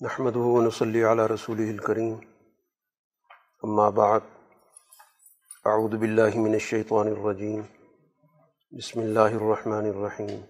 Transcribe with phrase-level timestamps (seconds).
[0.00, 2.14] نحمد ونصلی علی رسول الکریم
[3.62, 4.20] اما بعد
[5.64, 7.62] اعوذ باللہ من الشیطان الرجیم
[8.70, 10.40] بسم اللہ الرحمن الرحیم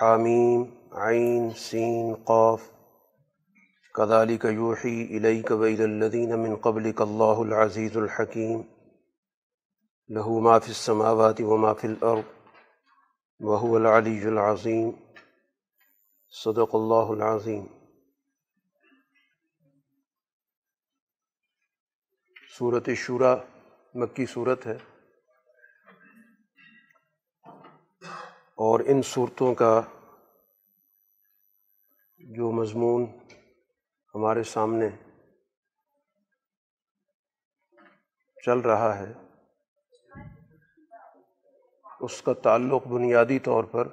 [0.00, 2.60] حامیم عین سین قاف.
[3.94, 8.62] كذلك يوحي إليك وإلى الذين من قبلك الله العزيز الحكيم.
[10.08, 12.24] له ما في السماوات وما في الأرض،
[13.40, 15.07] وهو العلي العظيم.
[16.30, 17.66] صدق الله العظيم
[22.58, 23.36] صورت شورا
[23.94, 24.78] مکی صورت ہے۔
[28.54, 29.82] اور ان صورتوں کا
[32.18, 33.06] جو مضمون
[34.14, 34.88] ہمارے سامنے
[38.44, 39.12] چل رہا ہے،
[42.00, 43.88] اس کا تعلق بنیادی طور پر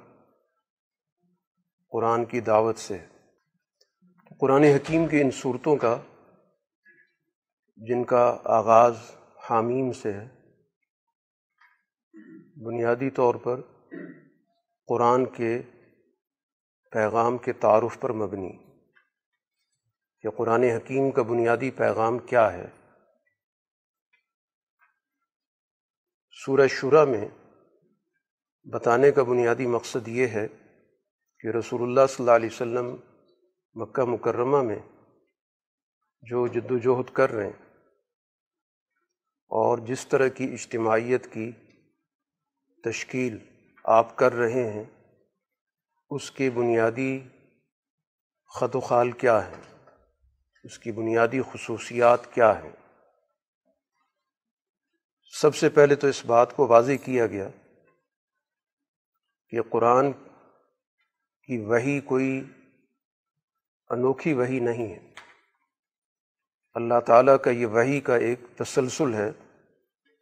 [1.90, 3.06] قرآن کی دعوت سے۔
[4.40, 5.98] قرآن حکیم کی ان صورتوں کا،
[7.76, 8.96] جن کا آغاز
[9.50, 10.28] حامیم سے ہے،
[12.64, 13.60] بنیادی طور پر
[14.86, 15.62] قرآن کے
[16.90, 18.50] پیغام کے تعارف پر مبنی۔
[20.20, 22.66] کہ قرآن حکیم کا بنیادی پیغام کیا ہے۔
[26.30, 27.28] سورہ شرح میں
[28.64, 30.48] بتانے کا بنیادی مقصد یہ ہے
[31.46, 32.96] کہ رسول اللہ صلی اللہ علیہ وسلم
[33.74, 34.78] مکہ مکرمہ میں
[36.22, 37.74] جو جد وجہد کر رہے ہیں
[39.48, 41.52] اور جس طرح کی اجتماعیت کی
[42.84, 43.38] تشکیل
[43.84, 44.84] آپ کر رہے ہیں،
[46.10, 47.28] اس کے بنیادی
[48.48, 49.88] خط و خال کیا ہے؟
[50.64, 52.72] اس کی بنیادی خصوصیات کیا ہیں؟
[55.30, 57.48] سب سے پہلے تو اس بات کو واضح کیا گیا
[59.48, 60.12] کہ قرآن
[61.46, 62.44] کی وہی کوئی
[63.88, 65.12] انوکھی وہی نہیں ہے۔
[66.74, 69.32] اللہ تعالیٰ کا یہ وہی کا ایک تسلسل ہے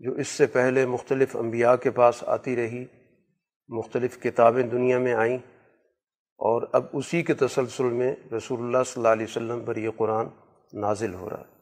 [0.00, 2.84] جو اس سے پہلے مختلف انبیاء کے پاس آتی رہی،
[3.68, 5.38] مختلف کتابیں دنیا میں آئیں
[6.36, 10.26] اور اب اسی کے تسلسل میں رسول اللہ صلی اللہ علیہ وسلم پر یہ قرآن
[10.72, 11.54] نازل ہو رہا ہے۔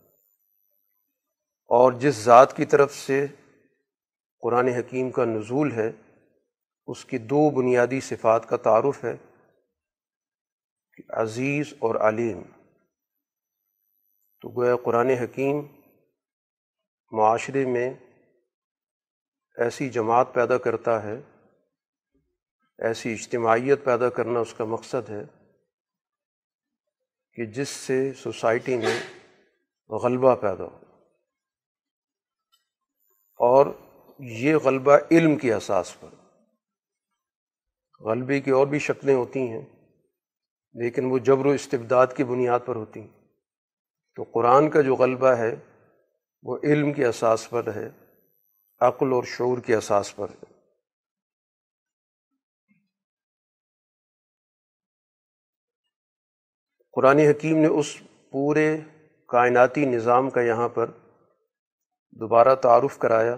[1.68, 3.26] اور جس ذات کی طرف سے
[4.40, 5.92] قرآن حکیم کا نزول ہے،
[6.86, 9.16] اس کی دو بنیادی صفات کا تعارف ہے۔
[10.94, 12.42] کہ عزیز اور علیم۔
[14.40, 15.60] تو گویا قرآن حکیم
[17.10, 17.94] معاشرے میں
[19.56, 21.20] ایسی جماعت پیدا کرتا ہے،
[22.78, 25.24] ایسی اجتماعیت پیدا کرنا اس کا مقصد ہے
[27.32, 29.00] کہ جس سے سوسائٹی میں
[29.88, 30.78] غلبہ پیدا ہو۔
[33.36, 33.66] اور
[34.18, 36.08] یہ غلبہ علم کی اساس پر۔
[38.00, 39.81] غلبے کی اور بھی شکلیں ہوتی ہیں۔
[40.74, 43.08] لیکن وہ جبر و استبداد کی بنیاد پر ہوتی ہیں۔
[44.16, 45.56] تو قرآن کا جو غلبہ ہے،
[46.42, 47.90] وہ علم کی اساس پر ہے،
[48.80, 50.44] عقل اور شعور کی اساس پر ہے۔
[56.92, 58.80] قرآن حکیم نے اس پورے
[59.28, 60.90] کائناتی نظام کا یہاں پر
[62.10, 63.36] دوبارہ تعارف کرایا،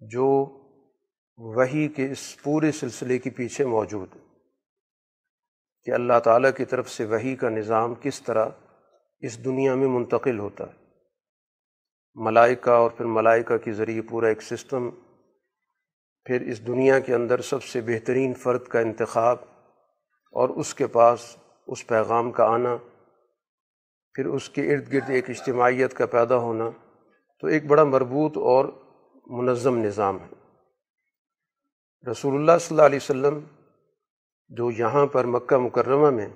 [0.00, 0.58] جو
[1.36, 4.27] وہی کے اس پورے سلسلے کے پیچھے موجود ہے۔
[5.88, 8.48] کہ اللہ تعالیٰ کی طرف سے وہی کا نظام کس طرح
[9.20, 10.72] اس دنیا میں منتقل ہوتا ہے۔
[12.14, 14.90] ملائکہ اور پھر ملائکہ کے ذریعے پورا ایک سسٹم،
[16.24, 19.36] پھر اس دنیا کے اندر سب سے بہترین فرد کا انتخاب
[20.30, 22.76] اور اس کے پاس اس پیغام کا آنا،
[24.14, 26.70] پھر اس کے ارد گرد ایک اجتماعیت کا پیدا ہونا،
[27.40, 28.64] تو ایک بڑا مربوط اور
[29.26, 30.28] منظم نظام ہے۔
[32.10, 33.57] رسول اللہ صلی اللہ علیہ وسلم
[34.48, 36.28] جو یہاں پر مکہ مکرمہ میں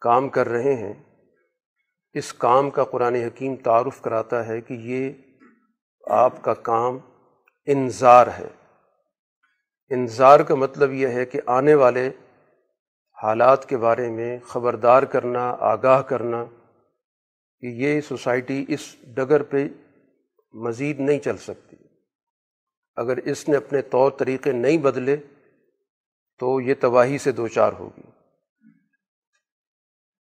[0.00, 0.94] کام کر رہے ہیں،
[2.12, 5.12] اس کام کا قرآن حکیم تعارف کراتا ہے کہ یہ
[6.10, 6.98] آپ کا کام
[7.66, 8.48] انظار ہے۔
[9.90, 12.10] انظار کا مطلب یہ ہے کہ آنے والے
[13.22, 16.44] حالات کے بارے میں خبردار کرنا، آگاہ کرنا
[17.60, 19.68] کہ یہ سوسائٹی اس ڈگر پہ
[20.52, 21.76] مزید نہیں چل سکتی۔
[22.96, 25.16] اگر اس نے اپنے طور طریقے نہیں بدلے
[26.38, 28.02] تو یہ تباہی سے دو چار ہوگی۔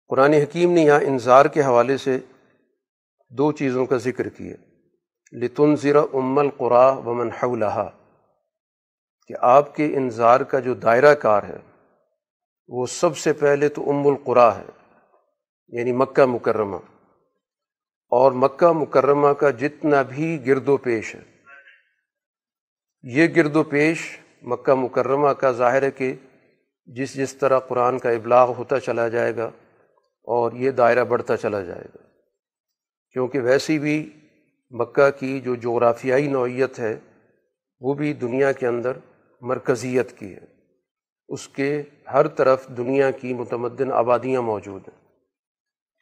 [0.08, 2.18] قرآن حکیم نے یہاں انظار کے حوالے سے
[3.30, 4.56] دو چیزوں کا ذکر کیا۔
[5.32, 7.90] لتن ذرا ام القرا ومن حولہا
[9.26, 11.58] کہ آپ کے انظار کا جو دائرہ کار ہے،
[12.68, 14.66] وہ سب سے پہلے تو ام القرا ہے
[15.68, 16.76] یعنی مکہ مکرمہ۔
[18.10, 21.20] اور مکہ مکرمہ کا جتنا بھی گرد و پیش ہے،
[23.02, 26.14] یہ گرد و پیش مکہ مکرمہ کا ظاہر ہے کہ
[26.86, 29.50] جس جس طرح قرآن کا ابلاغ ہوتا چلا جائے گا
[30.22, 32.02] اور یہ دائرہ بڑھتا چلا جائے گا،
[33.12, 34.10] کیونکہ ویسی بھی
[34.70, 36.96] مکہ کی جو جغرافیائی نوعیت ہے،
[37.80, 38.92] وہ بھی دنیا کے اندر
[39.40, 40.58] مرکزیت کی ہے۔
[41.28, 41.82] اس کے
[42.12, 45.08] ہر طرف دنیا کی متمدن آبادیاں موجود ہیں۔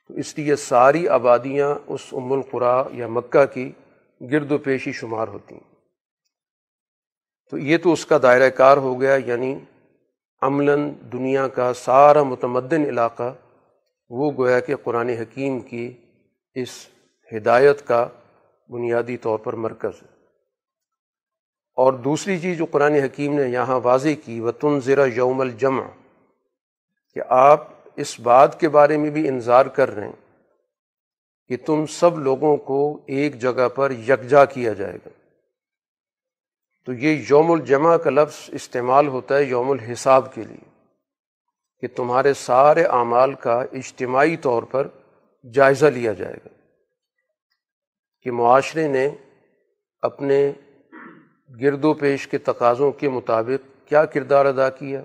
[0.09, 3.73] تو اس لیے ساری آبادیاں اس ام القرا یا مکہ کی
[4.21, 5.76] گرد و پیشی شمار ہوتی ہیں۔
[7.51, 9.59] تو یہ تو اس کا دائرۂ کار ہو گیا یعنی
[10.43, 13.35] عملاً دنیا کا سارا متمدن علاقہ
[14.09, 15.93] وہ گویا کہ قرآن حکیم کی
[16.55, 16.69] اس
[17.37, 18.09] ہدایت کا
[18.69, 20.17] بنیادی طور پر مرکز ہے۔
[21.75, 25.87] اور دوسری چیز جو قرآن حکیم نے یہاں واضح کی وہ تن ذرا یوم الجمع،
[27.15, 30.45] کہ آپ اس بات کے بارے میں بھی انظار کر رہے ہیں
[31.49, 35.09] کہ تم سب لوگوں کو ایک جگہ پر یکجا کیا جائے گا۔
[36.87, 40.65] تو یہ یوم الجمع کا لفظ استعمال ہوتا ہے یوم الحساب کے لیے
[41.81, 44.89] کہ تمہارے سارے اعمال کا اجتماعی طور پر
[45.55, 46.49] جائزہ لیا جائے گا
[48.21, 49.09] کہ معاشرے نے
[50.03, 50.53] اپنے
[51.61, 55.03] گرد و پیش کے تقاضوں کے مطابق کیا کردار ادا کیا،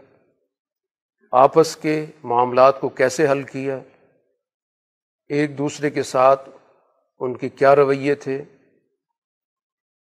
[1.31, 3.79] آپس کے معاملات کو کیسے حل کیا،
[5.29, 6.49] ایک دوسرے کے ساتھ
[7.19, 8.43] ان کے کیا رویے تھے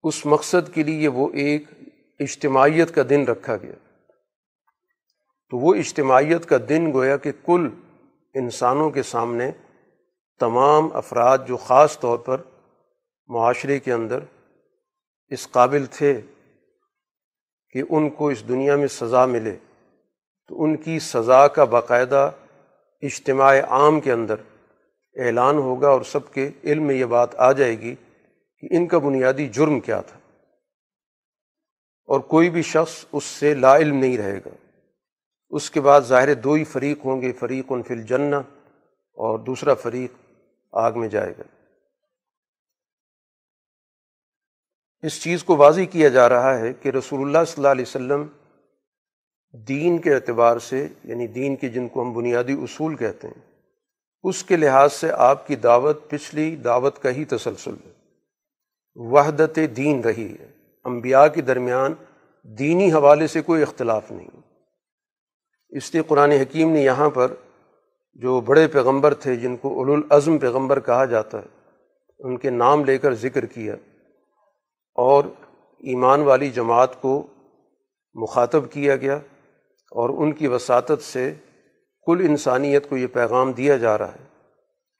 [0.07, 1.63] اس مقصد کے لیے وہ ایک
[2.19, 3.75] اجتماعیت کا دن رکھا گیا۔
[5.49, 7.69] تو وہ اجتماعیت کا دن گویا کہ کل
[8.33, 9.51] انسانوں کے سامنے
[10.39, 12.41] تمام افراد جو خاص طور پر
[13.27, 14.19] معاشرے کے اندر
[15.27, 16.21] اس قابل تھے
[17.73, 19.55] کہ ان کو اس دنیا میں سزا ملے،
[20.47, 22.31] تو ان کی سزا کا باقاعدہ
[23.01, 24.35] اجتماع عام کے اندر
[25.15, 27.95] اعلان ہوگا اور سب کے علم میں یہ بات آ جائے گی
[28.59, 30.19] کہ ان کا بنیادی جرم کیا تھا۔
[32.05, 34.75] اور کوئی بھی شخص اس سے لا علم نہیں رہے گا۔
[35.49, 38.35] اس کے بعد ظاہر دو ہی فریق ہوں گے، فریق ان فل جنہ
[39.13, 40.13] اور دوسرا فریق
[40.71, 41.43] آگ میں جائے گا۔
[45.01, 48.27] اس چیز کو واضح کیا جا رہا ہے کہ رسول اللہ صلی اللہ علیہ وسلم
[49.51, 53.61] دین کے اعتبار سے یعنی دین کے جن کو ہم بنیادی اصول کہتے ہیں،
[54.23, 57.96] اس کے لحاظ سے آپ کی دعوت پچھلی دعوت کا ہی تسلسل ہے۔
[58.97, 60.51] وحدت دین رہی ہے۔
[60.85, 61.93] انبیاء کے درمیان
[62.43, 64.41] دینی حوالے سے کوئی اختلاف نہیں۔
[65.69, 67.33] اس لیے قرآن حکیم نے یہاں پر
[68.13, 71.57] جو بڑے پیغمبر تھے، جن کو الازم پیغمبر کہا جاتا ہے،
[72.19, 73.75] ان کے نام لے کر ذکر کیا
[74.95, 75.23] اور
[75.79, 77.27] ایمان والی جماعت کو
[78.13, 79.15] مخاطب کیا گیا
[79.91, 81.33] اور ان کی وساطت سے
[82.05, 84.25] کل انسانیت کو یہ پیغام دیا جا رہا ہے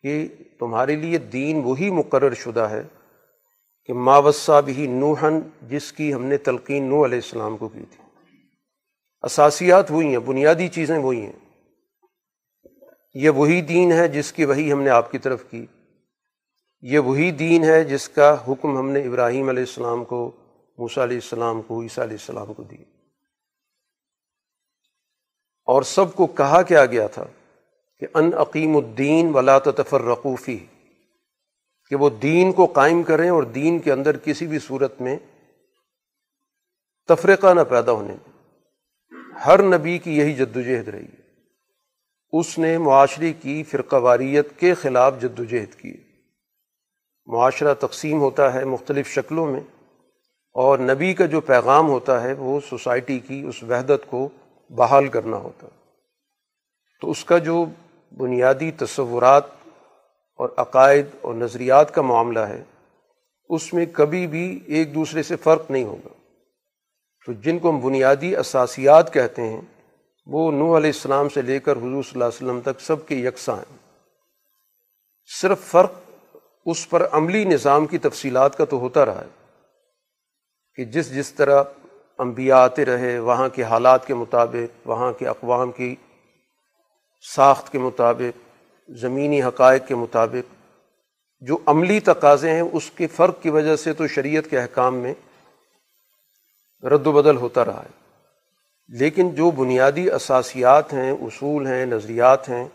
[0.01, 0.27] کہ
[0.59, 2.83] تمہارے لیے دین وہی مقرر شدہ ہے
[3.87, 8.03] کہ ماوسا بھی نوحن جس کی ہم نے تلقین نو علیہ السلام کو کی تھی۔
[9.21, 11.65] اساسیات وہی ہیں، بنیادی چیزیں وہی ہیں۔
[13.13, 15.65] یہ وہی دین ہے جس کی وہی ہم نے آپ کی طرف کی۔
[16.81, 20.31] یہ وہی دین ہے جس کا حکم ہم نے ابراہیم علیہ السلام کو،
[20.77, 22.77] موسیٰ علیہ السلام کو، عیسیٰ علیہ السلام کو دی۔
[25.65, 27.25] اور سب کو کہا کیا گیا تھا
[27.99, 30.65] کہ ان عقیم الدین ولا تفر رقوفی
[31.89, 35.15] کہ وہ دین کو قائم کریں اور دین کے اندر کسی بھی صورت میں
[37.07, 38.33] تفریقہ نہ پیدا ہونے دیں۔
[39.45, 41.27] ہر نبی کی یہی جد وجہد رہی ہے۔
[42.39, 45.97] اس نے معاشرے کی فرقہ واریت کے خلاف جد وجہد کی۔
[47.25, 49.61] معاشرہ تقسیم ہوتا ہے مختلف شکلوں میں
[50.53, 54.29] اور نبی کا جو پیغام ہوتا ہے وہ سوسائٹی کی اس وحدت کو
[54.69, 55.67] بحال کرنا ہوتا۔
[57.01, 57.65] تو اس کا جو
[58.17, 59.56] بنیادی تصورات
[60.39, 62.63] اور عقائد اور نظریات کا معاملہ ہے،
[63.49, 66.13] اس میں کبھی بھی ایک دوسرے سے فرق نہیں ہوگا۔
[67.25, 69.61] تو جن کو ہم بنیادی اساسیات کہتے ہیں،
[70.25, 73.15] وہ نو علیہ السلام سے لے کر حضور صلی اللہ علیہ وسلم تک سب کے
[73.15, 73.77] یکساں ہیں۔
[75.41, 75.91] صرف فرق
[76.65, 79.29] اس پر عملی نظام کی تفصیلات کا تو ہوتا رہا ہے
[80.75, 81.63] کہ جس جس طرح
[82.17, 85.95] انبیاء آتے رہے، وہاں کے حالات کے مطابق، وہاں کے اقوام کی
[87.35, 88.46] ساخت کے مطابق
[88.87, 90.53] زمینی حقائق کے مطابق
[91.39, 95.13] جو عملی تقاضے ہیں، اس کے فرق کی وجہ سے تو شریعت کے احکام میں
[96.83, 98.07] رد و بدل ہوتا رہا ہے۔
[98.87, 102.67] لیکن جو بنیادی اساسیات ہیں، اصول ہیں، نظریات ہیں،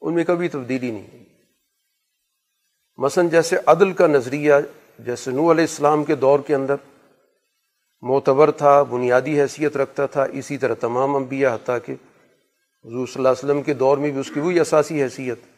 [0.00, 1.24] ان میں کبھی تبدیلی نہیں ہوئی۔
[2.96, 4.54] مثلاً جیسے عدل کا نظریہ،
[4.98, 6.74] جیسے نو علیہ السلام کے دور کے اندر
[8.02, 11.92] معتبر تھا، بنیادی حیثیت رکھتا تھا، اسی طرح تمام انبیاء، حتیٰ کہ
[12.84, 15.49] حضور صلی اللہ علیہ وسلم کے دور میں بھی اس کی وہی اساسی حیثیت۔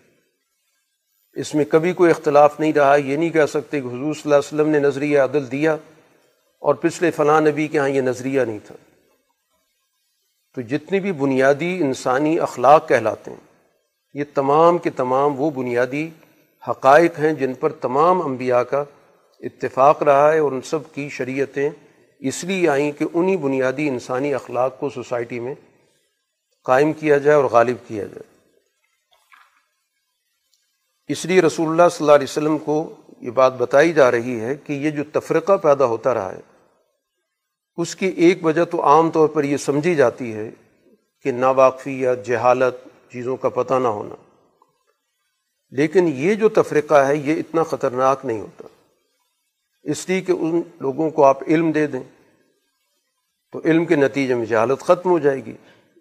[1.36, 4.34] اس میں کبھی کوئی اختلاف نہیں رہا، یہ نہیں کہہ سکتے کہ حضور صلی اللہ
[4.34, 5.76] علیہ وسلم نے نظریہ عدل دیا
[6.62, 8.74] اور پچھلے فلاں نبی کے ہاں یہ نظریہ نہیں تھا۔
[10.56, 13.40] تو جتنے بھی بنیادی انسانی اخلاق کہلاتے ہیں،
[14.14, 16.08] یہ تمام کے تمام وہ بنیادی
[16.68, 18.84] حقائق ہیں جن پر تمام انبیاء کا
[19.40, 21.70] اتفاق رہا ہے اور ان سب کی شریعتیں
[22.20, 25.54] اس لیے آئیں کہ انہی بنیادی انسانی اخلاق کو سوسائٹی میں
[26.66, 28.31] قائم کیا جائے اور غالب کیا جائے۔
[31.08, 34.56] اس لیے رسول اللہ صلی اللہ علیہ وسلم کو یہ بات بتائی جا رہی ہے
[34.56, 36.40] کہ یہ جو تفرقہ پیدا ہوتا رہا ہے،
[37.76, 40.50] اس کی ایک وجہ تو عام طور پر یہ سمجھی جاتی ہے
[41.22, 44.14] کہ ناواقفی یا جہالت چیزوں کا پتہ نہ ہونا۔
[45.70, 48.68] لیکن یہ جو تفرقہ ہے، یہ اتنا خطرناک نہیں ہوتا۔
[49.82, 52.02] اس لیے کہ ان لوگوں کو آپ علم دے دیں،
[53.52, 55.56] تو علم کے نتیجے میں جہالت ختم ہو جائے گی۔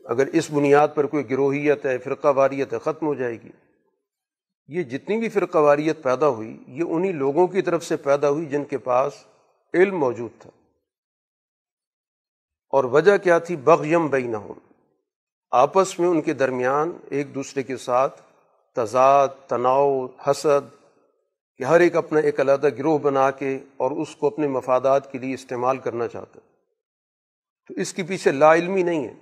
[0.05, 3.49] اگر اس بنیاد پر کوئی گروہیت ہے، فرقہ واریت ہے، ختم ہو جائے گی۔
[4.67, 8.45] یہ جتنی بھی فرقہ واریت پیدا ہوئی، یہ انہی لوگوں کی طرف سے پیدا ہوئی
[8.45, 9.13] جن کے پاس
[9.73, 10.49] علم موجود تھا۔
[12.69, 14.27] اور وجہ کیا تھی؟ بغیم بئی
[15.51, 18.21] آپس میں ان کے درمیان ایک دوسرے کے ساتھ
[18.75, 20.83] تضاد، تناؤ، حسد،
[21.57, 25.17] کہ ہر ایک اپنا ایک علیحدہ گروہ بنا کے اور اس کو اپنے مفادات کے
[25.17, 26.39] لیے استعمال کرنا چاہتا۔
[27.67, 29.13] تو اس کے پیچھے لا علمی نہیں ہے۔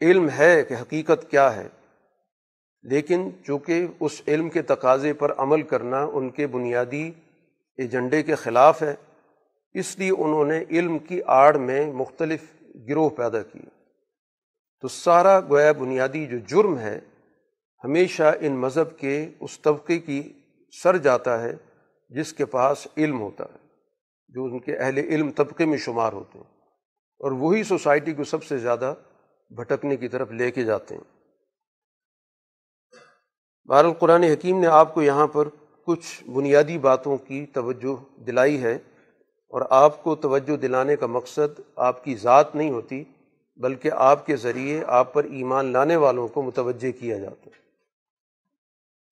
[0.00, 1.68] علم ہے کہ حقیقت کیا ہے۔
[2.84, 7.12] لیکن چونکہ اس علم کے تقاضے پر عمل کرنا ان کے بنیادی
[7.76, 8.94] ایجنڈے کے خلاف ہے،
[9.72, 12.42] اس لیے انہوں نے علم کی آڑ میں مختلف
[12.88, 13.68] گروہ پیدا کیے
[14.80, 17.00] تو سارا گویا بنیادی جو جرم ہے،
[17.84, 20.32] ہمیشہ ان مذہب کے اس طبقے کی
[20.82, 21.54] سر جاتا ہے
[22.08, 23.58] جس کے پاس علم ہوتا ہے،
[24.28, 26.54] جو ان کے اہل علم طبقے میں شمار ہوتے ہیں۔
[27.20, 28.94] اور وہی سوسائٹی کو سب سے زیادہ
[29.50, 31.23] بھٹکنے کی طرف لے کے جاتے ہیں۔
[33.66, 35.48] بہر القرآن حکیم نے آپ کو یہاں پر
[35.86, 38.78] کچھ بنیادی باتوں کی توجہ دلائی ہے
[39.48, 43.04] اور آپ کو توجہ دلانے کا مقصد آپ کی ذات نہیں ہوتی،
[43.56, 47.60] بلکہ آپ کے ذریعے آپ پر ایمان لانے والوں کو متوجہ کیا جاتا ہے۔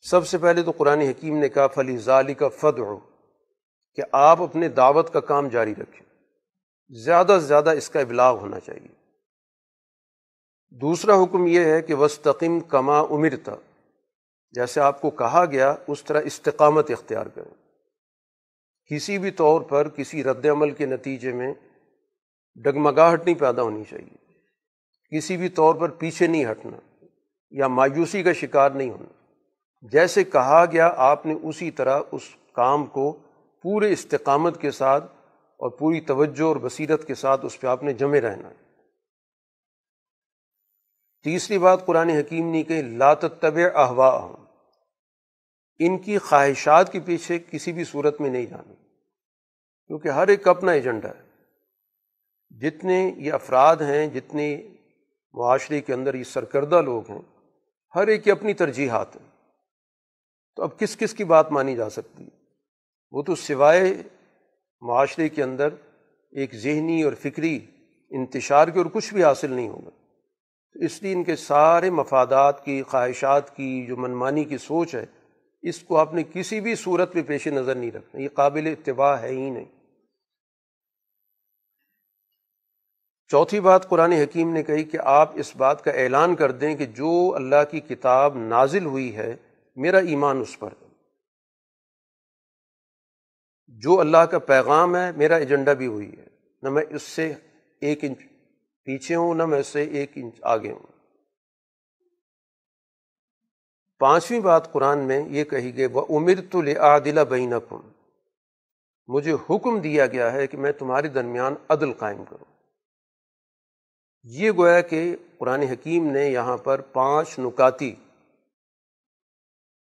[0.01, 2.99] سب سے پہلے تو قرآن حکیم نے کہا، فلی ظالی کا فد ہو
[3.95, 6.07] کہ آپ اپنے دعوت کا کام جاری رکھیں۔
[6.91, 8.89] زیادہ سے زیادہ اس کا ابلاغ ہونا چاہیے۔
[10.71, 13.57] دوسرا حکم یہ ہے کہ وسطیم کما عمر تھا
[14.53, 17.55] جیسے آپ کو کہا گیا، اس طرح استقامت اختیار کریں۔
[18.87, 21.55] کسی بھی طور پر کسی رد عمل کے نتیجے میں
[22.55, 24.33] ڈگمگاہٹ نہیں پیدا ہونی چاہیے۔
[25.17, 27.05] کسی بھی طور پر پیچھے نہیں ہٹنا
[27.51, 29.35] یا مایوسی کا شکار نہیں ہونا۔
[29.83, 33.19] جیسے کہا گیا، آپ نے اسی طرح اس کام کو
[33.63, 35.05] پورے استقامت کے ساتھ
[35.53, 38.63] اور پوری توجہ اور بصیرت کے ساتھ اس پہ آپ نے جمے رہنا۔ ہے
[41.25, 44.33] تیسری بات قرآن حکیم نے کہ لات طب احوا
[45.79, 48.75] ان کی خواہشات کے پیچھے کسی بھی صورت میں نہیں جانا۔
[49.87, 51.33] کیونکہ ہر ایک اپنا ایجنڈا ہے۔
[52.51, 54.63] جتنے یہ افراد ہیں، جتنے
[55.33, 57.23] معاشرے کے اندر یہ سرکردہ لوگ ہیں،
[57.95, 59.29] ہر ایک کی اپنی ترجیحات ہیں۔
[60.57, 62.29] تو اب کس کس کی بات مانی جا سکتی؟ ہے
[63.11, 63.95] وہ تو سوائے
[64.81, 65.69] معاشرے کے اندر
[66.31, 67.61] ایک ذہنی اور فکری
[68.11, 69.91] انتشار کے اور کچھ بھی حاصل نہیں ہوگا۔
[70.73, 75.07] تو اس لیے ان کے سارے مفادات کی، خواہشات کی، جو منمانی کی سوچ ہے
[75.63, 79.17] اس کو آپ نے کسی بھی صورت پہ پیش نظر نہیں رکھنا، یہ قابل اتباع
[79.17, 79.65] ہے ہی نہیں۔
[83.29, 86.87] چوتھی بات قرآن حکیم نے کہی کہ آپ اس بات کا اعلان کر دیں کہ
[86.87, 89.37] جو اللہ کی کتاب نازل ہوئی ہے،
[89.77, 90.87] میرا ایمان اس پر ہے۔
[93.69, 96.27] جو اللہ کا پیغام ہے، میرا ایجنڈا بھی وہی ہے۔
[96.63, 97.33] نہ میں اس سے
[97.81, 98.19] ایک انچ
[98.85, 100.92] پیچھے ہوں، نہ میں اس سے ایک انچ آگے ہوں۔
[104.03, 107.55] پانچویں بات قرآن میں یہ کہی گئی، وہ امر تو عادلہ بین
[109.07, 112.53] مجھے حکم دیا گیا ہے کہ میں تمہارے درمیان عدل قائم کروں۔
[114.23, 117.95] یہ گویا کہ قرآن حکیم نے یہاں پر پانچ نکاتی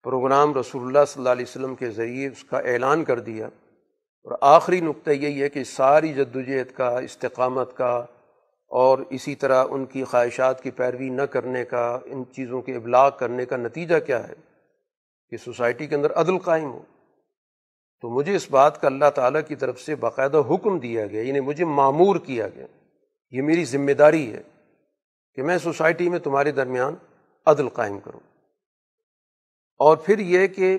[0.03, 3.47] پروگرام رسول اللہ صلی اللہ علیہ وسلم کے ذریعے اس کا اعلان کر دیا۔
[4.23, 8.05] اور آخری نقطہ یہی ہے کہ ساری جدوجہد کا، استقامت کا
[8.67, 13.11] اور اسی طرح ان کی خواہشات کی پیروی نہ کرنے کا، ان چیزوں کے ابلاغ
[13.19, 14.33] کرنے کا نتیجہ کیا ہے؟
[15.29, 16.81] کہ سوسائٹی کے اندر عدل قائم ہو۔
[18.01, 21.39] تو مجھے اس بات کا اللہ تعالیٰ کی طرف سے باقاعدہ حکم دیا گیا یعنی
[21.39, 22.65] مجھے معمور کیا گیا۔
[23.31, 24.41] یہ میری ذمہ داری ہے
[25.35, 26.95] کہ میں سوسائٹی میں تمہارے درمیان
[27.45, 28.19] عدل قائم کروں۔
[29.79, 30.77] اور پھر یہ کہ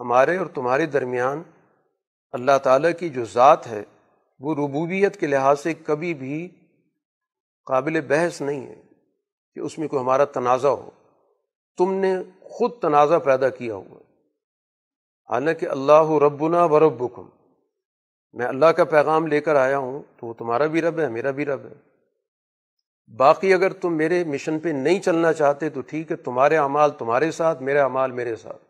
[0.00, 1.42] ہمارے اور تمہارے درمیان
[2.32, 3.82] اللہ تعالیٰ کی جو ذات ہے،
[4.40, 6.48] وہ ربوبیت کے لحاظ سے کبھی بھی
[7.64, 8.82] قابل بحث نہیں ہے
[9.54, 10.90] کہ اس میں کوئی ہمارا تنازع ہو۔
[11.76, 13.98] تم نے خود تنازع پیدا کیا ہوا۔
[15.30, 17.28] حالانکہ اللہ ربنا و ربکم۔
[18.32, 21.30] میں اللہ کا پیغام لے کر آیا ہوں تو وہ تمہارا بھی رب ہے، میرا
[21.30, 21.74] بھی رب ہے۔
[23.16, 27.30] باقی اگر تم میرے مشن پہ نہیں چلنا چاہتے تو ٹھیک ہے، تمہارے اعمال تمہارے
[27.30, 28.62] ساتھ، میرے اعمال میرے ساتھ۔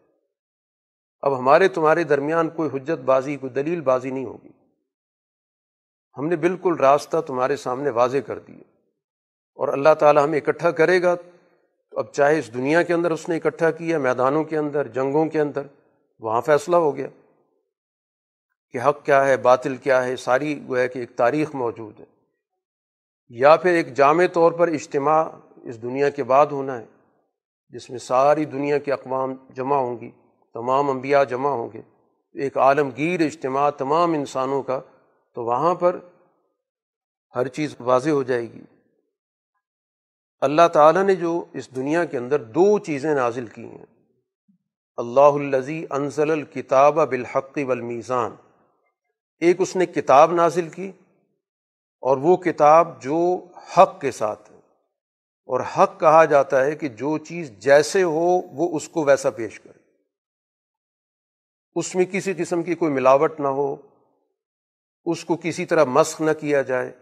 [1.20, 4.50] اب ہمارے تمہارے درمیان کوئی حجت بازی، کوئی دلیل بازی نہیں ہوگی۔
[6.18, 8.73] ہم نے بالکل راستہ تمہارے سامنے واضح کر دیا۔
[9.54, 11.14] اور اللہ تعالیٰ ہمیں اکٹھا کرے گا۔
[11.90, 15.26] تو اب چاہے اس دنیا کے اندر اس نے اکٹھا کیا، میدانوں کے اندر، جنگوں
[15.26, 15.62] کے اندر،
[16.20, 17.06] وہاں فیصلہ ہو گیا
[18.70, 22.04] کہ حق کیا ہے، باطل کیا ہے، ساری وہ ہے کہ ایک تاریخ موجود ہے۔
[23.28, 25.24] یا پھر ایک جامع طور پر اجتماع
[25.62, 26.86] اس دنیا کے بعد ہونا ہے،
[27.68, 30.10] جس میں ساری دنیا کے اقوام جمع ہوں گی،
[30.54, 31.80] تمام انبیاء جمع ہوں گے۔
[32.32, 34.80] ایک عالمگیر اجتماع تمام انسانوں کا
[35.34, 35.98] تو وہاں پر
[37.34, 38.62] ہر چیز واضح ہو جائے گی۔
[40.44, 43.86] اللہ تعالیٰ نے جو اس دنیا کے اندر دو چیزیں نازل کی ہیں۔
[44.96, 48.34] اللہ الزی انزل الکتاب بالحق والمیزان۔
[49.40, 50.92] ایک اس نے کتاب نازل کی
[52.00, 53.46] اور وہ کتاب جو
[53.78, 54.56] حق کے ساتھ ہے۔
[55.46, 59.60] اور حق کہا جاتا ہے کہ جو چیز جیسے ہو وہ اس کو ویسا پیش
[59.60, 59.78] کرے۔
[61.74, 63.76] اس میں کسی قسم کی کوئی ملاوٹ نہ ہو۔
[65.04, 66.92] اس کو کسی طرح مسخ نہ کیا جائے۔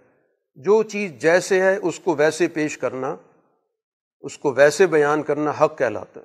[0.54, 3.16] جو چیز جیسے ہے اس کو ویسے پیش کرنا۔
[4.22, 6.24] اس کو ویسے بیان کرنا حق کہلاتا ہے۔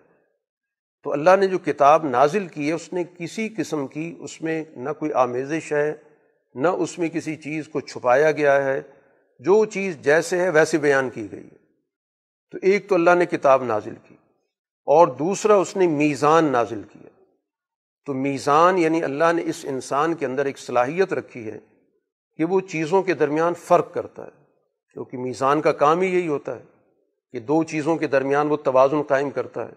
[1.03, 4.63] تو اللہ نے جو کتاب نازل کی ہے، اس نے کسی قسم کی اس میں
[4.75, 5.95] نہ کوئی آمیزش ہے،
[6.55, 8.81] نہ اس میں کسی چیز کو چھپایا گیا ہے۔
[9.39, 11.57] جو چیز جیسے ہے، ویسے بیان کی گئی ہے۔
[12.51, 14.15] تو ایک تو اللہ نے کتاب نازل کی
[14.85, 17.09] اور دوسرا اس نے میزان نازل کیا۔
[18.05, 21.59] تو میزان یعنی اللہ نے اس انسان کے اندر ایک صلاحیت رکھی ہے
[22.37, 24.43] کہ وہ چیزوں کے درمیان فرق کرتا ہے،
[24.93, 26.76] کیونکہ میزان کا کام ہی یہی ہوتا ہے۔
[27.31, 29.73] کہ دو چیزوں کے درمیان وہ توازن قائم کرتا ہے۔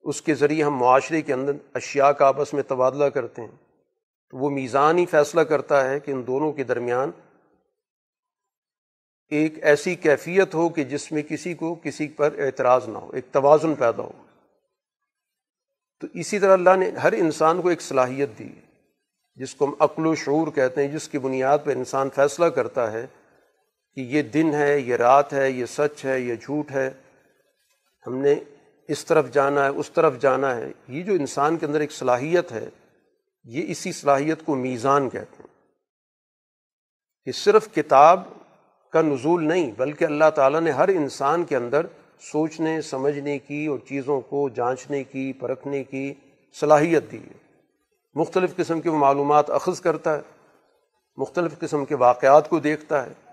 [0.00, 3.68] اس کے ذریعے ہم معاشرے کے اندر اشیاء کا آپس میں تبادلہ کرتے ہیں۔
[4.30, 7.10] تو وہ میزان ہی فیصلہ کرتا ہے کہ ان دونوں کے درمیان
[9.28, 13.24] ایک ایسی کیفیت ہو کہ جس میں کسی کو کسی پر اعتراض نہ ہو، ایک
[13.32, 14.12] توازن پیدا ہو۔
[16.00, 18.48] تو اسی طرح اللہ نے ہر انسان کو ایک صلاحیت دی،
[19.34, 22.92] جس کو ہم عقل و شعور کہتے ہیں، جس کی بنیاد پہ انسان فیصلہ کرتا
[22.92, 23.06] ہے۔
[23.98, 26.90] کہ یہ دن ہے، یہ رات ہے، یہ سچ ہے، یہ جھوٹ ہے۔
[28.06, 28.34] ہم نے
[28.88, 32.52] اس طرف جانا ہے، اس طرف جانا ہے۔ یہ جو انسان کے اندر ایک صلاحیت
[32.52, 32.68] ہے،
[33.44, 35.46] یہ اسی صلاحیت کو میزان کہتے ہیں۔
[37.24, 38.22] کہ صرف کتاب
[38.92, 41.86] کا نزول نہیں، بلکہ اللہ تعالیٰ نے ہر انسان کے اندر
[42.20, 46.14] سوچنے، سمجھنے کی اور چیزوں کو جانچنے کی، پرکھنے کی
[46.60, 47.60] صلاحیت دی ہے۔
[48.14, 50.22] مختلف قسم کی وہ معلومات اخذ کرتا ہے،
[51.16, 53.27] مختلف قسم کے واقعات کو دیکھتا ہے۔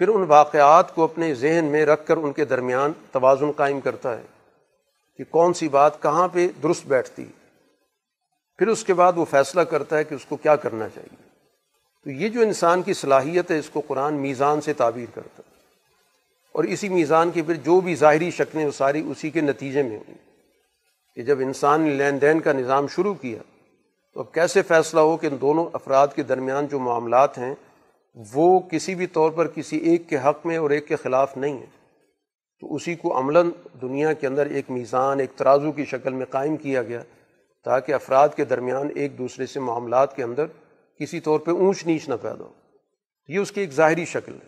[0.00, 4.18] پھر ان واقعات کو اپنے ذہن میں رکھ کر ان کے درمیان توازن قائم کرتا
[4.18, 4.22] ہے
[5.16, 7.24] کہ کون سی بات کہاں پہ درست بیٹھتی۔
[8.58, 11.16] پھر اس کے بعد وہ فیصلہ کرتا ہے کہ اس کو کیا کرنا چاہیے۔
[12.04, 15.54] تو یہ جو انسان کی صلاحیت ہے، اس کو قرآن میزان سے تعبیر کرتا ہے۔
[16.52, 19.96] اور اسی میزان کی پھر جو بھی ظاہری شکلیں وہ ساری اسی کے نتیجے میں
[19.96, 20.14] ہوئی
[21.14, 23.38] کہ جب انسان نے لین دین کا نظام شروع کیا،
[24.14, 27.54] تو اب کیسے فیصلہ ہو کہ ان دونوں افراد کے درمیان جو معاملات ہیں
[28.14, 31.58] وہ کسی بھی طور پر کسی ایک کے حق میں اور ایک کے خلاف نہیں
[31.58, 31.66] ہیں
[32.60, 33.50] تو اسی کو عملاً
[33.82, 37.02] دنیا کے اندر ایک میزان، ایک ترازو کی شکل میں قائم کیا گیا
[37.64, 40.46] تاکہ افراد کے درمیان ایک دوسرے سے معاملات کے اندر
[41.00, 42.52] کسی طور پہ اونچ نیچ نہ پیدا ہو۔
[43.28, 44.46] یہ اس کی ایک ظاہری شکل ہے۔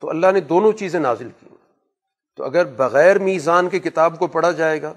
[0.00, 1.46] تو اللہ نے دونوں چیزیں نازل کی۔
[2.36, 4.94] تو اگر بغیر میزان کے کتاب کو پڑھا جائے گا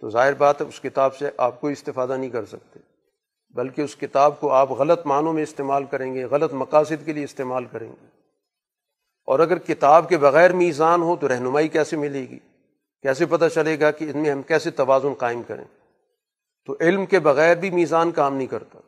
[0.00, 2.95] تو ظاہر بات ہے اس کتاب سے آپ کوئی استفادہ نہیں کر سکتے۔
[3.56, 7.24] بلکہ اس کتاب کو آپ غلط معنوں میں استعمال کریں گے، غلط مقاصد کے لیے
[7.24, 8.06] استعمال کریں گے۔
[9.26, 12.38] اور اگر کتاب کے بغیر میزان ہو تو رہنمائی کیسے ملے گی؟
[13.02, 15.64] کیسے پتہ چلے گا کہ ان میں ہم کیسے توازن قائم کریں؟
[16.66, 18.78] تو علم کے بغیر بھی میزان کام نہیں کرتا۔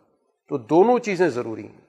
[0.49, 1.89] تو دونوں چیزیں ضروری ہیں۔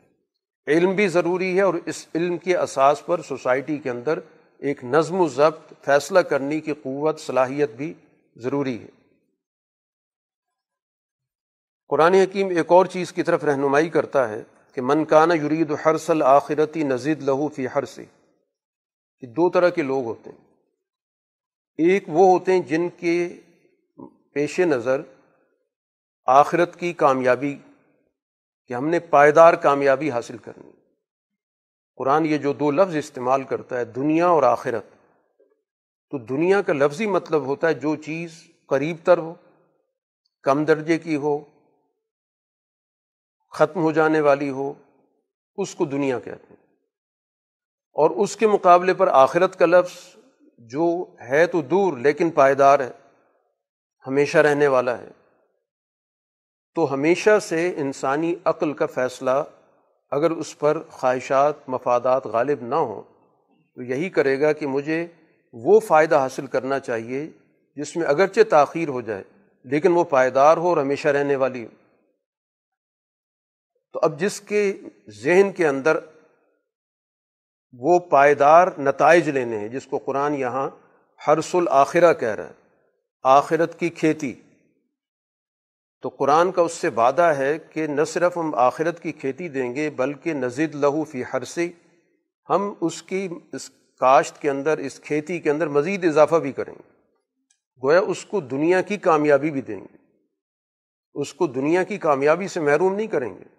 [0.68, 4.20] علم بھی ضروری ہے اور اس علم کے اساس پر سوسائٹی کے اندر
[4.58, 7.94] ایک نظم و ضبط، فیصلہ کرنے کی قوت، صلاحیت بھی
[8.36, 8.99] ضروری ہے۔
[11.90, 16.22] قرآن حکیم ایک اور چیز کی طرف رہنمائی کرتا ہے کہ من کانا یرید حرسل
[16.22, 18.06] آخرتی نزید لہو فی ہر سے
[19.24, 20.38] دو طرح کے لوگ ہوتے ہیں۔
[21.78, 23.42] ایک وہ ہوتے ہیں جن کے
[24.34, 25.02] پیش نظر
[26.28, 27.56] آخرت کی کامیابی،
[28.68, 30.72] کہ ہم نے پائیدار کامیابی حاصل کرنی
[31.98, 34.86] قرآن یہ جو دو لفظ استعمال کرتا ہے، دنیا اور آخرت،
[36.10, 39.34] تو دنیا کا لفظی مطلب ہوتا ہے جو چیز قریب تر ہو،
[40.46, 41.40] کم درجے کی ہو
[43.52, 44.74] ختم ہو جانے والی ہو،
[45.56, 46.68] اس کو دنیا کہتے ہیں۔
[47.94, 50.16] اور اس کے مقابلے پر آخرت کا لفظ
[50.58, 52.92] جو ہے تو دور لیکن پائیدار ہے،
[54.08, 55.10] ہمیشہ رہنے والا ہے۔
[56.76, 59.44] تو ہمیشہ سے انسانی عقل کا فیصلہ
[60.12, 63.02] اگر اس پر خواہشات، مفادات غالب نہ ہوں،
[63.76, 65.08] تو یہی کرے گا کہ مجھے
[65.54, 67.30] وہ فائدہ حاصل کرنا چاہیے
[67.76, 69.24] جس میں اگرچہ تاخیر ہو جائے،
[69.64, 71.79] لیکن وہ پائیدار ہو اور ہمیشہ رہنے والی ہو۔
[73.94, 74.82] تو اب جس کے
[75.24, 75.98] ذہن کے اندر
[77.74, 80.70] وہ پائیدار نتائج لینے ہیں، جس کو قرآن یہاں
[81.28, 82.54] حرس الآخرہ کہہ رہا ہے،
[83.24, 84.34] آخرت کی کھیتی،
[86.02, 89.76] تو قرآن کا اس سے وعدہ ہے کہ نہ صرف ہم آخرت کی کھیتی دیں
[89.76, 91.72] گے، بلکہ نزید لہو فی حرسی
[92.50, 96.74] ہم اس کی، اس کاشت کے اندر، اس کھیتی کے اندر مزید اضافہ بھی کریں
[96.74, 96.90] گے۔
[97.84, 99.98] گویا اس کو دنیا کی کامیابی بھی دیں گے۔
[101.14, 103.59] اس کو دنیا کی کامیابی سے محروم نہیں کریں گے۔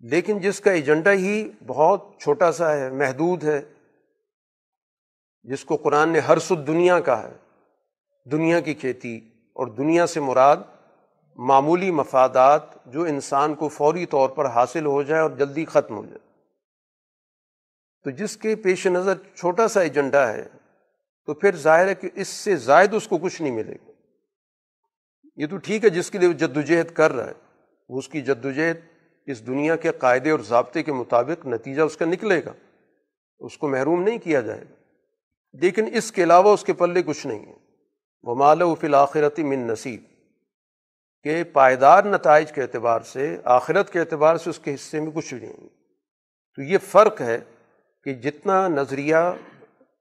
[0.00, 3.60] لیکن جس کا ایجنڈا ہی بہت چھوٹا سا ہے، محدود ہے،
[5.42, 7.32] جس کو قرآن نے ہر سد دنیا کا ہے،
[8.30, 9.16] دنیا کی کھیتی
[9.52, 10.56] اور دنیا سے مراد
[11.38, 16.04] معمولی مفادات جو انسان کو فوری طور پر حاصل ہو جائے اور جلدی ختم ہو
[16.04, 16.18] جائے
[18.04, 20.48] تو جس کے پیش نظر چھوٹا سا ایجنڈا ہے،
[21.24, 23.92] تو پھر ظاہر ہے کہ اس سے زائد اس کو کچھ نہیں ملے گا۔
[25.36, 27.32] یہ تو ٹھیک ہے، جس کے لیے وہ جد وجہد کر رہا ہے،
[27.88, 28.76] وہ اس کی جد وجہد
[29.26, 32.52] اس دنیا کے قاعدے اور ضابطے کے مطابق نتیجہ اس کا نکلے گا،
[33.38, 34.74] اس کو محروم نہیں کیا جائے گا۔
[35.52, 37.54] لیکن اس کے علاوہ اس کے پلے کچھ نہیں ہے۔
[38.22, 38.88] وہ مال و فی
[39.38, 40.02] من نصیب
[41.22, 45.34] کہ پائیدار نتائج کے اعتبار سے، آخرت کے اعتبار سے اس کے حصے میں کچھ
[45.34, 45.68] بھی نہیں
[46.54, 47.38] تو یہ فرق ہے
[48.04, 49.16] کہ جتنا نظریہ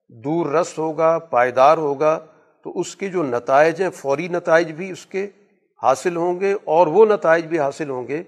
[0.08, 2.26] دور رس ہوگا، پائیدار ہوگا،
[2.64, 5.28] تو اس کے جو نتائج ہیں، فوری نتائج بھی اس کے
[5.84, 8.24] حاصل ہوں گے اور وہ نتائج بھی حاصل ہوں گے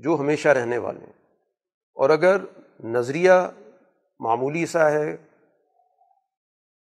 [0.00, 1.12] جو ہمیشہ رہنے والے ہیں۔
[1.94, 2.36] اور اگر
[2.84, 3.32] نظریہ
[4.20, 5.16] معمولی سا ہے،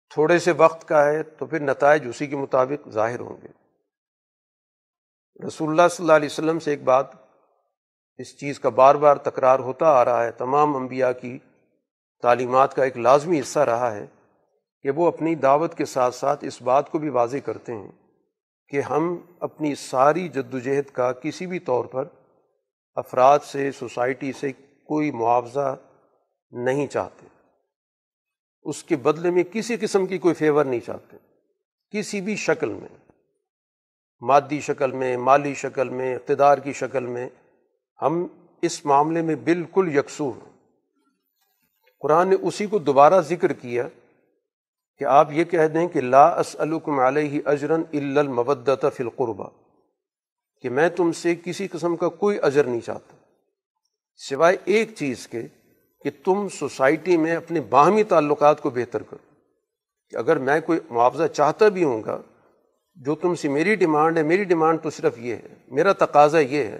[0.09, 3.47] تھوڑے سے وقت کا ہے، تو پھر نتائج اسی کے مطابق ظاہر ہوں گے۔
[5.47, 7.07] رسول اللہ صلی اللہ علیہ وسلم سے ایک بات
[8.17, 11.39] اس چیز کا بار بار تکرار ہوتا آ رہا ہے۔ تمام انبیاء کی
[12.21, 14.05] تعلیمات کا ایک لازمی حصہ رہا ہے
[14.81, 17.91] کہ وہ اپنی دعوت کے ساتھ ساتھ اس بات کو بھی واضح کرتے ہیں
[18.67, 22.05] کہ ہم اپنی ساری جد و جہد کا کسی بھی طور پر
[22.95, 24.51] افراد سے، سوسائٹی سے
[24.87, 25.75] کوئی معاوضہ
[26.51, 27.27] نہیں چاہتے۔
[28.63, 31.17] اس کے بدلے میں کسی قسم کی کوئی فیور نہیں چاہتے۔
[31.91, 33.11] کسی بھی شکل میں،
[34.21, 37.29] مادی شکل میں، مالی شکل میں، اقتدار کی شکل میں،
[38.01, 38.27] ہم
[38.61, 40.51] اس معاملے میں بالکل یکسو ہیں۔
[41.99, 43.87] قرآن نے اسی کو دوبارہ ذکر کیا
[44.97, 49.49] کہ آپ یہ کہہ دیں کہ لا اسلکم علیہ اجرن المبدت فی القربہ
[50.61, 53.15] کہ میں تم سے کسی قسم کا کوئی اجر نہیں چاہتا،
[54.15, 55.41] سوائے ایک چیز کے
[56.03, 59.35] کہ تم سوسائٹی میں اپنے باہمی تعلقات کو بہتر کرو۔
[60.09, 62.21] کہ اگر میں کوئی معاوضہ چاہتا بھی ہوں گا،
[62.95, 66.63] جو تم سے میری ڈیمانڈ ہے، میری ڈیمانڈ تو صرف یہ ہے، میرا تقاضا یہ
[66.63, 66.79] ہے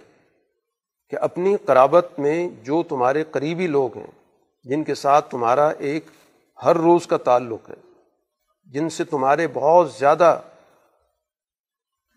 [1.10, 4.12] کہ اپنی قرابت میں جو تمہارے قریبی لوگ ہیں،
[4.64, 6.06] جن کے ساتھ تمہارا ایک
[6.64, 7.76] ہر روز کا تعلق ہے،
[8.66, 10.42] جن سے تمہارے بہت زیادہ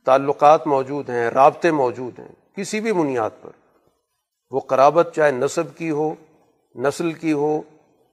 [0.08, 3.50] تعلقات موجود ہیں، رابطے موجود ہیں، کسی بھی بنیاد پر۔
[4.50, 6.14] وہ قرابت چاہے نصب کی ہو،
[6.74, 7.62] نسل کی ہو،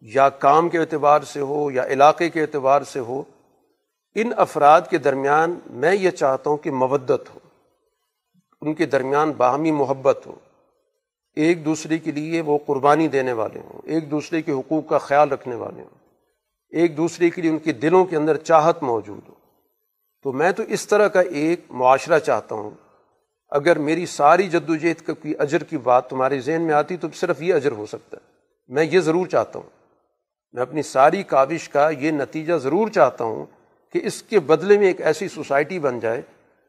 [0.02, 3.24] یا کام کے اعتبار سے ہو، یا علاقے کے اعتبار سے ہو،
[4.16, 7.40] ان افراد کے درمیان میں یہ چاہتا ہوں کہ مودت ہو،
[8.62, 10.36] ان کے درمیان باہمی محبت ہو۔
[11.36, 15.30] ایک دوسرے کے لیے وہ قربانی دینے والے ہوں، ایک دوسرے کے حقوق کا خیال
[15.30, 16.10] رکھنے والے ہوں۔
[16.70, 19.35] ایک دوسرے کے لیے ان کے دلوں کے اندر چاہت موجود ہو۔
[20.26, 22.70] تو میں تو اس طرح کا ایک معاشرہ چاہتا ہوں۔
[23.50, 27.08] اگر میری ساری جد و جہد کی اجر کی بات تمہارے ذہن میں آتی تو
[27.14, 28.32] صرف یہ اجر ہو سکتا ہے۔
[28.68, 29.70] میں یہ ضرور چاہتا ہوں۔
[30.54, 33.46] میں اپنی ساری کاوش کا یہ نتیجہ ضرور چاہتا ہوں
[33.94, 36.22] کہ اس کے بدلے میں ایک ایسی سوسائٹی بن جائے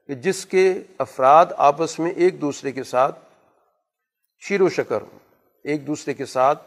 [0.07, 3.19] کہ جس کے افراد آپس میں ایک دوسرے کے ساتھ
[4.49, 5.19] شیر و شکر ہوں،
[5.65, 6.63] ایک دوسرے کے ساتھ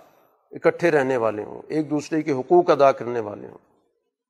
[0.51, 3.57] اکٹھے رہنے والے ہوں، ایک دوسرے کے حقوق ادا کرنے والے ہوں۔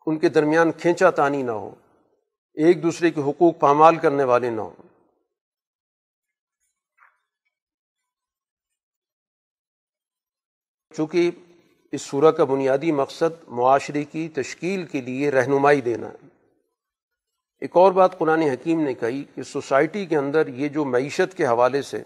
[0.05, 1.75] ان کے درمیان کھینچا تانی نہ ہو۔
[2.65, 4.87] ایک دوسرے کے حقوق پامال کرنے والے نہ ہوں
[10.95, 11.31] چونکہ
[11.91, 16.27] اس صورح کا بنیادی مقصد معاشرے کی تشکیل کے لیے رہنمائی دینا ہے۔
[17.61, 21.45] ایک اور بات قرآن حکیم نے کہی کہ سوسائٹی کے اندر یہ جو معیشت کے
[21.45, 22.03] حوالے سے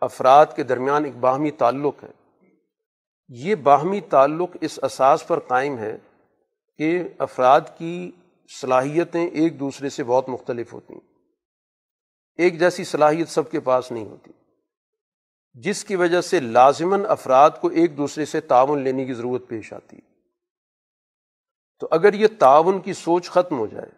[0.00, 2.10] افراد کے درمیان ایک باہمی تعلق ہے،
[3.28, 5.96] یہ باہمی تعلق اس اساس پر قائم ہے
[6.78, 8.10] کہ افراد کی
[8.48, 11.14] صلاحیتیں ایک دوسرے سے بہت مختلف ہوتی ہیں۔
[12.36, 14.32] ایک جیسی صلاحیت سب کے پاس نہیں ہوتی۔
[15.52, 19.72] جس کی وجہ سے لازماً افراد کو ایک دوسرے سے تعاون لینے کی ضرورت پیش
[19.72, 20.14] آتی۔ ہے
[21.80, 23.90] تو اگر یہ تعاون کی سوچ ختم ہو جائے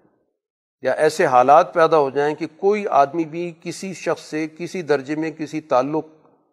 [0.83, 5.17] یا ایسے حالات پیدا ہو جائیں کہ کوئی آدمی بھی کسی شخص سے کسی درجے
[5.17, 6.07] میں کسی تعلق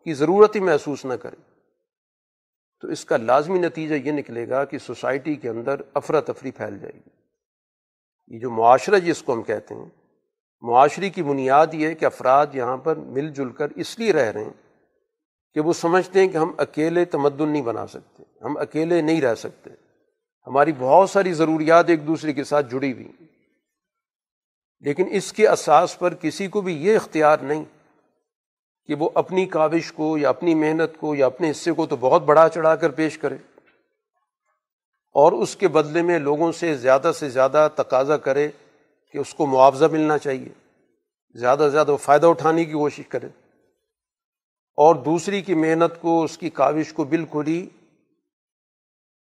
[0.03, 1.35] کی ضرورت ہی محسوس نہ کرے،
[2.81, 6.93] تو اس کا لازمی نتیجہ یہ نکلے گا کہ سوسائٹی کے اندر افراتفری پھیل جائے
[6.93, 7.22] گی۔
[8.27, 9.85] یہ جو معاشرہ جس کو ہم کہتے ہیں،
[10.61, 14.31] معاشرے کی بنیاد یہ ہے کہ افراد یہاں پر مل جل کر اس لیے رہ
[14.31, 14.53] رہے ہیں
[15.53, 19.35] کہ وہ سمجھتے ہیں کہ ہم اکیلے تمدن نہیں بنا سکتے، ہم اکیلے نہیں رہ
[19.35, 19.69] سکتے۔
[20.47, 23.11] ہماری بہت ساری ضروریات ایک دوسرے کے ساتھ جڑی ہوئی
[24.79, 27.63] لیکن اس کے اساس پر کسی کو بھی یہ اختیار نہیں
[28.85, 32.23] کہ وہ اپنی کاوش کو یا اپنی محنت کو یا اپنے حصے کو تو بہت
[32.23, 33.37] بڑا چڑھا کر پیش کرے۔
[35.13, 38.49] اور اس کے بدلے میں لوگوں سے زیادہ سے زیادہ تقاضا کرے
[39.11, 40.49] کہ اس کو معاوضہ ملنا چاہیے۔
[41.35, 43.27] زیادہ سے زیادہ فائدہ اٹھانے کی کوشش کرے۔
[44.77, 47.67] اور دوسری کی محنت کو، اس کی کاوش کو بالکل ہی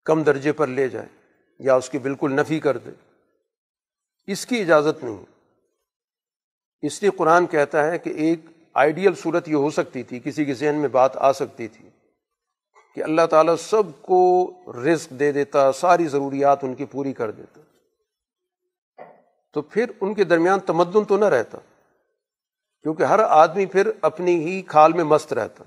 [0.06, 1.08] کم درجے پر لے جائے
[1.60, 2.92] یا اس کی بالکل نفی کر دے۔
[4.28, 5.18] اس کی اجازت نہیں۔
[6.82, 8.40] اس لیے قرآن کہتا ہے کہ ایک
[8.74, 11.90] آئیڈیل صورت یہ ہو سکتی تھی، کسی کے ذہن میں بات آ سکتی تھی۔
[12.98, 17.62] کہ اللہ تعالیٰ سب کو رزق دے دیتا، ساری ضروریات ان کی پوری کر دیتا۔
[19.54, 21.58] تو پھر ان کے درمیان تمدن تو نہ رہتا،
[22.82, 25.64] کیونکہ ہر آدمی پھر اپنی ہی کھال میں مست رہتا۔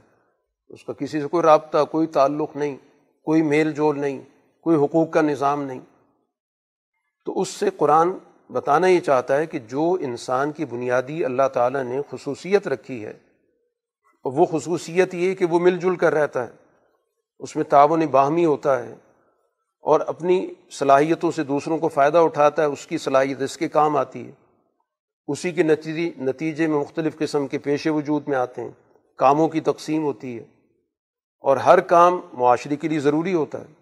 [0.68, 2.76] اس کا کسی سے کوئی رابطہ، کوئی تعلق نہیں،
[3.24, 4.20] کوئی میل جول نہیں،
[4.60, 5.80] کوئی حقوق کا نظام نہیں۔
[7.26, 8.10] تو اس سے قرآن
[8.52, 13.12] بتانا یہ چاہتا ہے کہ جو انسان کی بنیادی اللہ تعالیٰ نے خصوصیت رکھی ہے،
[14.24, 16.69] وہ خصوصیت یہ کہ وہ مل جل کر رہتا ہے۔
[17.40, 18.94] اس میں تعاون باہمی ہوتا ہے
[19.80, 23.96] اور اپنی صلاحیتوں سے دوسروں کو فائدہ اٹھاتا ہے، اس کی صلاحیت، اس کے کام
[23.96, 24.32] آتی ہے۔
[25.28, 28.70] اسی کے نتیجے نتیجے میں مختلف قسم کے پیشے وجود میں آتے ہیں۔
[29.16, 30.44] کاموں کی تقسیم ہوتی ہے
[31.40, 33.74] اور ہر کام معاشرے کے لیے ضروری ہوتا ہے۔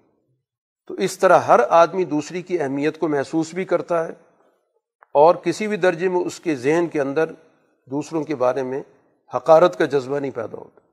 [0.87, 4.12] تو اس طرح ہر آدمی دوسری کی اہمیت کو محسوس بھی کرتا ہے
[5.14, 7.33] اور کسی بھی درجے میں اس کے ذہن کے اندر
[7.87, 8.83] دوسروں کے بارے میں
[9.35, 10.88] حقارت کا جذبہ نہیں پیدا ہوتا۔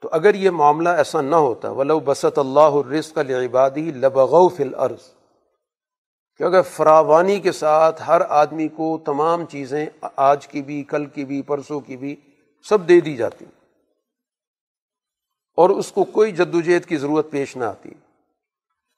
[0.00, 5.10] تو اگر یہ معاملہ ایسا نہ ہوتا، ولو بسط اللہ الرزق لعبادی لبغو فی الارض،
[6.36, 11.24] کہ اگر فراوانی کے ساتھ ہر آدمی کو تمام چیزیں آج کی بھی، کل کی
[11.24, 12.16] بھی، پرسوں کی بھی
[12.68, 13.44] سب دے دی جاتی۔
[15.56, 17.90] اور اس کو کوئی جدوجہد کی ضرورت پیش نہ آتی۔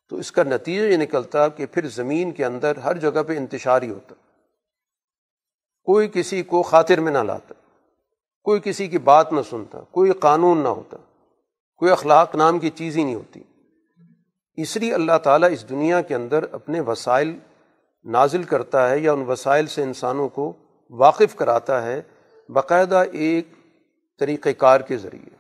[0.08, 3.82] تو اس کا نتیجہ یہ نکلتا کہ پھر زمین کے اندر ہر جگہ پہ انتشار
[3.82, 4.14] ہی ہوتا۔
[5.84, 7.54] کوئی کسی کو خاطر میں نہ لاتا۔
[8.46, 10.96] کوئی کسی کی بات نہ سنتا، کوئی قانون نہ ہوتا،
[11.76, 13.42] کوئی اخلاق نام کی چیز ہی نہیں ہوتی۔
[14.54, 17.38] اس لیے اللہ تعالیٰ اس دنیا کے اندر اپنے وسائل
[18.04, 20.52] نازل کرتا ہے یا ان وسائل سے انسانوں کو
[20.90, 22.02] واقف کراتا ہے
[22.48, 23.48] باقاعدہ ایک
[24.18, 25.36] طریقۂ کار کے ذریعے۔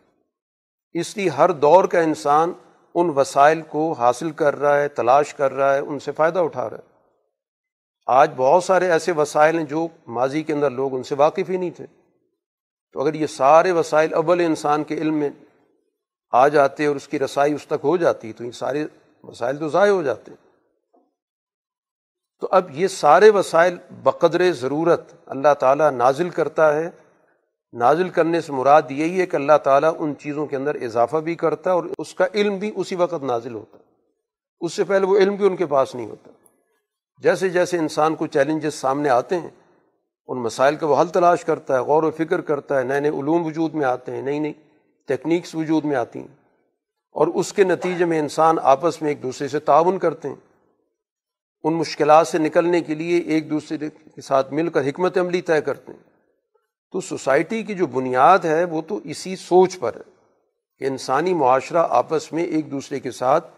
[1.00, 2.52] اس لیے ہر دور کا انسان
[2.94, 6.70] ان وسائل کو حاصل کر رہا ہے، تلاش کر رہا ہے، ان سے فائدہ اٹھا
[6.70, 6.94] رہا ہے۔
[8.06, 11.56] آج بہت سارے ایسے وسائل ہیں جو ماضی کے اندر لوگ ان سے واقف ہی
[11.56, 11.86] نہیں تھے۔
[12.96, 15.30] تو اگر یہ سارے وسائل اول انسان کے علم میں
[16.32, 18.86] آ جاتے اور اس کی رسائی اس تک ہو جاتی تو یہ سارے
[19.24, 20.32] وسائل تو ضائع ہو جاتے
[22.40, 26.90] تو اب یہ سارے وسائل بقدر ضرورت اللہ تعالیٰ نازل کرتا ہے۔
[27.72, 31.34] نازل کرنے سے مراد یہی ہے کہ اللہ تعالیٰ ان چیزوں کے اندر اضافہ بھی
[31.34, 33.84] کرتا ہے اور اس کا علم بھی اسی وقت نازل ہوتا ہے۔
[34.60, 36.30] اس سے پہلے وہ علم بھی ان کے پاس نہیں ہوتا۔
[37.22, 39.50] جیسے جیسے انسان کو چیلنجز سامنے آتے ہیں
[40.26, 43.10] ان مسائل کا وہ حل تلاش کرتا ہے، غور و فکر کرتا ہے، نئے نئے
[43.10, 44.52] علوم وجود میں آتے ہیں، نئی نئی
[45.06, 46.46] ٹیکنیکس وجود میں آتی ہیں۔
[47.12, 50.36] اور اس کے نتیجے میں انسان آپس میں ایک دوسرے سے تعاون کرتے ہیں۔
[51.62, 53.78] ان مشکلات سے نکلنے کے لیے ایک دوسرے
[54.14, 56.10] کے ساتھ مل کر حکمت عملی طے کرتے ہیں۔
[56.92, 60.10] تو سوسائٹی کی جو بنیاد ہے، وہ تو اسی سوچ پر ہے
[60.78, 63.50] کہ انسانی معاشرہ آپس میں ایک دوسرے کے ساتھ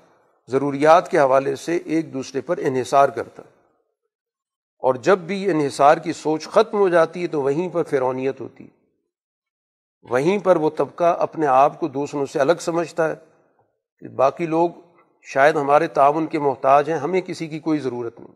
[0.48, 3.57] ضروریات کے حوالے سے ایک دوسرے پر انحصار کرتا ہے۔
[4.78, 8.64] اور جب بھی انحصار کی سوچ ختم ہو جاتی ہے تو وہیں پر فرونیت ہوتی
[8.64, 8.78] ہے۔
[10.10, 13.14] وہیں پر وہ طبقہ اپنے آپ کو دوسروں سے الگ سمجھتا ہے
[13.98, 14.70] کہ باقی لوگ
[15.22, 18.34] شاید ہمارے تعاون کے محتاج ہیں، ہمیں کسی کی کوئی ضرورت نہیں۔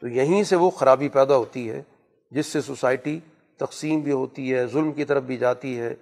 [0.00, 1.82] تو یہیں سے وہ خرابی پیدا ہوتی ہے،
[2.30, 3.20] جس سے سوسائٹی
[3.56, 5.94] تقسیم بھی ہوتی ہے، ظلم کی طرف بھی جاتی ہے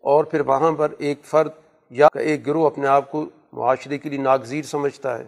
[0.00, 1.50] اور پھر وہاں پر ایک فرد
[1.90, 5.24] یا ایک گروہ اپنے آپ کو معاشرے کے لیے ناگزیر سمجھتا ہے۔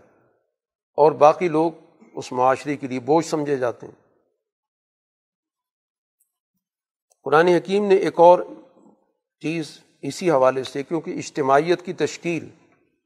[0.96, 1.72] اور باقی لوگ
[2.18, 3.94] اس معاشرے کے لیے بوجھ سمجھے جاتے ہیں۔
[7.24, 8.38] قرآن حکیم نے ایک اور
[9.42, 12.48] چیز اسی حوالے سے، کیونکہ اجتماعیت کی تشکیل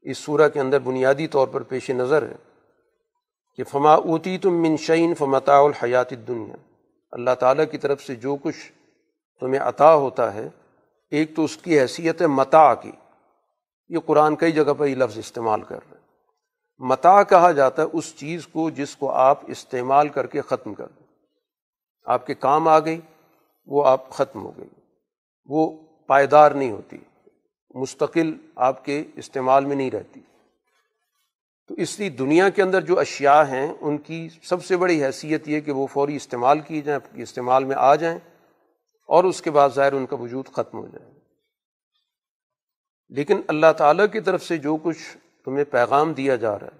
[0.01, 2.35] اس صورح کے اندر بنیادی طور پر پیش نظر ہے
[3.57, 6.55] کہ فما اوتی تم منشین فمتا الحیات دنیا
[7.11, 8.71] اللہ تعالیٰ کی طرف سے جو کچھ
[9.39, 10.49] تمہیں عطا ہوتا ہے،
[11.11, 12.91] ایک تو اس کی حیثیت ہے متا کی۔
[13.89, 15.92] یہ قرآن کئی جگہ پر یہ لفظ استعمال کر رہے ہیں
[16.77, 20.87] متا کہا جاتا ہے اس چیز کو جس کو آپ استعمال کر کے ختم کر
[20.87, 21.05] دیں۔
[22.05, 23.01] آپ کے کام آ گئی
[23.65, 24.67] وہ آپ ختم ہو گئی
[25.45, 25.71] وہ
[26.07, 26.97] پائیدار نہیں ہوتی،
[27.75, 30.19] مستقل آپ کے استعمال میں نہیں رہتی۔
[31.67, 35.47] تو اس لیے دنیا کے اندر جو اشیاء ہیں، ان کی سب سے بڑی حیثیت
[35.47, 38.19] یہ کہ وہ فوری استعمال کی جائیں استعمال میں آ جائیں
[39.07, 41.11] اور اس کے بعد ظاہر ان کا وجود ختم ہو جائے۔
[43.09, 46.77] لیکن اللہ تعالیٰ کی طرف سے جو کچھ تمہیں پیغام دیا جا رہا ہے،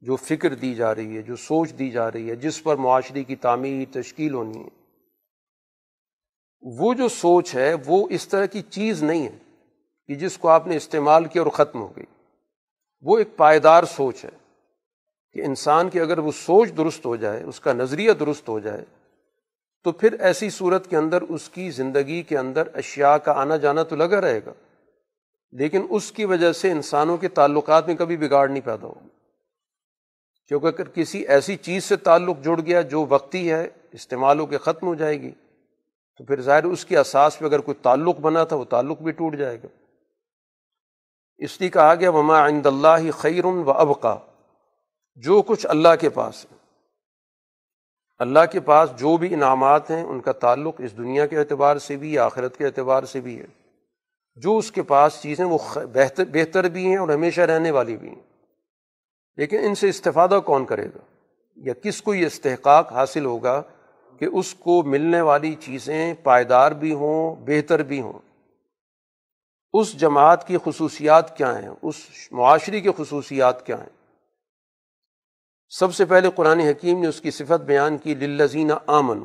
[0.00, 3.24] جو فکر دی جا رہی ہے، جو سوچ دی جا رہی ہے، جس پر معاشرے
[3.24, 4.68] کی تعمیر، تشکیل ہونی ہے۔
[6.62, 9.38] وہ جو سوچ ہے، وہ اس طرح کی چیز نہیں ہے
[10.06, 12.04] کہ جس کو آپ نے استعمال کیا اور ختم ہو گئی۔
[13.00, 14.30] وہ ایک پائیدار سوچ ہے
[15.32, 18.84] کہ انسان کی اگر وہ سوچ درست ہو جائے، اس کا نظریہ درست ہو جائے،
[19.82, 23.82] تو پھر ایسی صورت کے اندر، اس کی زندگی کے اندر اشیاء کا آنا جانا
[23.82, 24.52] تو لگا رہے گا۔
[25.54, 29.06] لیکن اس کی وجہ سے انسانوں کے تعلقات میں کبھی بگاڑ نہیں پیدا ہوگا
[30.48, 34.58] کیونکہ اگر کسی ایسی چیز سے تعلق جڑ گیا جو وقتی ہے استعمال ہو کے
[34.58, 35.30] ختم ہو جائے گی،
[36.18, 39.12] تو پھر ظاہر اس کے اساس پہ اگر کوئی تعلق بنا تھا، وہ تعلق بھی
[39.12, 39.66] ٹوٹ جائے گا۔
[41.36, 44.16] اس لیے کہا گیا، وما عند اللہ خیر و ابقا
[45.14, 46.56] جو کچھ اللہ کے پاس ہے۔
[48.18, 51.96] اللہ کے پاس جو بھی انعامات ہیں، ان کا تعلق اس دنیا کے اعتبار سے
[51.96, 53.63] بھی، آخرت کے اعتبار سے بھی ہے۔
[54.36, 58.08] جو اس کے پاس چیزیں وہ بہتر بہتر بھی ہیں اور ہمیشہ رہنے والی بھی
[58.08, 58.22] ہیں۔
[59.36, 60.98] لیکن ان سے استفادہ کون کرے گا؟
[61.56, 63.62] یا کس کو یہ استحقاق حاصل ہوگا
[64.18, 68.18] کہ اس کو ملنے والی چیزیں پائیدار بھی ہوں، بہتر بھی ہوں؟
[69.72, 71.94] اس جماعت کی خصوصیات کیا ہیں؟ اس
[72.30, 74.06] معاشرے کی خصوصیات کیا ہیں؟
[75.68, 79.18] سب سے پہلے قرآن حکیم نے اس کی صفت بیان کی للزین آمن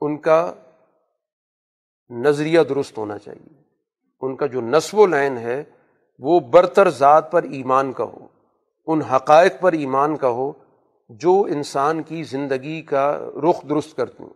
[0.00, 0.52] ان کا
[2.14, 3.62] نظریہ درست ہونا چاہیے۔
[4.20, 5.64] ان کا جو نصب و لین ہے،
[6.18, 8.26] وہ برتر ذات پر ایمان کا ہو،
[8.86, 10.52] ان حقائق پر ایمان کا ہو،
[11.08, 14.30] جو انسان کی زندگی کا رخ درست کرتے ہیں۔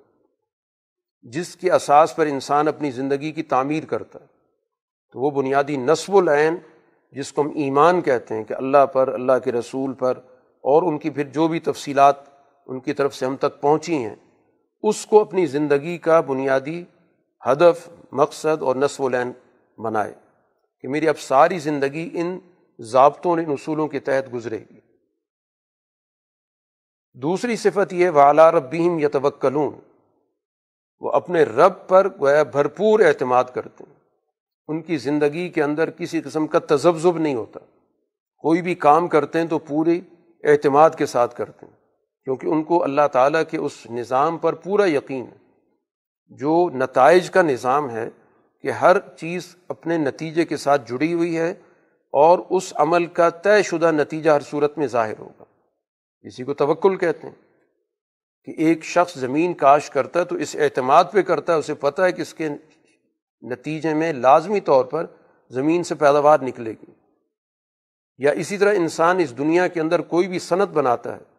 [1.23, 4.27] جس کے اساس پر انسان اپنی زندگی کی تعمیر کرتا ہے۔
[5.13, 6.57] تو وہ بنیادی نصب العین
[7.13, 10.19] جس کو ہم ایمان کہتے ہیں کہ اللہ پر، اللہ کے رسول پر،
[10.61, 12.15] اور ان کی پھر جو بھی تفصیلات
[12.67, 14.17] ان کی طرف سے ہم تک پہنچی ہیں،
[14.83, 16.85] اس کو اپنی زندگی کا بنیادی
[17.47, 19.33] ہدف، مقصد اور نصب العین
[19.83, 20.15] بنائے
[20.81, 22.39] کہ میری اب ساری زندگی ان
[22.79, 24.81] ضابطوں اور ان اصولوں کے تحت گزرے گی۔
[27.15, 29.09] دوسری صفت یہ والا ربیم یا
[31.01, 33.95] وہ اپنے رب پر گویا بھرپور اعتماد کرتے ہیں۔
[34.69, 37.61] ان کی زندگی کے اندر کسی قسم کا تذبذب نہیں ہوتا۔
[38.37, 40.01] کوئی بھی کام کرتے ہیں تو پوری
[40.45, 41.73] اعتماد کے ساتھ کرتے ہیں،
[42.25, 45.48] کیونکہ ان کو اللہ تعالیٰ کے اس نظام پر پورا یقین ہے۔
[46.29, 48.09] جو نتائج کا نظام ہے
[48.63, 51.51] کہ ہر چیز اپنے نتیجے کے ساتھ جڑی ہوئی ہے
[52.13, 55.45] اور اس عمل کا طے شدہ نتیجہ ہر صورت میں ظاہر ہوگا۔
[56.21, 57.35] اسی کو توکل کہتے ہیں
[58.45, 62.03] کہ ایک شخص زمین کاش کرتا ہے تو اس اعتماد پہ کرتا ہے، اسے پتہ
[62.03, 62.49] ہے کہ اس کے
[63.43, 65.07] نتیجے میں لازمی طور پر
[65.51, 66.93] زمین سے پیداوار نکلے گی۔
[68.19, 71.38] یا اسی طرح انسان اس دنیا کے اندر کوئی بھی صنعت بناتا ہے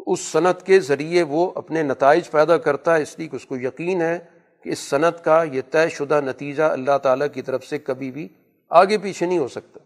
[0.00, 3.46] تو اس صنعت کے ذریعے وہ اپنے نتائج پیدا کرتا ہے، اس لیے کہ اس
[3.46, 4.18] کو یقین ہے
[4.62, 8.28] کہ اس صنعت کا یہ طے شدہ نتیجہ اللہ تعالیٰ کی طرف سے کبھی بھی
[8.68, 9.80] آگے پیچھے نہیں ہو سکتا۔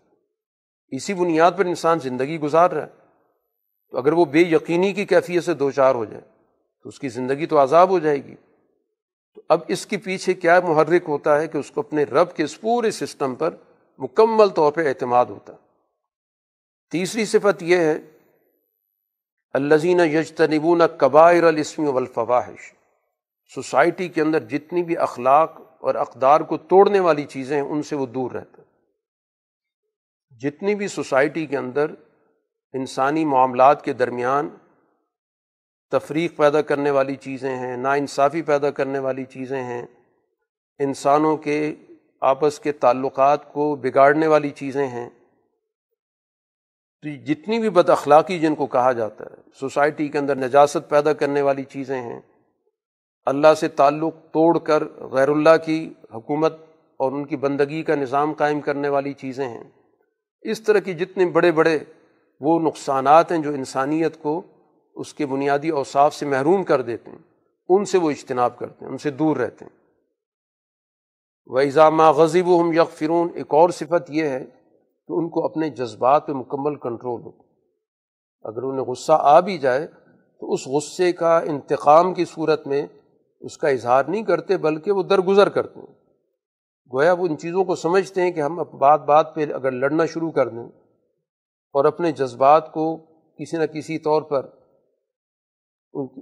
[0.88, 2.88] اسی بنیاد پر انسان زندگی گزار رہا ہے۔
[3.90, 6.22] تو اگر وہ بے یقینی کی کیفیت سے دو چار ہو جائے،
[6.82, 8.34] تو اس کی زندگی تو عذاب ہو جائے گی۔
[9.34, 12.42] تو اب اس کے پیچھے کیا محرک ہوتا ہے کہ اس کو اپنے رب کے
[12.42, 13.54] اس پورے سسٹم پر
[13.98, 15.58] مکمل طور پہ اعتماد ہوتا۔ ہے
[16.90, 17.98] تیسری صفت یہ ہے
[19.54, 22.72] الزین یجتنبون قبائر الاسم والفواحش۔
[23.54, 27.96] سوسائٹی کے اندر جتنی بھی اخلاق اور اقدار کو توڑنے والی چیزیں ہیں، ان سے
[27.96, 28.64] وہ دور رہتا ہے
[30.40, 31.90] جتنی بھی سوسائٹی کے اندر
[32.72, 34.48] انسانی معاملات کے درمیان
[35.92, 39.86] تفریق پیدا کرنے والی چیزیں ہیں، ناانصافی پیدا کرنے والی چیزیں ہیں،
[40.78, 41.74] انسانوں کے
[42.20, 45.08] آپس کے تعلقات کو بگاڑنے والی چیزیں ہیں
[47.04, 51.12] تو جتنی بھی بد اخلاقی جن کو کہا جاتا ہے، سوسائٹی کے اندر نجاست پیدا
[51.12, 52.20] کرنے والی چیزیں ہیں،
[53.26, 56.54] اللہ سے تعلق توڑ کر غیر اللہ کی حکومت
[56.96, 59.64] اور ان کی بندگی کا نظام قائم کرنے والی چیزیں ہیں۔
[60.42, 61.78] اس طرح کی جتنے بڑے بڑے
[62.40, 64.42] وہ نقصانات ہیں جو انسانیت کو
[64.94, 67.18] اس کے بنیادی اوصاف سے محروم کر دیتے ہیں،
[67.68, 69.72] ان سے وہ اجتناب کرتے ہیں، ان سے دور رہتے ہیں۔
[71.46, 74.44] و اضامہ غزیب ہم یک فرون ایک اور صفت یہ ہے
[75.08, 77.30] کہ ان کو اپنے جذبات پہ مکمل کنٹرول ہو۔
[78.42, 79.86] اگر انہیں غصہ آ بھی جائے،
[80.40, 82.86] تو اس غصے کا انتقام کی صورت میں
[83.40, 85.94] اس کا اظہار نہیں کرتے، بلکہ وہ درگزر کرتے ہیں۔
[86.92, 90.30] گویا وہ ان چیزوں کو سمجھتے ہیں کہ ہم بات بات پہ اگر لڑنا شروع
[90.30, 90.68] کر دیں
[91.74, 92.96] اور اپنے جذبات کو
[93.38, 94.46] کسی نہ کسی طور پر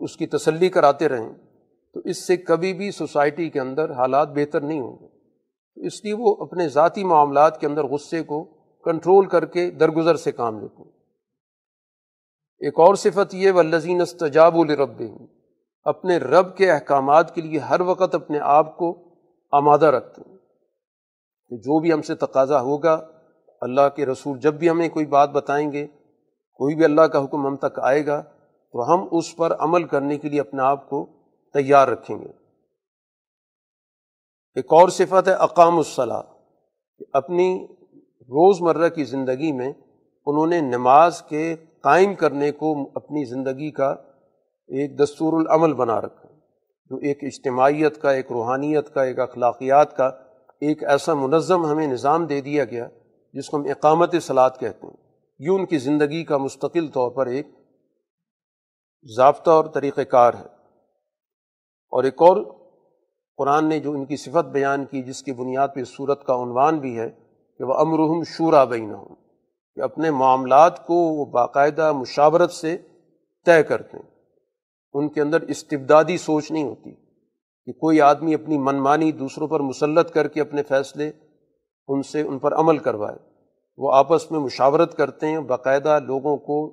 [0.01, 1.33] اس کی تسلی کراتے رہیں،
[1.95, 5.07] تو اس سے کبھی بھی سوسائٹی کے اندر حالات بہتر نہیں ہوں گے۔
[5.87, 10.33] اس لیے وہ اپنے ذاتی معاملات کے اندر غصے کو کنٹرول کر کے درگزر سے
[10.33, 10.91] کام لیتے ہیں
[12.59, 15.03] ایک اور صفت یہ و لذین استجاب الرب
[15.85, 19.15] اپنے رب کے احکامات کے لیے ہر وقت اپنے آپ کو
[19.53, 20.39] آمادہ رکھتے ہیں۔
[21.49, 23.09] کہ جو بھی ہم سے تقاضا ہوگا،
[23.61, 25.87] اللہ کے رسول جب بھی ہمیں کوئی بات بتائیں گے،
[26.55, 28.23] کوئی بھی اللہ کا حکم ہم تک آئے گا،
[28.73, 31.07] تو ہم اس پر عمل کرنے کے لیے اپنے آپ کو
[31.53, 32.29] تیار رکھیں گے۔
[34.55, 36.23] ایک اور صفت ہے، اقام الصلاح
[36.99, 37.67] کہ اپنی
[38.33, 39.73] روز مرہ کی زندگی میں
[40.27, 43.91] انہوں نے نماز کے قائم کرنے کو اپنی زندگی کا
[44.69, 46.29] ایک دستور العمل بنا رکھا
[46.91, 50.07] جو ایک اجتماعیت کا، ایک روحانیت کا، ایک اخلاقیات کا
[50.61, 52.89] ایک ایسا منظم ہمیں نظام دے دیا گیا
[53.33, 54.95] جس کو ہم اقامت سلاد کہتے ہیں۔
[55.39, 57.47] یہ ان کی زندگی کا مستقل طور پر ایک
[59.17, 60.63] ضابطہ اور طریقۂ کار ہے۔
[61.91, 62.37] اور ایک اور
[63.37, 66.79] قرآن نے جو ان کی صفت بیان کی جس کی بنیاد پہ صورت کا عنوان
[66.79, 67.22] بھی ہے
[67.63, 69.15] کہ وہ امرحم شورا بین ہوں
[69.75, 72.77] کہ اپنے معاملات کو وہ باقاعدہ مشاورت سے
[73.47, 74.11] طے کرتے ہیں۔
[74.93, 76.93] ان کے اندر استبدادی سوچ نہیں ہوتی
[77.67, 81.11] کہ کوئی آدمی اپنی منمانی دوسروں پر مسلط کر کے اپنے فیصلے
[81.89, 83.17] ان سے ان پر عمل کروائے۔
[83.77, 86.71] وہ آپس میں مشاورت کرتے ہیں، باقاعدہ لوگوں کو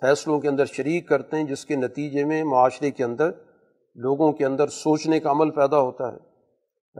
[0.00, 3.30] فیصلوں کے اندر شریک کرتے ہیں، جس کے نتیجے میں معاشرے کے اندر،
[3.94, 6.33] لوگوں کے اندر سوچنے کا عمل پیدا ہوتا ہے۔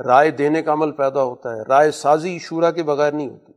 [0.07, 3.53] رائے دینے کا عمل پیدا ہوتا ہے، رائے سازی شعرا کے بغیر نہیں ہوتی۔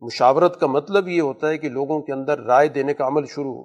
[0.00, 3.54] مشاورت کا مطلب یہ ہوتا ہے کہ لوگوں کے اندر رائے دینے کا عمل شروع
[3.54, 3.64] ہو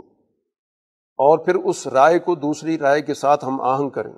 [1.18, 4.14] اور پھر اس رائے کو دوسری رائے کے ساتھ ہم آہنگ کریں۔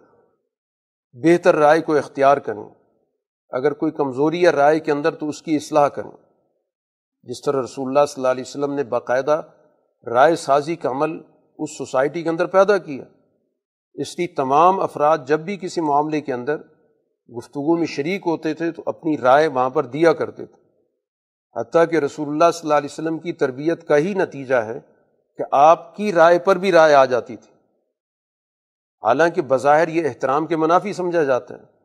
[1.13, 2.69] بہتر رائے کو اختیار کریں۔
[3.49, 6.11] اگر کوئی کمزوری ہے رائے کے اندر تو اس کی اصلاح کریں۔
[7.23, 9.41] جس طرح رسول اللہ صلی اللہ علیہ وسلم نے باقاعدہ
[10.07, 11.21] رائے سازی کا عمل
[11.59, 13.03] اس سوسائٹی کے اندر پیدا کیا۔
[13.93, 16.55] اس لیے تمام افراد جب بھی کسی معاملے کے اندر
[17.38, 20.61] گفتگو میں شریک ہوتے تھے تو اپنی رائے وہاں پر دیا کرتے تھے۔
[21.59, 24.79] حتیٰ کہ رسول اللہ صلی اللہ علیہ وسلم کی تربیت کا ہی نتیجہ ہے
[25.38, 27.53] کہ آپ کی رائے پر بھی رائے آ جاتی تھی۔
[29.03, 31.82] حالانکہ بظاہر یہ احترام کے منافی سمجھا جاتا ہے۔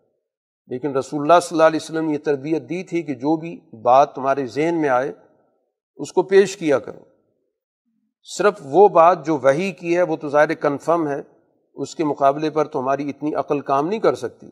[0.67, 4.15] لیکن رسول اللہ صلی اللہ علیہ وسلم یہ تربیت دی تھی کہ جو بھی بات
[4.15, 5.13] تمہارے ذہن میں آئے،
[5.97, 7.01] اس کو پیش کیا کرو۔
[8.23, 11.23] صرف وہ بات جو وہی کی ہے، وہ تو ظاہر کنفرم ہے،
[11.75, 14.51] اس کے مقابلے پر تو ہماری اتنی عقل کام نہیں کر سکتی۔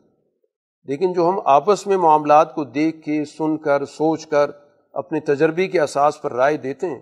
[0.87, 4.51] لیکن جو ہم آپس میں معاملات کو دیکھ کے، سن کر، سوچ کر
[4.93, 6.99] اپنے تجربے کے اساس پر رائے دیتے ہیں،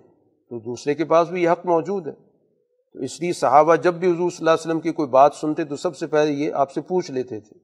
[0.50, 4.08] تو دوسرے کے پاس بھی یہ حق موجود ہے۔ تو اس لیے صحابہ جب بھی
[4.08, 6.72] حضور صلی اللہ علیہ وسلم کی کوئی بات سنتے تو سب سے پہلے یہ آپ
[6.72, 7.58] سے پوچھ لیتے تھے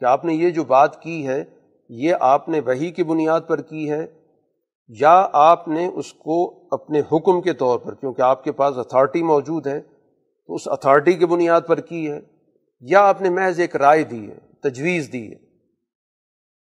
[0.00, 1.44] کہ آپ نے یہ جو بات کی ہے،
[1.88, 4.06] یہ آپ نے وہی کی بنیاد پر کی ہے
[4.88, 9.22] یا آپ نے اس کو اپنے حکم کے طور پر، کیونکہ آپ کے پاس اتھارٹی
[9.22, 12.20] موجود ہے، تو اس اتھارٹی کی بنیاد پر کی ہے
[12.80, 15.49] یا آپ نے محض ایک رائے دی ہے، تجویز دی ہے۔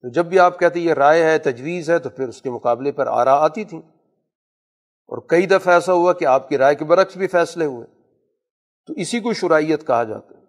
[0.01, 2.91] تو جب بھی آپ کہتے یہ رائے ہے، تجویز ہے، تو پھر اس کے مقابلے
[2.91, 3.81] پر آرا آتی تھیں۔
[5.07, 7.87] اور کئی دفعہ ایسا ہوا کہ آپ کی رائے کے برعکس بھی فیصلے ہوئے۔
[8.87, 10.43] تو اسی کو شرائط کہا جاتا ہے۔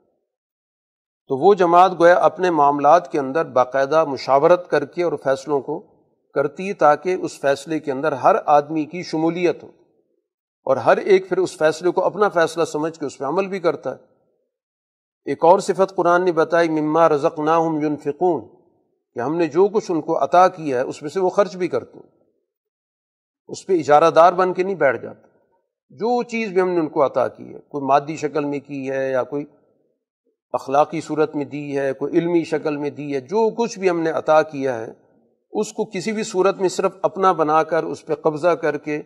[1.28, 5.86] تو وہ جماعت گویا اپنے معاملات کے اندر باقاعدہ مشاورت کر کے اور فیصلوں کو
[6.34, 9.68] کرتی ہے تاکہ اس فیصلے کے اندر ہر آدمی کی شمولیت ہو۔
[10.64, 13.60] اور ہر ایک پھر اس فیصلے کو اپنا فیصلہ سمجھ کے اس پہ عمل بھی
[13.60, 14.02] کرتا ہے۔
[15.24, 18.59] ایک اور صفت قرآن نے بتائی، مما رزق نا ہم یونفقون
[19.14, 21.56] کہ ہم نے جو کچھ ان کو عطا کیا ہے، اس میں سے وہ خرچ
[21.56, 22.10] بھی کرتے ہیں۔
[23.48, 25.30] اس پہ اجارہ دار بن کے نہیں بیٹھ جاتے۔
[25.90, 28.90] جو چیز بھی ہم نے ان کو عطا کی ہے، کوئی مادی شکل میں کی
[28.90, 29.44] ہے یا کوئی
[30.52, 34.00] اخلاقی صورت میں دی ہے، کوئی علمی شکل میں دی ہے، جو کچھ بھی ہم
[34.00, 34.92] نے عطا کیا ہے،
[35.52, 39.02] اس کو کسی بھی صورت میں صرف اپنا بنا کر، اس پہ قبضہ کر کے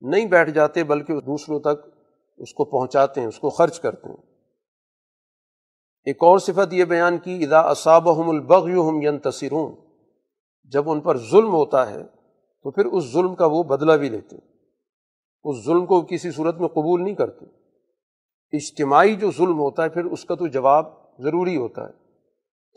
[0.00, 1.88] نہیں بیٹھ جاتے، بلکہ دوسروں تک
[2.38, 4.31] اس کو پہنچاتے ہیں، اس کو خرچ کرتے ہیں۔
[6.04, 9.18] ایک اور صفت یہ بیان کی ادا اصاب ہم البغم ین
[10.64, 12.02] جب ان پر ظلم ہوتا ہے،
[12.62, 14.36] تو پھر اس ظلم کا وہ بدلہ بھی لیتے
[15.44, 17.44] اس ظلم کو کسی صورت میں قبول نہیں کرتے۔
[18.52, 20.86] اجتماعی جو ظلم ہوتا ہے، پھر اس کا تو جواب
[21.18, 22.02] ضروری ہوتا ہے۔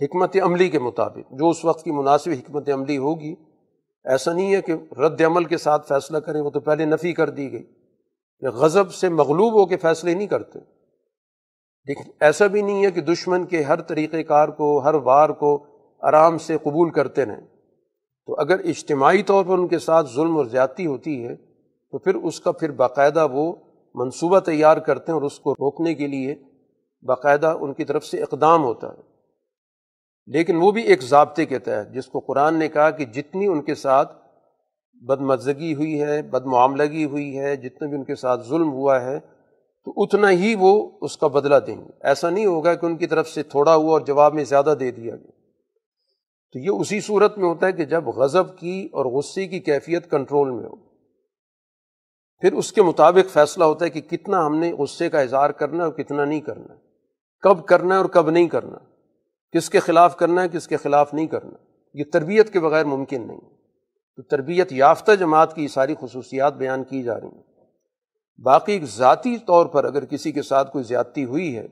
[0.06, 3.36] حکمت عملی کے مطابق، جو اس وقت کی مناسب حکمت عملی ہوگی،
[4.04, 7.30] ایسا نہیں ہے کہ رد عمل کے ساتھ فیصلہ کریں، وہ تو پہلے نفی کر
[7.30, 7.64] دی گئی۔
[8.48, 10.60] غضب سے مغلوب ہو کے فیصلے نہیں کرتے۔
[11.86, 15.66] لیکن ایسا بھی نہیں ہے کہ دشمن کے ہر طریقۂ کار کو، ہر وار کو
[16.02, 17.48] آرام سے قبول کرتے رہیں۔
[18.26, 21.36] تو اگر اجتماعی طور پر ان کے ساتھ ظلم اور زیادتی ہوتی ہے،
[21.92, 23.54] تو پھر اس کا پھر باقاعدہ وہ
[23.96, 26.36] منصوبہ تیار کرتے ہیں اور اس کو روکنے کے لیے
[27.02, 29.02] باقاعدہ ان کی طرف سے اقدام ہوتا ہے۔
[30.28, 33.62] لیکن وہ بھی ایک ضابطے کے تحت، جس کو قرآن نے کہا کہ جتنی ان
[33.62, 34.18] کے ساتھ
[35.02, 39.20] بد مزگی ہوئی ہے، بدمعاملگی ہوئی ہے، جتنا بھی ان کے ساتھ ظلم ہوا ہے
[39.86, 43.08] تو اتنا ہی وہ اس کا بدلہ دیں گے۔ ایسا نہیں ہوگا کہ ان کی
[43.08, 45.32] طرف سے تھوڑا ہوا اور جواب میں زیادہ دے دیا گیا۔
[46.54, 50.12] تو یہ اسی صورت میں ہوتا ہے کہ جب غضب کی اور غصے کی کیفیت
[50.12, 50.76] کنٹرول میں ہو،
[52.42, 55.78] پھر اس کے مطابق فیصلہ ہوتا ہے کہ کتنا ہم نے غصے کا اظہار کرنا
[55.78, 56.80] ہے اور کتنا نہیں کرنا ہے۔
[57.42, 58.78] کب کرنا ہے اور کب نہیں کرنا۔
[59.58, 61.58] کس کے خلاف کرنا ہے، کس کے خلاف نہیں کرنا۔
[61.94, 63.42] یہ تربیت کے بغیر ممکن نہیں۔
[64.16, 67.55] تو تربیت یافتہ جماعت کی ساری خصوصیات بیان کی جا رہی ہیں۔
[68.44, 71.68] باقی ذاتی طور پر اگر کسی کے ساتھ کوئی زیادتی ہوئی ہے،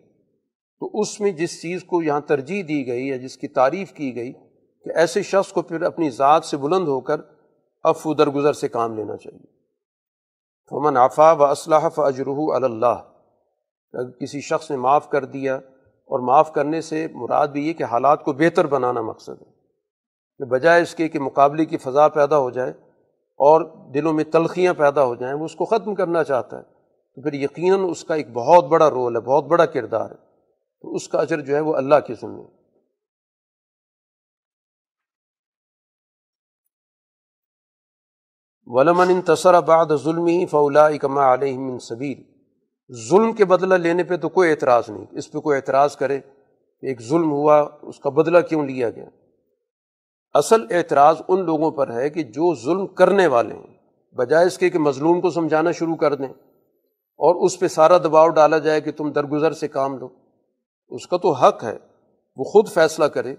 [0.80, 4.16] تو اس میں جس چیز کو یہاں ترجیح دی گئی یا جس کی تعریف کی
[4.16, 4.34] گئی
[4.84, 7.22] کہ ایسے شخص کو پھر اپنی ذات سے بلند ہو کر
[7.84, 9.45] افو درگزر سے کام لینا چاہیے۔
[10.70, 13.14] فمن آفا و اسلحہ فجرح اللہ
[13.93, 15.55] اگر کسی شخص نے معاف کر دیا
[15.86, 19.51] اور معاف کرنے سے مراد بھی یہ کہ حالات کو بہتر بنانا مقصد ہے۔
[20.38, 22.74] کہ بجائے اس کے کہ مقابلے کی فضا پیدا ہو جائے
[23.38, 26.64] اور دلوں میں تلخیاں پیدا ہو جائیں، وہ اس کو ختم کرنا چاہتا ہے۔
[27.16, 30.34] تو پھر یقیناً اس کا ایک بہت بڑا رول ہے، بہت بڑا کردار ہے۔
[30.82, 32.44] تو اس کا اجر جو ہے وہ اللہ کے ذمے
[38.66, 42.18] ولمن تصر بعد ظلم ہی فولا اکما علیہ صبیر
[43.10, 46.20] ظلم کے بدلہ لینے پہ تو کوئی اعتراض نہیں، اس پہ کوئی اعتراض کرے
[46.82, 49.06] کہ ایک ظلم ہوا، اس کا بدلہ کیوں لیا گیا؟
[50.34, 53.78] اصل اعتراض ان لوگوں پر ہے کہ جو ظلم کرنے والے ہیں،
[54.16, 56.28] بجائے اس کے کہ مظلوم کو سمجھانا شروع کر دیں
[57.18, 60.10] اور اس پہ سارا دباؤ ڈالا جائے کہ تم درگزر سے کام لو۔
[60.90, 61.78] اس کا تو حق ہے،
[62.36, 63.36] وہ خود فیصلہ کرے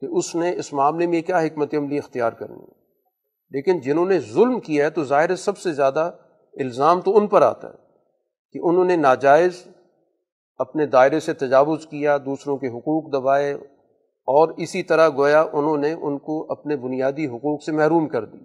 [0.00, 2.84] کہ اس نے اس معاملے میں کیا حکمت عملی اختیار کرنی ہے۔
[3.50, 6.10] لیکن جنہوں نے ظلم کیا ہے تو ظاہر سب سے زیادہ
[6.54, 7.74] الزام تو ان پر آتا ہے
[8.52, 9.64] کہ انہوں نے ناجائز
[10.58, 13.54] اپنے دائرے سے تجاوز کیا، دوسروں کے حقوق دبائے
[14.26, 18.38] اور اسی طرح گویا انہوں نے ان کو اپنے بنیادی حقوق سے محروم کر دی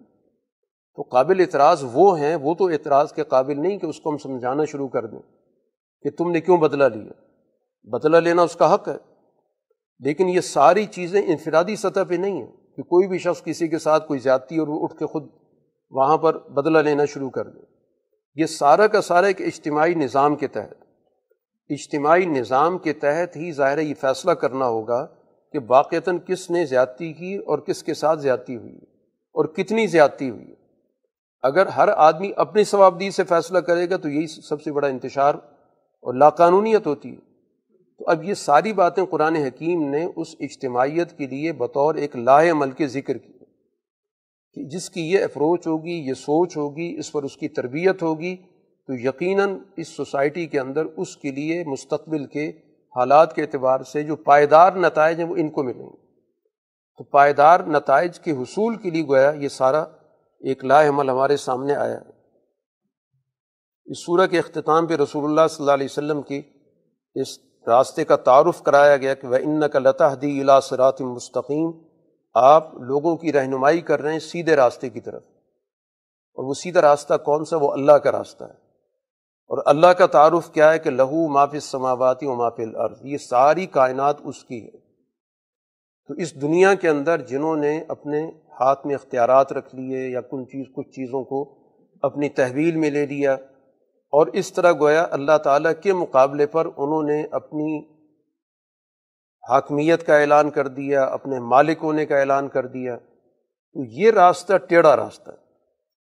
[0.96, 4.18] تو قابل اعتراض وہ ہیں، وہ تو اعتراض کے قابل نہیں کہ اس کو ہم
[4.18, 5.20] سمجھانا شروع کر دیں
[6.02, 7.12] کہ تم نے کیوں بدلہ لیا۔
[7.84, 8.98] بدلہ لینا اس کا حق ہے،
[10.00, 13.80] لیکن یہ ساری چیزیں انفرادی سطح پہ نہیں ہیں کہ کوئی بھی شخص کسی کے
[13.80, 15.28] ساتھ کوئی زیادتی اور وہ اٹھ کے خود
[15.92, 17.60] وہاں پر بدلہ لینا شروع کر دے۔
[18.36, 20.74] یہ سارا کا سارا ایک اجتماعی نظام کے تحت۔
[21.70, 25.08] اجتماعی نظام کے تحت ہی ظاہر یہ فیصلہ کرنا ہوگا
[25.54, 28.76] کہ باقیتاً کس نے زیادتی کی اور کس کے ساتھ زیادتی ہوئی
[29.36, 30.54] اور کتنی زیادتی ہوئی
[31.44, 35.36] اگر ہر آدمی اپنی ثوابدی سے فیصلہ کرے گا تو یہی سب سے بڑا انتشار
[36.02, 37.30] اور لاقانونیت ہوتی ہے۔
[37.98, 42.52] تو اب یہ ساری باتیں قرآن حکیم نے اس اجتماعیت کے لیے بطور ایک لاہ
[42.52, 43.34] عمل کے ذکر کی
[44.54, 48.36] کہ جس کی یہ اپروچ ہوگی، یہ سوچ ہوگی، اس پر اس کی تربیت ہوگی
[48.88, 52.52] تو یقیناً اس سوسائٹی کے اندر اس کے لیے مستقبل کے
[52.96, 55.98] حالات کے اعتبار سے جو پائیدار نتائج ہیں وہ ان کو ملیں گے۔
[56.98, 59.82] تو پائیدار نتائج کے حصول کے لیے گویا یہ سارا
[60.40, 62.20] ایک لاہ عمل ہمارے سامنے آیا۔ ہے
[63.86, 66.42] اس صورح کے اختتام پہ رسول اللہ صلی اللہ علیہ وسلم کی
[67.16, 71.72] اس راستے کا تعارف کرایا گیا کہ وہ ان کا لتا حدی سرات مستقیم
[72.34, 75.24] آپ لوگوں کی رہنمائی کر رہے ہیں سیدھے راستے کی طرف۔
[76.34, 78.69] اور وہ سیدھا راستہ کون سا؟ وہ اللہ کا راستہ ہے۔
[79.50, 83.66] اور اللہ کا تعارف کیا ہے کہ لہو مافِ سماواتی و ماف العرض یہ ساری
[83.66, 84.78] کائنات اس کی ہے۔
[86.08, 90.48] تو اس دنیا کے اندر جنہوں نے اپنے ہاتھ میں اختیارات رکھ لیے یا کن
[90.48, 91.60] چیز، کچھ چیزوں کو
[92.02, 93.34] اپنی تحویل میں لے لیا،
[94.14, 97.80] اور اس طرح گویا اللہ تعالیٰ کے مقابلے پر انہوں نے اپنی
[99.50, 102.98] حاکمیت کا اعلان کر دیا، اپنے مالک ہونے کا اعلان کر دیا۔
[103.74, 105.32] تو یہ راستہ ٹیڑھا راستہ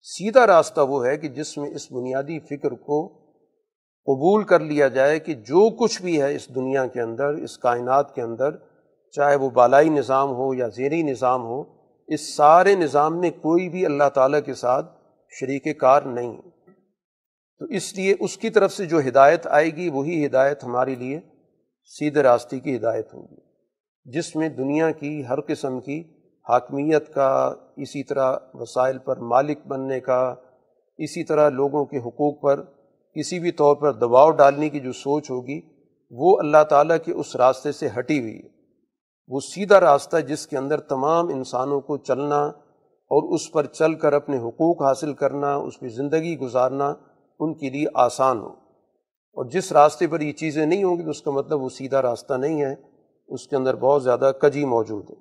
[0.02, 3.23] سیدھا راستہ وہ ہے کہ جس میں اس بنیادی فکر کو
[4.08, 8.14] قبول کر لیا جائے کہ جو کچھ بھی ہے اس دنیا کے اندر، اس کائنات
[8.14, 8.56] کے اندر،
[9.14, 11.62] چاہے وہ بالائی نظام ہو یا زیریں نظام ہو،
[12.08, 14.92] اس سارے نظام میں کوئی بھی اللہ تعالیٰ کے ساتھ
[15.32, 16.36] شریک کار نہیں
[17.60, 21.20] تو اس لیے اس کی طرف سے جو ہدایت آئے گی، وہی ہدایت ہمارے لیے
[21.92, 23.42] سیدھے راستے کی ہدایت ہوگی
[24.06, 25.98] جس میں دنیا کی ہر قسم کی
[26.46, 27.32] حاکمیت کا،
[27.76, 30.22] اسی طرح وسائل پر مالک بننے کا،
[30.98, 32.62] اسی طرح لوگوں کے حقوق پر
[33.14, 35.60] کسی بھی طور پر دباؤ ڈالنے کی جو سوچ ہوگی،
[36.10, 38.48] وہ اللہ تعالیٰ کے اس راستے سے ہٹی ہوئی ہے۔
[39.28, 42.42] وہ سیدھا راستہ جس کے اندر تمام انسانوں کو چلنا
[42.86, 46.94] اور اس پر چل کر اپنے حقوق حاصل کرنا، اس پہ زندگی گزارنا
[47.40, 48.48] ان کے لیے آسان ہو۔
[49.32, 52.02] اور جس راستے پر یہ چیزیں نہیں ہوں گی، تو اس کا مطلب وہ سیدھا
[52.02, 52.74] راستہ نہیں ہے۔
[53.28, 55.14] اس کے اندر بہت زیادہ کجی موجود ہے۔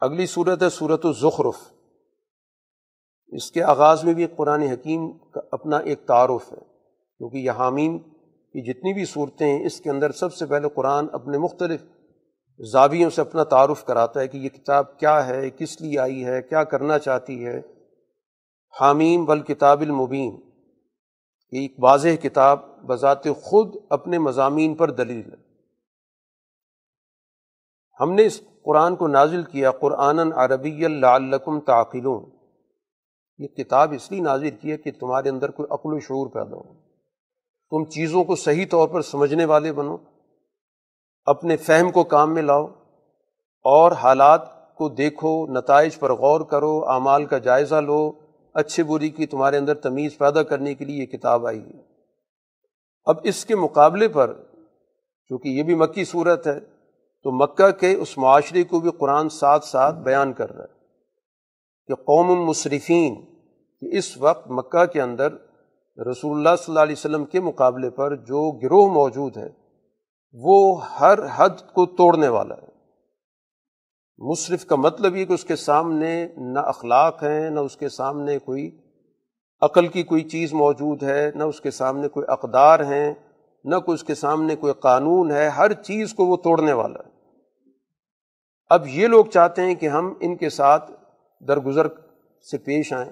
[0.00, 1.79] اگلی صورت ہے صورت الظخرف
[3.32, 6.58] اس کے آغاز میں بھی قرآن حکیم کا اپنا ایک تعارف ہے،
[7.18, 11.06] کیونکہ یہ حامیم کی جتنی بھی صورتیں ہیں اس کے اندر سب سے پہلے قرآن
[11.12, 11.82] اپنے مختلف
[12.72, 16.42] زاویوں سے اپنا تعارف کراتا ہے کہ یہ کتاب کیا ہے، کس لیے آئی ہے،
[16.42, 17.60] کیا کرنا چاہتی ہے۔
[18.80, 20.40] حامیم بل کتاب المبین
[21.52, 25.36] ایک واضح کتاب بذات خود اپنے مضامین پر دلیل ہے۔
[28.00, 32.39] ہم نے اس قرآن کو نازل کیا قرآن عربی اللہ تعقلون۔
[33.40, 36.56] یہ کتاب اس لیے نازل کی ہے کہ تمہارے اندر کوئی عقل و شعور پیدا
[36.56, 36.74] ہو۔
[37.70, 39.96] تم چیزوں کو صحیح طور پر سمجھنے والے بنو،
[41.24, 42.66] اپنے فہم کو کام میں لاؤ
[43.64, 48.12] اور حالات کو دیکھو، نتائج پر غور کرو، اعمال کا جائزہ لو۔
[48.54, 51.82] اچھے بری کی تمہارے اندر تمیز پیدا کرنے کے لیے یہ کتاب آئی ہے۔
[53.04, 54.34] اب اس کے مقابلے پر،
[55.28, 56.60] چونکہ یہ بھی مکی صورت ہے،
[57.22, 60.79] تو مکہ کے اس معاشرے کو بھی قرآن ساتھ ساتھ بیان کر رہا ہے۔
[61.90, 63.14] کہ قوم مصرفین
[63.82, 65.32] کہ اس وقت مکہ کے اندر
[66.10, 69.48] رسول اللہ صلی اللہ علیہ وسلم کے مقابلے پر جو گروہ موجود ہے،
[70.32, 72.68] وہ ہر حد کو توڑنے والا ہے۔
[74.18, 78.38] مصرف کا مطلب یہ کہ اس کے سامنے نہ اخلاق ہیں، نہ اس کے سامنے
[78.38, 78.70] کوئی
[79.60, 83.14] عقل کی کوئی چیز موجود ہے، نہ اس کے سامنے کوئی اقدار ہیں،
[83.64, 87.10] نہ کوئی اس کے سامنے کوئی قانون ہے، ہر چیز کو وہ توڑنے والا ہے۔
[88.70, 90.92] اب یہ لوگ چاہتے ہیں کہ ہم ان کے ساتھ
[91.48, 91.88] درگزر
[92.50, 93.10] سے پیش آئیں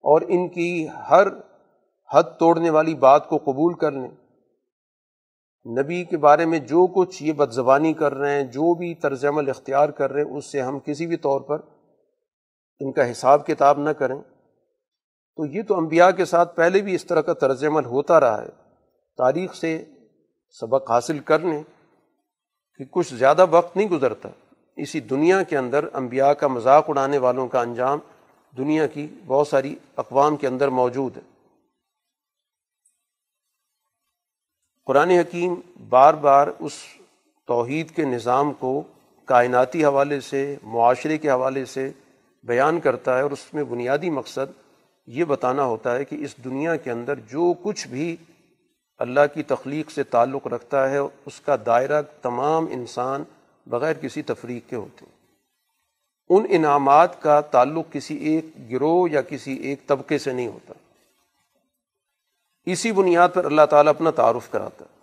[0.00, 1.26] اور ان کی ہر
[2.14, 4.10] حد توڑنے والی بات کو قبول کر لیں۔
[5.82, 9.24] نبی کے بارے میں جو کچھ یہ بد زبانی کر رہے ہیں، جو بھی طرز
[9.24, 11.58] عمل اختیار کر رہے ہیں، اس سے ہم کسی بھی طور پر
[12.80, 14.22] ان کا حساب کتاب نہ کریں۔
[15.36, 18.42] تو یہ تو انبیاء کے ساتھ پہلے بھی اس طرح کا طرز عمل ہوتا رہا
[18.42, 18.48] ہے۔
[19.18, 19.84] تاریخ سے
[20.50, 21.62] سبق حاصل کر لیں
[22.78, 24.28] کہ کچھ زیادہ وقت نہیں گزرتا۔
[24.78, 27.98] اسی دنیا کے اندر انبیاء کا مذاق اڑانے والوں کا انجام
[28.54, 31.22] دنیا کی بہت ساری اقوام کے اندر موجود ہے۔
[34.86, 35.54] قرآن حکیم
[35.88, 36.72] بار بار اس
[37.48, 38.82] توحید کے نظام کو
[39.28, 41.90] کائناتی حوالے سے، معاشرے کے حوالے سے
[42.44, 44.52] بیان کرتا ہے اور اس میں بنیادی مقصد
[45.08, 48.14] یہ بتانا ہوتا ہے کہ اس دنیا کے اندر جو کچھ بھی
[49.00, 53.24] اللہ کی تخلیق سے تعلق رکھتا ہے، اس کا دائرہ تمام انسان
[53.66, 55.16] بغیر کسی تفریق کے ہوتے ہیں۔
[56.28, 60.74] ان انعامات کا تعلق کسی ایک گروہ یا کسی ایک طبقے سے نہیں ہوتا۔
[62.66, 64.96] اسی بنیاد پر اللہ تعالیٰ اپنا تعارف کراتا ہے۔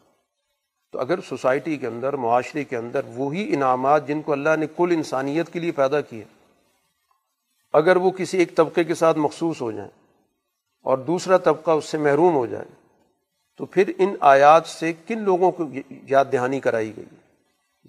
[0.92, 4.90] تو اگر سوسائٹی کے اندر، معاشرے کے اندر وہی انعامات جن کو اللہ نے کل
[4.92, 6.24] انسانیت کے لیے پیدا کیے،
[7.74, 9.92] اگر وہ کسی ایک طبقے کے ساتھ مخصوص ہو جائیں
[10.82, 12.66] اور دوسرا طبقہ اس سے محروم ہو جائے،
[13.58, 17.06] تو پھر ان آیات سے کن لوگوں کو یاد دہانی کرائی گئی؟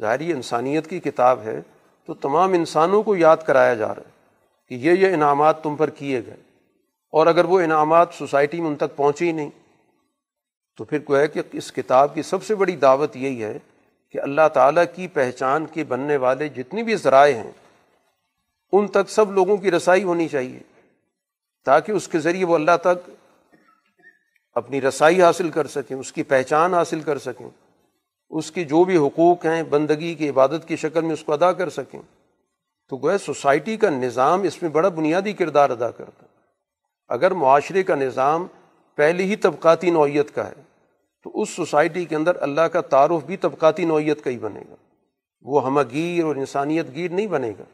[0.01, 1.61] ظاہری انسانیت کی کتاب ہے
[2.07, 4.11] تو تمام انسانوں کو یاد کرایا جا رہا ہے
[4.69, 6.37] کہ یہ یہ انعامات تم پر کیے گئے۔
[7.13, 9.51] اور اگر وہ انعامات سوسائٹی میں ان تک پہنچے ہی نہیں،
[10.77, 13.59] تو پھر کو ہے کہ اس کتاب کی سب سے بڑی دعوت یہی ہے
[14.11, 17.53] کہ اللہ تعالیٰ کی پہچان کے بننے والے جتنی بھی ذرائع ہیں،
[18.73, 20.59] ان تک سب لوگوں کی رسائی ہونی چاہیے
[21.65, 23.11] تاکہ اس کے ذریعے وہ اللہ تک
[24.55, 27.64] اپنی رسائی حاصل کر سکیں، اس کی پہچان حاصل کر سکیں۔
[28.35, 31.53] اس کے جو بھی حقوق ہیں، بندگی کی، عبادت کی شکل میں اس کو ادا
[31.53, 32.01] کر سکیں۔
[32.89, 36.27] تو گویا سوسائٹی کا نظام اس میں بڑا بنیادی کردار ادا کرتا۔
[37.09, 38.47] اگر معاشرے کا نظام
[38.95, 40.63] پہلی ہی طبقاتی نوعیت کا ہے،
[41.25, 44.75] تو اس سوسائٹی کے اندر اللہ کا تعارف بھی طبقاتی نوعیت کا ہی بنے گا۔
[45.43, 47.65] وہ ہمہ گیر اور انسانیت گیر نہیں بنے گا۔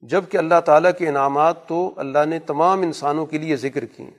[0.00, 4.10] جبکہ اللہ تعالیٰ کے انعامات تو اللہ نے تمام انسانوں کے لیے ذکر کیے۔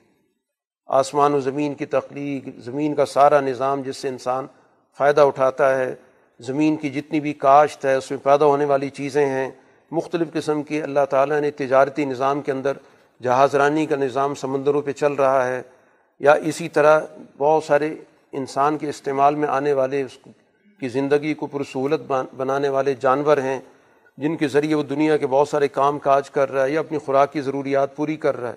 [0.86, 4.46] آسمان و زمین کی تخلیق، زمین کا سارا نظام جس سے انسان
[4.98, 5.94] فائدہ اٹھاتا ہے۔
[6.40, 9.50] زمین کی جتنی بھی کاشت ہے، اس میں پیدا ہونے والی چیزیں ہیں۔
[9.90, 12.76] مختلف قسم کی اللہ تعالیٰ نے تجارتی نظام کے اندر
[13.22, 15.62] جہاز رانی کا نظام سمندروں پہ چل رہا ہے۔
[16.18, 17.00] یا اسی طرح
[17.38, 17.94] بہت سارے
[18.32, 20.18] انسان کے استعمال میں آنے والے، اس
[20.80, 23.60] کی زندگی کو پرسہولت بنانے والے جانور ہیں،
[24.16, 26.98] جن کے ذریعے وہ دنیا کے بہت سارے کام کاج کر رہا ہے یا اپنی
[26.98, 28.54] خوراک کی ضروریات پوری کر رہا ہے۔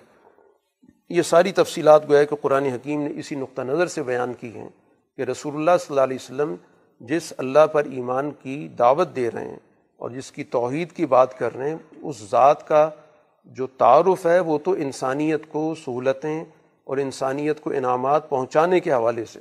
[1.09, 4.69] یہ ساری تفصیلات گویا کہ قرآن حکیم نے اسی نقطہ نظر سے بیان کی ہیں۔
[5.18, 6.55] کہ رسول اللہ صلی اللہ علیہ وسلم
[6.99, 9.57] جس اللہ پر ایمان کی دعوت دے رہے ہیں
[9.97, 12.89] اور جس کی توحید کی بات کر رہے ہیں، اس ذات کا
[13.43, 16.43] جو تعارف ہے، وہ تو انسانیت کو سہولتیں
[16.84, 19.39] اور انسانیت کو انعامات پہنچانے کے حوالے سے۔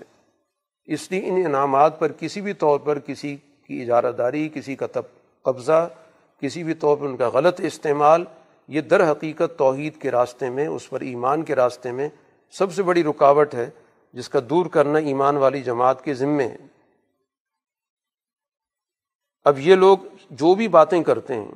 [0.87, 4.87] اس لیے ان انعامات پر کسی بھی طور پر کسی کی اجارہ داری کسی کا
[4.87, 5.03] تب،
[5.43, 5.89] قبضہ،
[6.41, 8.25] کسی بھی طور پر ان کا غلط استعمال،
[8.68, 12.09] یہ در حقیقت توحید کے راستے میں، اس پر ایمان کے راستے میں
[12.51, 13.70] سب سے بڑی رکاوٹ ہے۔
[14.13, 16.57] جس کا دور کرنا ایمان والی جماعت کے ذمے ہے۔
[19.45, 19.99] اب یہ لوگ
[20.31, 21.53] جو بھی باتیں کرتے ہیں،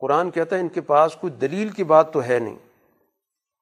[0.00, 2.56] قرآن کہتا ہے ان کے پاس کوئی دلیل کی بات تو ہے نہیں۔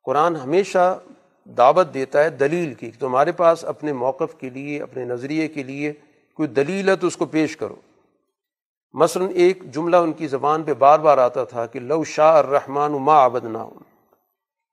[0.05, 0.99] قرآن ہمیشہ
[1.45, 5.93] دعوت دیتا ہے دلیل کی تمہارے پاس اپنے موقف کے لیے، اپنے نظریے کے لیے
[6.35, 7.77] کوئی دلیل ہے تو اس کو پیش کرو۔
[8.95, 12.93] مثلاً ایک جملہ ان کی زبان پہ بار بار آتا تھا کہ لو شاہ الرحمٰن
[12.93, 13.59] ما آبد نہ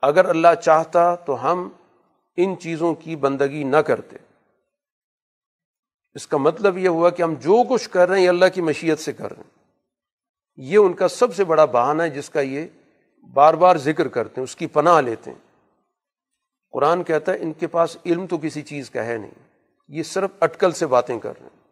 [0.02, 1.70] اگر اللہ چاہتا تو ہم
[2.38, 4.18] ان چیزوں کی بندگی نہ کرتے۔
[6.14, 9.00] اس کا مطلب یہ ہوا کہ ہم جو کچھ کر رہے ہیں اللہ کی مشیت
[9.00, 9.64] سے کر رہے ہیں۔
[10.56, 12.68] یہ ان کا سب سے بڑا بہانہ ہے جس کا یہ
[13.34, 15.38] بار بار ذکر کرتے ہیں، اس کی پناہ لیتے ہیں۔
[16.72, 19.50] قرآن کہتا ہے، ان کے پاس علم تو کسی چیز کا ہے نہیں،
[19.88, 21.64] یہ صرف اٹکل سے باتیں کر رہے ہیں۔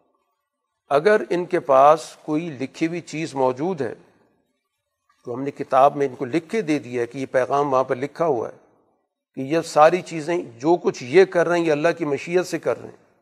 [0.89, 3.93] اگر ان کے پاس کوئی لکھی ہوئی چیز موجود ہے،
[5.25, 7.73] تو ہم نے کتاب میں ان کو لکھ کے دے دیا ہے کہ یہ پیغام
[7.73, 8.70] وہاں پر لکھا ہوا ہے۔
[9.35, 12.59] کہ یہ ساری چیزیں جو کچھ یہ کر رہے ہیں، یہ اللہ کی مشیت سے
[12.59, 13.15] کر رہے ہیں۔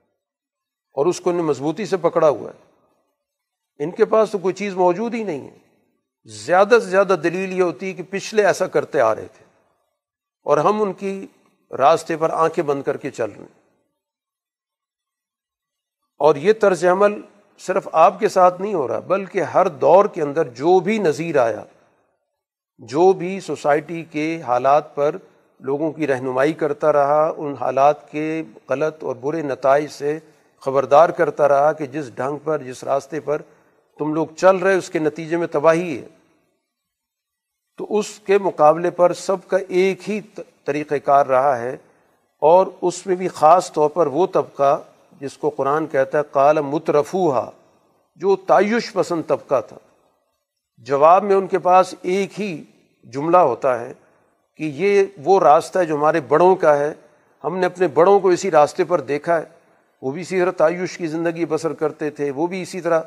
[0.94, 2.70] اور اس کو انہیں مضبوطی سے پکڑا ہوا ہے۔
[3.84, 5.58] ان کے پاس تو کوئی چیز موجود ہی نہیں ہے۔
[6.26, 9.46] زیادہ سے زیادہ دلیل یہ ہوتی ہے کہ پچھلے ایسا کرتے آ رہے تھے۔
[10.44, 11.28] اور ہم ان کی
[11.72, 13.60] راستے پر آنکھیں بند کر کے چل رہے ہیں۔
[16.18, 17.22] اور یہ طرز عمل
[17.60, 21.38] صرف آپ کے ساتھ نہیں ہو رہا، بلکہ ہر دور کے اندر جو بھی نظیر
[21.38, 21.64] آیا،
[22.78, 25.16] جو بھی سوسائٹی کے حالات پر
[25.60, 30.20] لوگوں کی رہنمائی کرتا رہا، ان حالات کے غلط اور برے نتائج سے
[30.60, 33.42] خبردار کرتا رہا کہ جس ڈھنگ پر، جس راستے پر
[34.00, 36.08] تم لوگ چل رہے، اس کے نتیجے میں تباہی ہے۔
[37.78, 40.22] تو اس کے مقابلے پر سب کا ایک ہی
[40.66, 41.78] طریقہ کار رہا ہے۔
[42.42, 44.82] اور اس میں بھی خاص طور پر وہ طبقہ
[45.22, 47.52] جس کو قرآن کہتا ہے کال مترفوہا،
[48.16, 49.78] جو تعیش پسند طبقہ تھا۔
[50.78, 52.64] جواب میں ان کے پاس ایک ہی
[53.04, 53.94] جملہ ہوتا ہے
[54.60, 56.94] کہ یہ وہ راستہ ہے جو ہمارے بڑوں کا ہے،
[57.44, 59.44] ہم نے اپنے بڑوں کو اسی راستے پر دیکھا ہے۔
[60.02, 63.02] وہ بھی اسی طرح تعیش کی زندگی بسر کرتے تھے، وہ بھی اسی طرح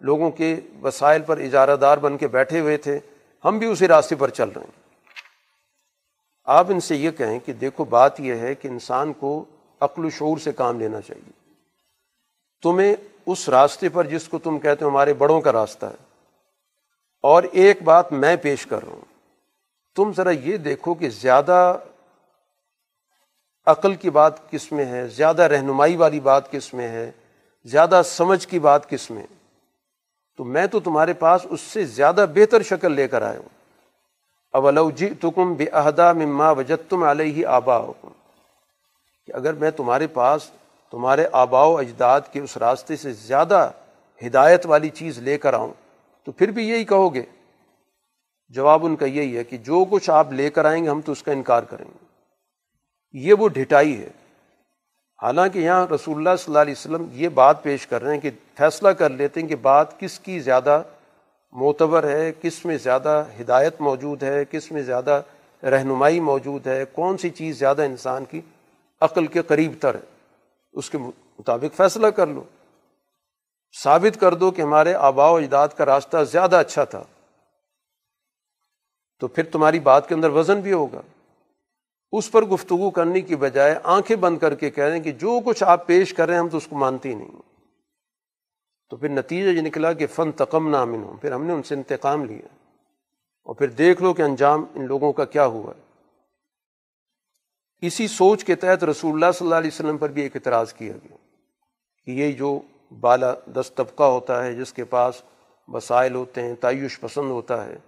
[0.00, 2.98] لوگوں کے وسائل پر اجارہ دار بن کے بیٹھے ہوئے تھے۔
[3.44, 4.80] ہم بھی اسی راستے پر چل رہے ہیں۔
[6.44, 9.44] آپ ان سے یہ کہیں کہ دیکھو، بات یہ ہے کہ انسان کو
[9.80, 11.32] عقل و شعور سے کام لینا چاہیے۔
[12.62, 12.94] تمہیں
[13.26, 16.04] اس راستے پر جس کو تم کہتے ہو ہمارے بڑوں کا راستہ ہے۔
[17.22, 19.07] اور ایک بات میں پیش کر رہا ہوں۔
[19.98, 21.76] تم ذرا یہ دیکھو کہ زیادہ
[23.66, 27.10] عقل کی بات کس میں ہے؟ زیادہ رہنمائی والی بات کس میں ہے؟
[27.64, 29.22] زیادہ سمجھ کی بات کس میں؟
[30.36, 33.48] تو میں تو تمہارے پاس اس سے زیادہ بہتر شکل لے کر آیا ہوں۔
[34.52, 38.08] اب جی تکم بے عہدہ مما وجت تم علیہ آبا حکم
[39.26, 40.50] کہ اگر میں تمہارے پاس
[40.90, 43.70] تمہارے آبا و اجداد کے اس راستے سے زیادہ
[44.26, 45.72] ہدایت والی چیز لے کر آؤں،
[46.24, 47.22] تو پھر بھی یہی کہو گے۔
[48.48, 51.12] جواب ان کا یہی ہے کہ جو کچھ آپ لے کر آئیں گے، ہم تو
[51.12, 52.04] اس کا انکار کریں گے۔
[53.12, 54.10] یہ وہ ڈھٹائی ہے۔
[55.22, 58.30] حالانکہ یہاں رسول اللہ صلی اللہ علیہ وسلم یہ بات پیش کر رہے ہیں کہ
[58.58, 60.82] فیصلہ کر لیتے ہیں کہ بات کس کی زیادہ
[61.52, 65.22] معتبر ہے، کس میں زیادہ ہدایت موجود ہے، کس میں زیادہ
[65.62, 68.40] رہنمائی موجود ہے، کون سی چیز زیادہ انسان کی
[69.00, 70.00] عقل کے قریب تر ہے۔
[70.72, 72.42] اس کے مطابق فیصلہ کر لو۔
[73.82, 77.02] ثابت کر دو کہ ہمارے آبا و اجداد کا راستہ زیادہ اچھا تھا۔
[79.18, 81.00] تو پھر تمہاری بات کے اندر وزن بھی ہوگا۔
[82.12, 85.40] اس پر گفتگو کرنے کی بجائے آنکھیں بند کر کے کہہ رہے ہیں کہ جو
[85.44, 87.30] کچھ آپ پیش کر رہے ہیں ہم تو اس کو مانتے ہی نہیں۔
[88.90, 91.74] تو پھر نتیجہ یہ نکلا کہ فن تقم نامن ہوں پھر ہم نے ان سے
[91.74, 92.48] انتقام لیا۔
[93.44, 95.88] اور پھر دیکھ لو کہ انجام ان لوگوں کا کیا ہوا۔ ہے
[97.86, 100.92] اسی سوچ کے تحت رسول اللہ صلی اللہ علیہ وسلم پر بھی ایک اعتراض کیا
[100.92, 101.16] گیا
[102.04, 102.60] کہ یہ جو
[103.00, 105.22] بالا دست طبقہ ہوتا ہے، جس کے پاس
[105.68, 107.78] وسائل ہوتے ہیں، تعیش پسند ہوتا ہے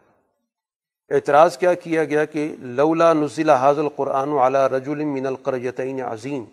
[1.11, 6.45] اعتراض کیا کیا گیا کہ لولا نزلہ حاضل قرآن اعلیٰ رج المین القرتعین عظیم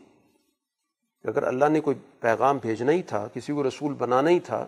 [1.24, 4.68] اگر اللہ نے کوئی پیغام بھیجنا ہی تھا، کسی کو رسول بنانا ہی تھا،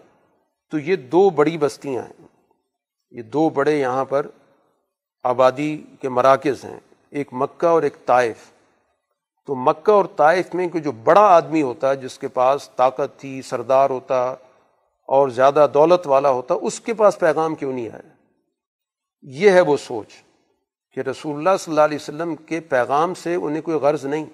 [0.72, 2.28] تو یہ دو بڑی بستیاں ہیں۔
[3.12, 4.28] یہ دو بڑے یہاں پر
[5.24, 6.80] آبادی کے مراکز ہیں۔
[7.10, 8.36] ایک مکہ اور ایک طائف۔
[9.46, 13.20] تو مکہ اور طائف میں کوئی جو بڑا آدمی ہوتا ہے جس کے پاس طاقت
[13.20, 14.36] تھی، سردار ہوتا
[15.08, 18.19] اور زیادہ دولت والا ہوتا، اس کے پاس پیغام کیوں نہیں آیا؟
[19.24, 20.14] یہ ہے وہ سوچ
[20.92, 24.26] کہ رسول اللہ صلی اللہ علیہ وسلم کے پیغام سے انہیں کوئی غرض نہیں۔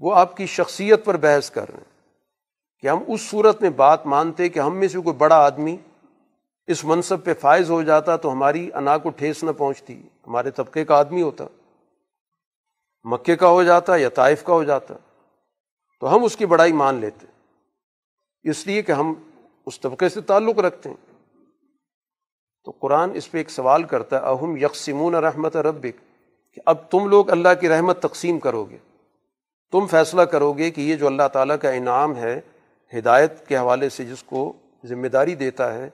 [0.00, 1.90] وہ آپ کی شخصیت پر بحث کر رہے ہیں
[2.80, 5.76] کہ ہم اس صورت میں بات مانتے کہ ہم میں سے کوئی بڑا آدمی
[6.66, 10.84] اس منصب پہ فائز ہو جاتا تو ہماری انا کو ٹھیس نہ پہنچتی، ہمارے طبقے
[10.84, 11.44] کا آدمی ہوتا،
[13.04, 14.94] مکے کا ہو جاتا یا طائف کا ہو جاتا۔
[16.00, 17.26] تو ہم اس کی بڑائی مان لیتے،
[18.42, 19.14] اس لیے کہ ہم
[19.66, 21.11] اس طبقے سے تعلق رکھتے ہیں۔
[22.64, 26.00] تو قرآن اس پہ ایک سوال کرتا ہے، اہم یکسمون رحمت ربک؟
[26.54, 28.76] کہ اب تم لوگ اللہ کی رحمت تقسیم کرو گے۔
[29.72, 32.40] تم فیصلہ کرو گے کہ یہ جو اللہ تعالیٰ کا انعام ہے،
[32.98, 34.52] ہدایت کے حوالے سے جس کو
[34.84, 35.90] ذمہ داری دیتا ہے،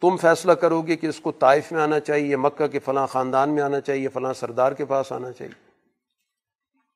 [0.00, 3.50] تم فیصلہ کرو گے کہ اس کو طائف میں آنا چاہیے، مکہ کے فلاں خاندان
[3.50, 5.70] میں آنا چاہیے، فلاں سردار کے پاس آنا چاہیے۔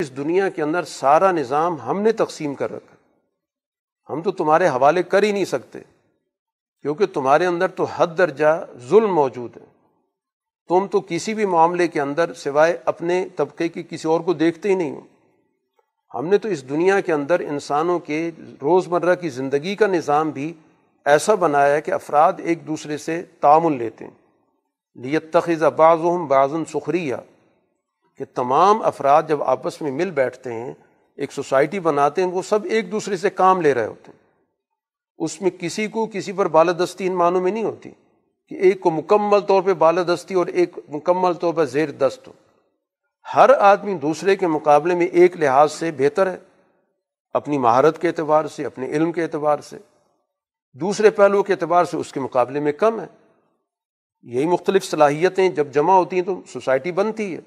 [0.01, 2.97] اس دنیا کے اندر سارا نظام ہم نے تقسیم کر رکھا۔
[4.13, 5.79] ہم تو تمہارے حوالے کر ہی نہیں سکتے۔
[6.83, 9.65] کیونکہ تمہارے اندر تو حد درجہ ظلم موجود ہے۔
[10.69, 14.69] تم تو کسی بھی معاملے کے اندر سوائے اپنے طبقے کی کسی اور کو دیکھتے
[14.69, 15.01] ہی نہیں ہو۔
[16.15, 18.31] ہم نے تو اس دنیا کے اندر انسانوں کے
[18.63, 20.53] روز مرہ کی زندگی کا نظام بھی
[21.05, 24.13] ایسا بنایا ہے کہ افراد ایک دوسرے سے تعامل لیتے ہیں۔
[24.95, 27.15] لیت تخذ بعض بعضن سخریہ
[28.17, 30.75] کہ تمام افراد جب آپس میں مل بیٹھتے ہیں،
[31.17, 34.22] ایک سوسائٹی بناتے ہیں، وہ سب ایک دوسرے سے کام لے رہے ہوتے ہیں۔
[35.23, 37.91] اس میں کسی کو کسی پر بالادستی ان معنوں میں نہیں ہوتی
[38.49, 42.33] کہ ایک کو مکمل طور پہ بالادستی اور ایک مکمل طور پر زیر دست ہو۔
[43.35, 46.37] ہر آدمی دوسرے کے مقابلے میں ایک لحاظ سے بہتر ہے،
[47.33, 49.79] اپنی مہارت کے اعتبار سے، اپنے علم کے اعتبار سے۔
[50.73, 53.07] دوسرے پہلو کے اعتبار سے اس کے مقابلے میں کم ہے۔
[54.23, 57.41] یہی مختلف صلاحیتیں جب جمع ہوتی ہیں تو سوسائٹی بنتی ہے۔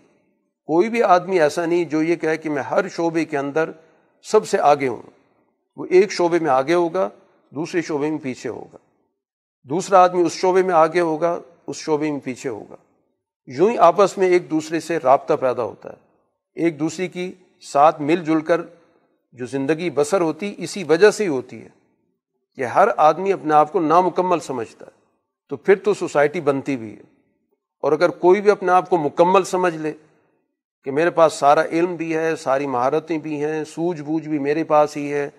[0.65, 3.69] کوئی بھی آدمی ایسا نہیں جو یہ کہے کہ میں ہر شعبے کے اندر
[4.23, 5.01] سب سے آگے ہوں۔
[5.75, 7.09] وہ ایک شعبے میں آگے ہوگا
[7.55, 8.77] دوسرے شعبے میں پیچھے ہوگا۔
[9.63, 12.75] دوسرا آدمی اس شعبے میں آگے ہوگا، اس شعبے میں پیچھے ہوگا۔
[13.45, 15.97] یوں ہی آپس میں ایک دوسرے سے رابطہ پیدا ہوتا ہے۔
[16.63, 18.61] ایک دوسرے کی ساتھ مل جل کر
[19.31, 21.69] جو زندگی بسر ہوتی، اسی وجہ سے ہی ہوتی ہے
[22.55, 24.99] کہ ہر آدمی اپنے آپ کو نامکمل سمجھتا ہے۔
[25.49, 27.03] تو پھر تو سوسائٹی بنتی بھی ہے۔
[27.81, 29.91] اور اگر کوئی بھی اپنے آپ کو مکمل سمجھ لے
[30.83, 34.63] کہ میرے پاس سارا علم بھی ہے، ساری مہارتیں بھی ہیں، سوجھ بوجھ بھی میرے
[34.63, 35.29] پاس ہی ہے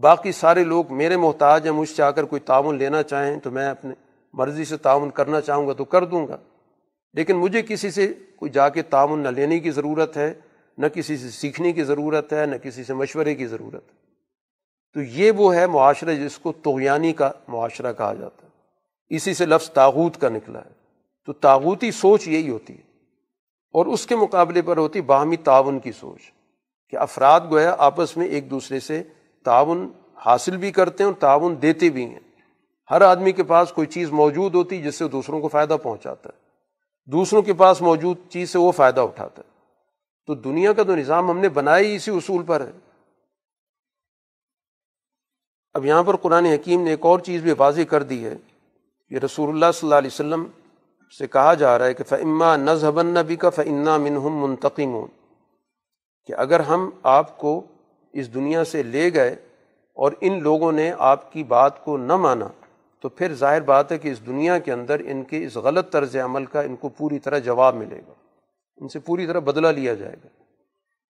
[0.00, 3.50] باقی سارے لوگ میرے محتاج ہیں، مجھ سے آ کر کوئی تعاون لینا چاہیں تو
[3.50, 3.94] میں اپنے
[4.32, 6.36] مرضی سے تعاون کرنا چاہوں گا تو کر دوں گا۔
[7.14, 10.34] لیکن مجھے کسی سے کوئی جا کے تعاون نہ لینے کی ضرورت ہے،
[10.78, 14.02] نہ کسی سے سیکھنے کی ضرورت ہے، نہ کسی سے مشورے کی ضرورت۔ ہے
[14.94, 18.50] تو یہ وہ ہے معاشرہ جس کو توغیانی کا معاشرہ کہا جاتا ہے۔
[19.16, 20.70] اسی سے لفظ تاغوت کا نکلا ہے۔
[21.26, 22.82] تو تاغوتی سوچ یہی ہوتی ہے۔
[23.72, 26.20] اور اس کے مقابلے پر ہوتی باہمی تعاون کی سوچ،
[26.90, 29.02] کہ افراد گویا آپس میں ایک دوسرے سے
[29.44, 32.20] تعاون حاصل بھی کرتے ہیں اور تعاون دیتے بھی ہیں۔
[32.90, 36.38] ہر آدمی کے پاس کوئی چیز موجود ہوتی جس سے دوسروں کو فائدہ پہنچاتا ہے۔
[37.10, 39.52] دوسروں کے پاس موجود چیز سے وہ فائدہ اٹھاتا ہے۔
[40.26, 42.72] تو دنیا کا تو نظام ہم نے بنایا ہی اسی اصول پر ہے۔
[45.74, 48.34] اب یہاں پر قرآن حکیم نے ایک اور چیز بھی واضح کر دی ہے۔
[49.08, 50.46] کہ رسول اللہ صلی اللہ علیہ وسلم
[51.18, 55.06] سے کہا جا رہا ہے کہ فعما نظہب نبی کا فعنا منہم منتقم
[56.26, 57.60] کہ اگر ہم آپ کو
[58.12, 59.36] اس دنیا سے لے گئے
[59.94, 62.48] اور ان لوگوں نے آپ کی بات کو نہ مانا،
[63.00, 66.16] تو پھر ظاہر بات ہے کہ اس دنیا کے اندر ان کے اس غلط طرز
[66.16, 68.12] عمل کا ان کو پوری طرح جواب ملے گا۔
[68.76, 70.28] ان سے پوری طرح بدلہ لیا جائے گا۔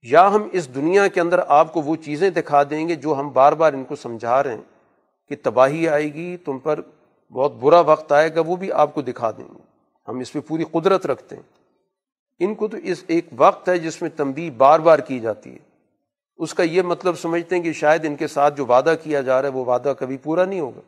[0.02, 3.28] یا ہم اس دنیا کے اندر آپ کو وہ چیزیں دکھا دیں گے جو ہم
[3.28, 4.62] بار بار ان کو سمجھا رہے ہیں
[5.28, 6.80] کہ تباہی آئے گی، تم پر
[7.32, 9.58] بہت برا وقت آئے گا، وہ بھی آپ کو دکھا دیں گے۔
[10.08, 11.42] ہم اس پہ پوری قدرت رکھتے ہیں۔
[12.38, 15.71] ان کو تو اس ایک وقت ہے جس میں تنبی بار بار کی جاتی ہے۔
[16.42, 19.42] اس کا یہ مطلب سمجھتے ہیں کہ شاید ان کے ساتھ جو وعدہ کیا جا
[19.42, 20.80] رہا ہے وہ وعدہ کبھی پورا نہیں ہوگا۔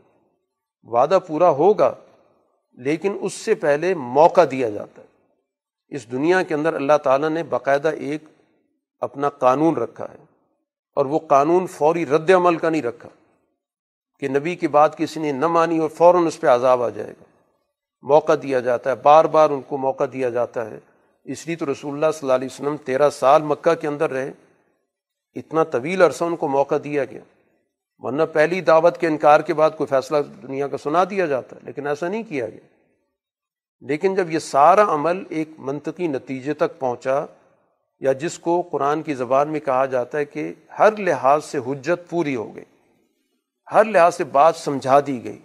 [0.82, 1.94] وعدہ پورا ہوگا،
[2.72, 5.06] لیکن اس سے پہلے موقع دیا جاتا ہے۔
[5.88, 8.24] اس دنیا کے اندر اللہ تعالیٰ نے باقاعدہ ایک
[9.00, 10.24] اپنا قانون رکھا ہے
[10.94, 13.08] اور وہ قانون فوری رد عمل کا نہیں رکھا
[14.20, 17.10] کہ نبی کی بات کسی نے نہ مانی اور فوراً اس پہ عذاب آ جائے
[17.10, 17.24] گا۔
[18.02, 20.78] موقع دیا جاتا ہے، بار بار ان کو موقع دیا جاتا ہے۔
[21.24, 24.32] اس لیے تو رسول اللہ صلی اللہ علیہ وسلم تیرہ سال مکہ کے اندر رہے۔
[25.34, 27.20] اتنا طویل عرصہ ان کو موقع دیا گیا۔
[27.98, 31.60] ورنہ پہلی دعوت کے انکار کے بعد کوئی فیصلہ دنیا کا سنا دیا جاتا ہے،
[31.64, 32.66] لیکن ایسا نہیں کیا گیا۔
[33.80, 37.24] لیکن جب یہ سارا عمل ایک منطقی نتیجے تک پہنچا،
[38.00, 42.10] یا جس کو قرآن کی زبان میں کہا جاتا ہے کہ ہر لحاظ سے حجت
[42.10, 42.64] پوری ہو گئی،
[43.72, 45.38] ہر لحاظ سے بات سمجھا دی گئی۔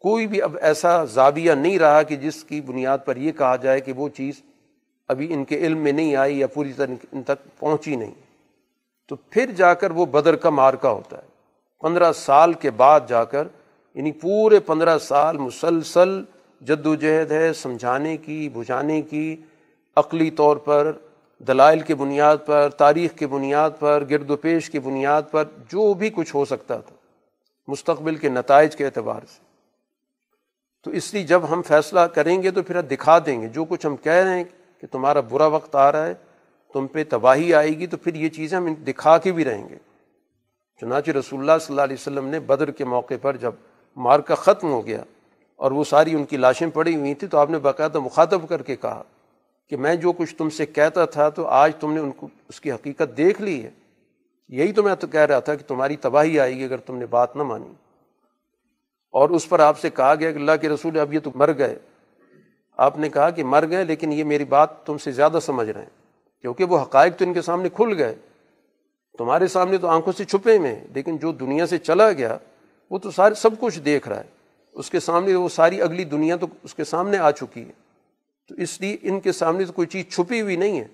[0.00, 3.80] کوئی بھی اب ایسا زاویہ نہیں رہا کہ جس کی بنیاد پر یہ کہا جائے
[3.80, 4.34] کہ وہ چیز
[5.08, 8.14] ابھی ان کے علم میں نہیں آئی یا پوری طرح ان تک پہنچی نہیں۔
[9.08, 11.28] تو پھر جا کر وہ بدر کا مارکا ہوتا ہے۔
[11.80, 13.48] پندرہ سال کے بعد جا کر
[13.94, 16.22] یعنی پورے پندرہ سال مسلسل
[16.60, 19.36] جد و جہد ہے، سمجھانے کی، بجھانے کی،
[19.96, 20.92] عقلی طور پر،
[21.38, 25.94] دلائل کی بنیاد پر، تاریخ کی بنیاد پر، گرد و پیش کی بنیاد پر، جو
[25.94, 26.96] بھی کچھ ہو سکتا تھا،
[27.68, 29.42] مستقبل کے نتائج کے اعتبار سے۔
[30.84, 33.86] تو اس لیے جب ہم فیصلہ کریں گے تو پھر دکھا دیں گے۔ جو کچھ
[33.86, 34.44] ہم کہہ رہے ہیں
[34.80, 36.14] کہ تمہارا برا وقت آ رہا ہے
[36.72, 39.76] تم پہ تباہی آئے گی تو پھر یہ چیزیں ہم دکھا کے بھی رہیں گے۔
[40.80, 43.52] چنانچہ رسول اللہ صلی اللہ علیہ وسلم نے بدر کے موقع پر جب
[43.96, 45.04] مارکا ختم ہو گیا
[45.56, 48.62] اور وہ ساری ان کی لاشیں پڑی ہوئی تھیں تو آپ نے باقاعدہ مخاطب کر
[48.62, 49.02] کے کہا
[49.70, 52.60] کہ میں جو کچھ تم سے کہتا تھا تو آج تم نے ان کو اس
[52.60, 53.70] کی حقیقت دیکھ لی ہے۔
[54.48, 57.06] یہی تو میں تو کہہ رہا تھا کہ تمہاری تباہی آئے گی اگر تم نے
[57.06, 57.72] بات نہ مانی۔
[59.10, 61.58] اور اس پر آپ سے کہا گیا کہ اللہ کے رسول اب یہ تو مر
[61.58, 61.78] گئے۔
[62.76, 65.82] آپ نے کہا کہ مر گئے لیکن یہ میری بات تم سے زیادہ سمجھ رہے
[65.82, 66.07] ہیں۔
[66.40, 68.14] کیونکہ وہ حقائق تو ان کے سامنے کھل گئے۔
[69.18, 72.38] تمہارے سامنے تو آنکھوں سے چھپے میں لیکن جو دنیا سے چلا گیا،
[72.90, 74.38] وہ تو سارے، سب کچھ دیکھ رہا ہے۔
[74.72, 77.72] اس کے سامنے وہ ساری اگلی دنیا تو اس کے سامنے آ چکی ہے۔
[78.48, 80.86] تو اس لیے ان کے سامنے تو کوئی چیز چھپی ہوئی نہیں ہے۔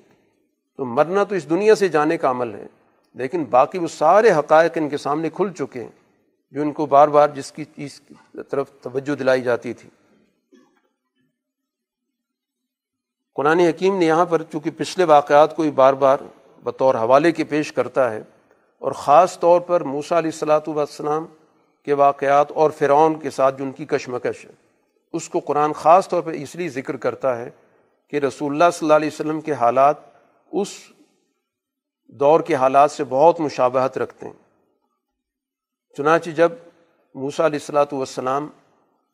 [0.77, 2.67] تو مرنا تو اس دنیا سے جانے کا عمل ہے،
[3.15, 5.89] لیکن باقی وہ سارے حقائق ان کے سامنے کھل چکے ہیں،
[6.51, 8.15] جو ان کو بار بار جس کی چیز کی
[8.51, 9.89] طرف توجہ دلائی جاتی تھی۔
[13.35, 16.19] قرآن حکیم نے یہاں پر چونکہ پچھلے واقعات کو ہی بار بار
[16.63, 18.23] بطور حوالے کے پیش کرتا ہے
[18.79, 21.27] اور خاص طور پر موسا علیہ السلاۃ والسلام
[21.85, 24.51] کے واقعات اور فرعون کے ساتھ جو ان کی کشمکش ہے،
[25.13, 27.51] اس کو قرآن خاص طور پر اس لیے ذکر کرتا ہے
[28.09, 29.97] کہ رسول اللہ صلی اللہ علیہ وسلم کے حالات
[30.53, 30.69] اس
[32.09, 34.33] دور کے حالات سے بہت مشابہت رکھتے ہیں۔
[35.97, 36.53] چنانچہ جب
[37.15, 38.49] موسا علیہ السلاۃ والسلام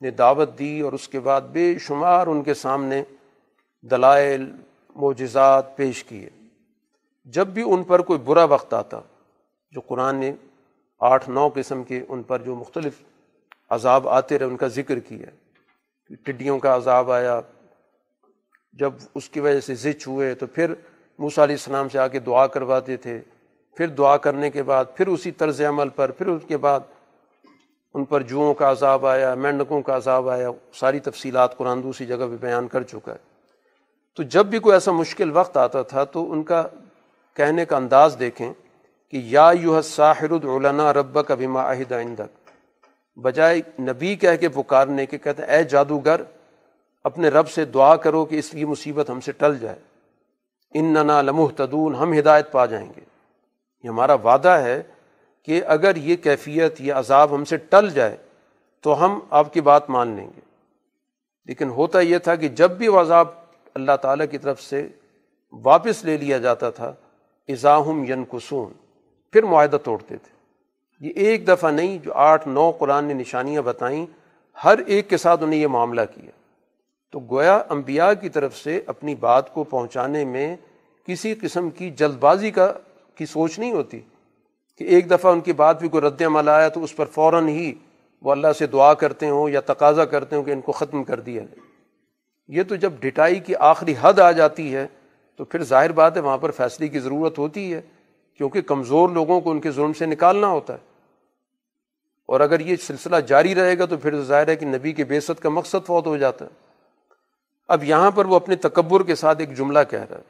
[0.01, 3.03] نے دعوت دی اور اس کے بعد بے شمار ان کے سامنے
[3.83, 4.53] دلائل،
[4.95, 6.29] معجزات پیش کیے۔
[7.25, 9.01] جب بھی ان پر کوئی برا وقت آتا،
[9.71, 10.33] جو قرآن نے
[11.01, 12.93] آٹھ نو قسم کے ان پر جو مختلف
[13.71, 15.27] عذاب آتے رہے، ان کا ذکر کیا،
[16.23, 17.41] ٹڈیوں کا عذاب آیا،
[18.73, 20.75] جب اس کی وجہ سے زچ ہوئے، تو پھر
[21.19, 23.21] موسیٰ علیہ السلام سے آ کے دعا کرواتے تھے۔
[23.77, 26.81] پھر دعا کرنے کے بعد، پھر اسی طرز عمل پر، پھر اس کے بعد
[27.95, 32.17] ان پر جوؤں کا عذاب آیا، مینڈکوں کا عذاب آیا، ساری تفصیلات قرآن دوسری جگہ
[32.17, 33.30] پہ بیان کر چکا ہے۔
[34.17, 36.63] تو جب بھی کوئی ایسا مشکل وقت آتا تھا تو ان کا
[37.35, 38.53] کہنے کا انداز دیکھیں
[39.11, 42.51] کہ یا یو ساحر العلنا رب کا بما عہد آئندک
[43.19, 46.21] بجائے نبی کہہ کے پکارنے کے کہتے اے جادوگر،
[47.05, 49.79] اپنے رب سے دعا کرو کہ اس کی مصیبت ہم سے ٹل جائے۔
[50.75, 53.01] ان ننا لمحتدون، ہم ہدایت پا جائیں گے۔
[53.83, 54.83] یہ ہمارا وعدہ ہے
[55.43, 58.17] کہ اگر یہ کیفیت، یہ عذاب ہم سے ٹل جائے
[58.81, 60.41] تو ہم آپ کی بات مان لیں گے۔
[61.45, 63.40] لیکن ہوتا یہ تھا کہ جب بھی وہ عذاب
[63.75, 64.89] اللہ تعالیٰ کی طرف سے
[65.53, 66.95] واپس لے لیا جاتا تھا
[67.49, 68.73] اضاحم ین کسون
[69.33, 70.41] پھر معاہدہ توڑتے تھے۔
[71.01, 74.07] یہ ایک دفعہ نہیں، جو آٹھ، نو قرآن نے نشانیاں بتائیں،
[74.65, 76.31] ہر ایک کے ساتھ انہیں یہ معاملہ کیا۔
[77.11, 80.57] تو گویا انبیاء کی طرف سے اپنی بات کو پہنچانے میں
[81.07, 82.73] کسی قسم کی جلد بازی کا،
[83.15, 84.01] کی سوچ نہیں ہوتی
[84.79, 87.49] کہ ایک دفعہ ان کی بات بھی کوئی رد عمل آیا تو اس پر فوراً
[87.49, 87.75] ہی
[88.23, 91.21] وہ اللہ سے دعا کرتے ہوں یا تقاضا کرتے ہوں کہ ان کو ختم کر
[91.21, 91.70] دیا جائے۔
[92.51, 94.87] یہ تو جب ڈٹائی کی آخری حد آ جاتی ہے،
[95.37, 97.81] تو پھر ظاہر بات ہے وہاں پر فیصلے کی ضرورت ہوتی ہے،
[98.35, 100.79] کیونکہ کمزور لوگوں کو ان کے ظلم سے نکالنا ہوتا ہے۔
[102.27, 105.43] اور اگر یہ سلسلہ جاری رہے گا تو پھر ظاہر ہے کہ نبی کے بیست
[105.43, 106.51] کا مقصد فوت ہو جاتا ہے۔
[107.69, 110.23] اب یہاں پر وہ اپنے تکبر کے ساتھ ایک جملہ کہہ رہا ہے۔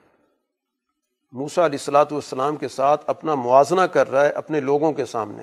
[1.32, 5.42] موسا علیہ السلاۃ والسلام کے ساتھ اپنا موازنہ کر رہا ہے اپنے لوگوں کے سامنے۔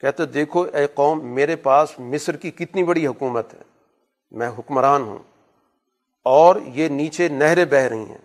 [0.00, 3.62] کہتے دیکھو اے قوم، میرے پاس مصر کی کتنی بڑی حکومت ہے،
[4.30, 5.18] میں حکمران ہوں۔
[6.24, 8.18] اور یہ نیچے نہریں بہہ رہی ہیں۔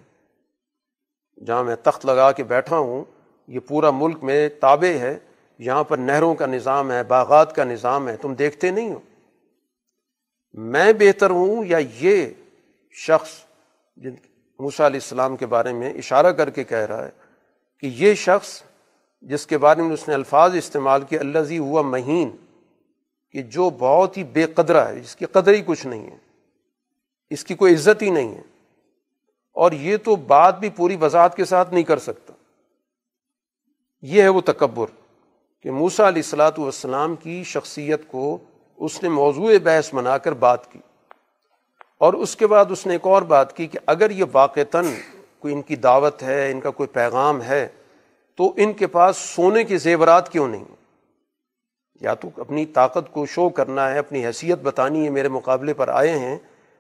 [1.46, 3.04] جہاں میں تخت لگا کے بیٹھا ہوں،
[3.48, 5.20] یہ پورا ملک میں تابع ہے۔
[5.58, 9.00] یہاں پر نہروں کا نظام ہے، باغات کا نظام ہے۔ تم دیکھتے نہیں ہو۔
[10.54, 12.30] میں بہتر ہوں یا یہ
[12.91, 13.30] شخص
[13.96, 14.16] جن
[14.60, 17.10] موسیٰ علیہ السلام کے بارے میں اشارہ کر کے کہہ رہا ہے
[17.80, 18.62] کہ یہ شخص
[19.22, 22.30] جس کے بارے میں اس نے الفاظ استعمال کیا اللہ زی ہوا مہین،
[23.32, 26.25] کہ جو بہت ہی بے قدرہ ہے جس کی قدر ہی کچھ نہیں ہے۔
[27.30, 28.42] اس کی کوئی عزت ہی نہیں ہے۔
[29.54, 32.34] اور یہ تو بات بھی پوری وضاحت کے ساتھ نہیں کر سکتا۔
[34.02, 34.86] یہ ہے وہ تکبر
[35.62, 38.38] کہ موسا علیہ السلاۃ والسلام کی شخصیت کو
[38.78, 40.80] اس نے موضوع بحث بنا کر بات کی۔
[41.98, 44.86] اور اس کے بعد اس نے ایک اور بات کی کہ اگر یہ واقعتاً
[45.40, 47.68] کوئی ان کی دعوت ہے، ان کا کوئی پیغام ہے،
[48.36, 50.64] تو ان کے پاس سونے کے زیورات کیوں نہیں؟
[52.02, 55.88] یا تو اپنی طاقت کو شو کرنا ہے، اپنی حیثیت بتانی ہے، میرے مقابلے پر
[55.88, 56.38] آئے ہیں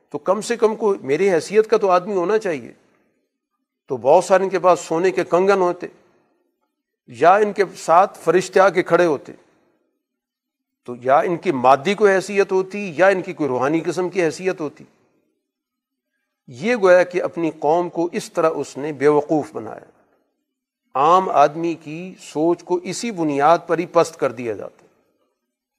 [0.09, 2.71] تو کم سے کم کو میری حیثیت کا تو آدمی ہونا چاہیے۔
[3.87, 5.87] تو بہت سارے ان کے پاس سونے کے کنگن ہوتے،
[7.07, 9.31] یا ان کے ساتھ فرشتے آ کے کھڑے ہوتے۔
[10.85, 14.23] تو یا ان کی مادی کوئی حیثیت ہوتی، یا ان کی کوئی روحانی قسم کی
[14.23, 14.83] حیثیت ہوتی۔
[16.47, 19.85] یہ گویا کہ اپنی قوم کو اس طرح اس نے بے وقوف بنایا۔
[20.95, 24.85] عام آدمی کی سوچ کو اسی بنیاد پر ہی پست کر دیا جاتا۔ ہے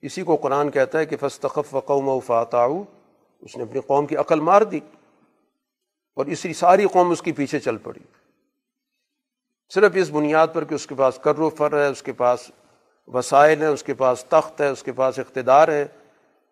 [0.07, 2.83] اسی کو قرآن کہتا ہے کہ فستخف و قوم و فاتاؤ
[3.41, 4.81] اس نے اپنی قوم کی عقل مار دی
[6.15, 8.01] اور اسی ساری قوم اس کے پیچھے چل پڑی۔
[9.69, 12.51] صرف اس بنیاد پر کہ اس کے پاس کر و فر ہے، اس کے پاس
[13.07, 15.87] وسائل ہیں، اس کے پاس تخت ہے اس کے پاس اقتدار ہے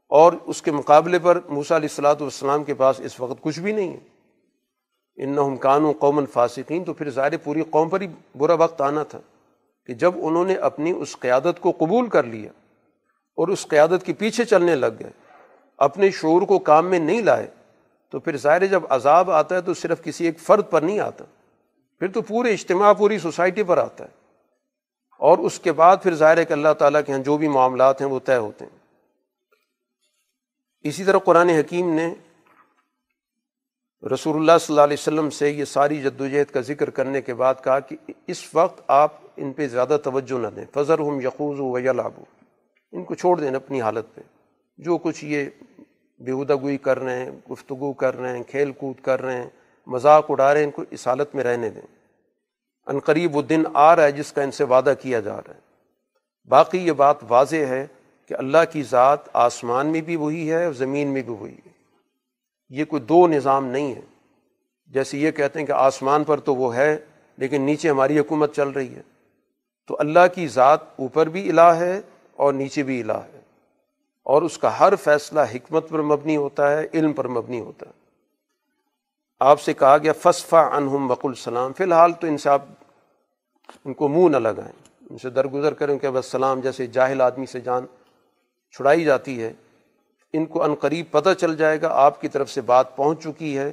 [0.08, 3.72] اور اس کے مقابلے پر موسیٰ علیہ السلاۃ والسلام کے پاس اس وقت کچھ بھی
[3.72, 3.98] نہیں ہے۔
[5.16, 8.06] ان نہ قانون قومن فاسقین، تو پھر ظاہر پوری قوم پر ہی
[8.38, 9.20] برا وقت آنا تھا
[9.86, 12.50] کہ جب انہوں نے اپنی اس قیادت کو قبول کر لیا
[13.34, 15.10] اور اس قیادت کے پیچھے چلنے لگ گئے۔
[15.76, 17.46] اپنے شعور کو کام میں نہیں لائے،
[18.10, 21.24] تو پھر ظاہر جب عذاب آتا ہے تو صرف کسی ایک فرد پر نہیں آتا،
[21.98, 24.24] پھر تو پورے اجتماع، پوری سوسائٹی پر آتا ہے۔
[25.18, 28.00] اور اس کے بعد پھر ظاہر ہے کہ اللہ تعالیٰ کے یہاں جو بھی معاملات
[28.00, 28.78] ہیں وہ طے ہوتے ہیں۔
[30.82, 32.14] اسی طرح قرآن حکیم نے
[34.14, 37.34] رسول اللہ صلی اللہ علیہ وسلم سے یہ ساری جد وجہد کا ذکر کرنے کے
[37.34, 37.96] بعد کہا کہ
[38.26, 42.24] اس وقت آپ ان پہ زیادہ توجہ نہ دیں۔ فضر ہم یقوز و لابو
[42.92, 44.20] ان کو چھوڑ دیں اپنی حالت پہ۔
[44.76, 45.44] جو کچھ یہ
[46.18, 49.50] بےودہ گوئی کر رہے ہیں، گفتگو کر رہے ہیں، کھیل کود کر رہے ہیں،
[49.86, 51.82] مذاق اڑا رہے ہیں، ان کو اس حالت میں رہنے دیں۔
[52.86, 55.54] ان قریب وہ دن آ رہا ہے جس کا ان سے وعدہ کیا جا رہا
[55.54, 55.60] ہے۔
[56.48, 57.86] باقی یہ بات واضح ہے
[58.28, 61.68] کہ اللہ کی ذات آسمان میں بھی وہی ہے اور زمین میں بھی وہی ہے۔
[62.68, 64.00] یہ کوئی دو نظام نہیں ہے۔
[64.86, 66.98] جیسے یہ کہتے ہیں کہ آسمان پر تو وہ ہے،
[67.36, 69.02] لیکن نیچے ہماری حکومت چل رہی ہے۔
[69.86, 72.00] تو اللہ کی ذات اوپر بھی الہ ہے
[72.32, 73.33] اور نیچے بھی الہ ہے۔
[74.24, 77.92] اور اس کا ہر فیصلہ حکمت پر مبنی ہوتا ہے، علم پر مبنی ہوتا ہے۔
[79.40, 82.62] آپ سے کہا گیا فصفہ انہم وق السلام فی الحال تو ان سے آپ،
[83.84, 84.72] ان کو منہ نہ لگائیں۔
[85.10, 87.86] ان سے درگزر کریں کہ بس سلام جیسے جاہل آدمی سے جان
[88.70, 89.52] چھڑائی جاتی ہے۔
[90.32, 93.58] ان کو ان قریب پتہ چل جائے گا، آپ کی طرف سے بات پہنچ چکی
[93.58, 93.72] ہے۔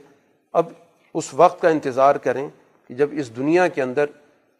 [0.54, 0.66] اب
[1.14, 2.50] اس وقت کا انتظار کریں
[2.88, 4.06] کہ جب اس دنیا کے اندر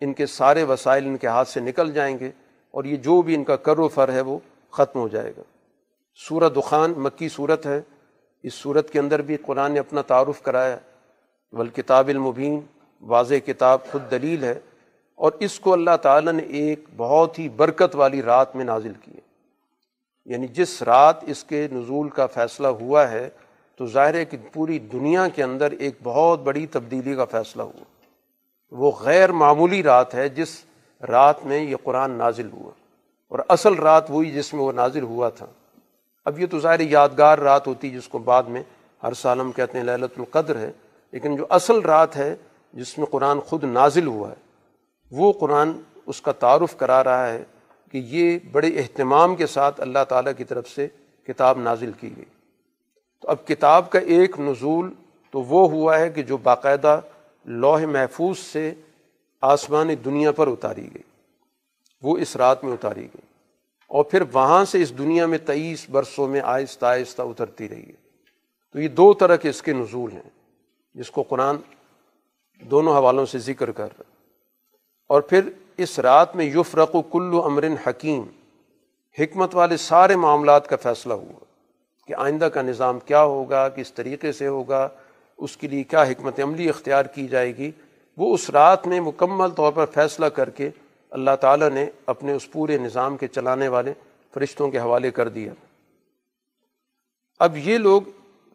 [0.02, 2.32] ان کے سارے وسائل ان کے ہاتھ سے نکل جائیں گے
[2.72, 4.40] اور یہ جو بھی ان کا کر و فر ہے وہ
[4.72, 5.42] ختم ہو جائے گا۔
[6.16, 7.82] سورت دخان مکی صورت ہے۔
[8.44, 10.78] اس صورت کے اندر بھی قرآن نے اپنا تعارف کرایا۔
[11.52, 12.60] والکتاب المبین،
[13.02, 14.60] واضح کتاب خود دلیل ہے۔
[15.16, 19.12] اور اس کو اللہ تعالیٰ نے ایک بہت ہی برکت والی رات میں نازل کی
[19.16, 19.20] ہے۔
[20.26, 23.30] یعنی جس رات اس کے نزول کا فیصلہ ہوا ہے،
[23.76, 27.84] تو ظاہر ہے کہ پوری دنیا کے اندر ایک بہت بڑی تبدیلی کا فیصلہ ہوا۔
[28.72, 30.66] وہ غیر معمولی رات ہے جس
[31.08, 32.72] رات میں یہ قرآن نازل ہوا۔
[33.28, 35.46] اور اصل رات وہی جس میں وہ نازل ہوا تھا۔
[36.26, 38.64] اب یہ تو ظاہر یادگار رات ہوتی جس کو بعد میں
[39.04, 40.72] ہر سال ہم کہتے ہیں للت القدر ہے،
[41.12, 42.36] لیکن جو اصل رات ہے
[42.74, 44.36] جس میں قرآن خود نازل ہوا ہے،
[45.12, 45.72] وہ قرآن
[46.06, 47.44] اس کا تعارف کرا رہا ہے
[47.92, 50.88] کہ یہ بڑے اہتمام کے ساتھ اللہ تعالیٰ کی طرف سے
[51.28, 52.26] کتاب نازل کی گئی۔
[53.22, 54.94] تو اب کتاب کا ایک نزول
[55.32, 57.00] تو وہ ہوا ہے کہ جو باقاعدہ
[57.46, 58.74] لوح محفوظ سے
[59.42, 61.02] آسمانی دنیا پر اتاری گئی۔
[62.02, 63.31] وہ اس رات میں اتاری گئی۔
[63.92, 68.00] اور پھر وہاں سے اس دنیا میں تیئیس برسوں میں آہستہ آہستہ اترتی رہی ہے۔
[68.72, 70.30] تو یہ دو طرح کے اس کے نزول ہیں،
[70.94, 71.58] جس کو قرآن
[72.62, 74.04] دونوں حوالوں سے ذکر کر رہا
[75.10, 78.24] اور پھر اس رات میں یفرق و کلو امرن حکیم،
[79.20, 81.46] حکمت والے سارے معاملات کا فیصلہ ہوا
[82.08, 84.90] کہ آئندہ کا نظام کیا ہوگا، کس طریقے سے ہوگا،
[85.38, 87.72] اس کے لیے کیا حکمت عملی اختیار کی جائے گی۔
[88.18, 90.70] وہ اس رات میں مکمل طور پر فیصلہ کر کے
[91.12, 93.94] اللہ تعالیٰ نے اپنے اس پورے نظام کے چلانے والے
[94.34, 95.54] فرشتوں کے حوالے کر دیا۔
[97.40, 98.02] اب یہ لوگ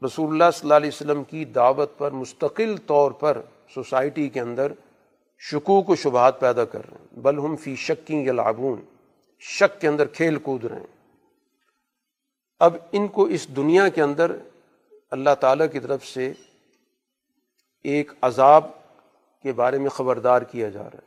[0.04, 3.40] رسول اللہ صلی اللہ علیہ وسلم کی دعوت پر مستقل طور پر
[3.74, 4.72] سوسائٹی کے اندر
[5.38, 8.80] شکوک و شبہات پیدا کر رہے ہیں۔ بل ہم فی شکیں یا لابون
[9.40, 10.86] شک کے اندر کھیل کود رہے ہیں۔
[12.58, 14.36] اب ان کو اس دنیا کے اندر
[15.10, 16.32] اللہ تعالیٰ کی طرف سے
[17.82, 18.64] ایک عذاب
[19.42, 21.05] کے بارے میں خبردار کیا جا رہا ہے۔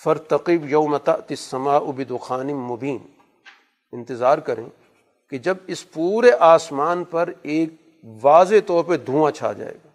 [0.00, 2.98] فرتقب یومتا تسما ابد خانم مبین۔
[3.92, 4.66] انتظار کریں
[5.32, 7.74] کہ جب اس پورے آسمان پر ایک
[8.22, 9.88] واضح طور پہ دھواں چھا جائے گا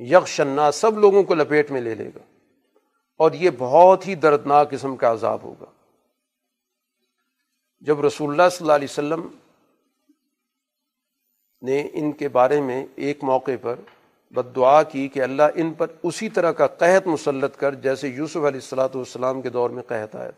[0.00, 2.20] یکشنا سب لوگوں کو لپیٹ میں لے لے گا،
[3.20, 5.66] اور یہ بہت ہی دردناک قسم کا عذاب ہوگا۔
[7.82, 9.28] جب رسول اللہ صلی اللہ علیہ وسلم
[11.62, 13.80] نے ان کے بارے میں ایک موقع پر
[14.32, 18.36] بد دعا کی کہ اللہ ان پر اسی طرح کا قحط مسلط کر جیسے یوسف
[18.36, 20.30] علیہ السلاۃ والسلام کے دور میں قحط آیا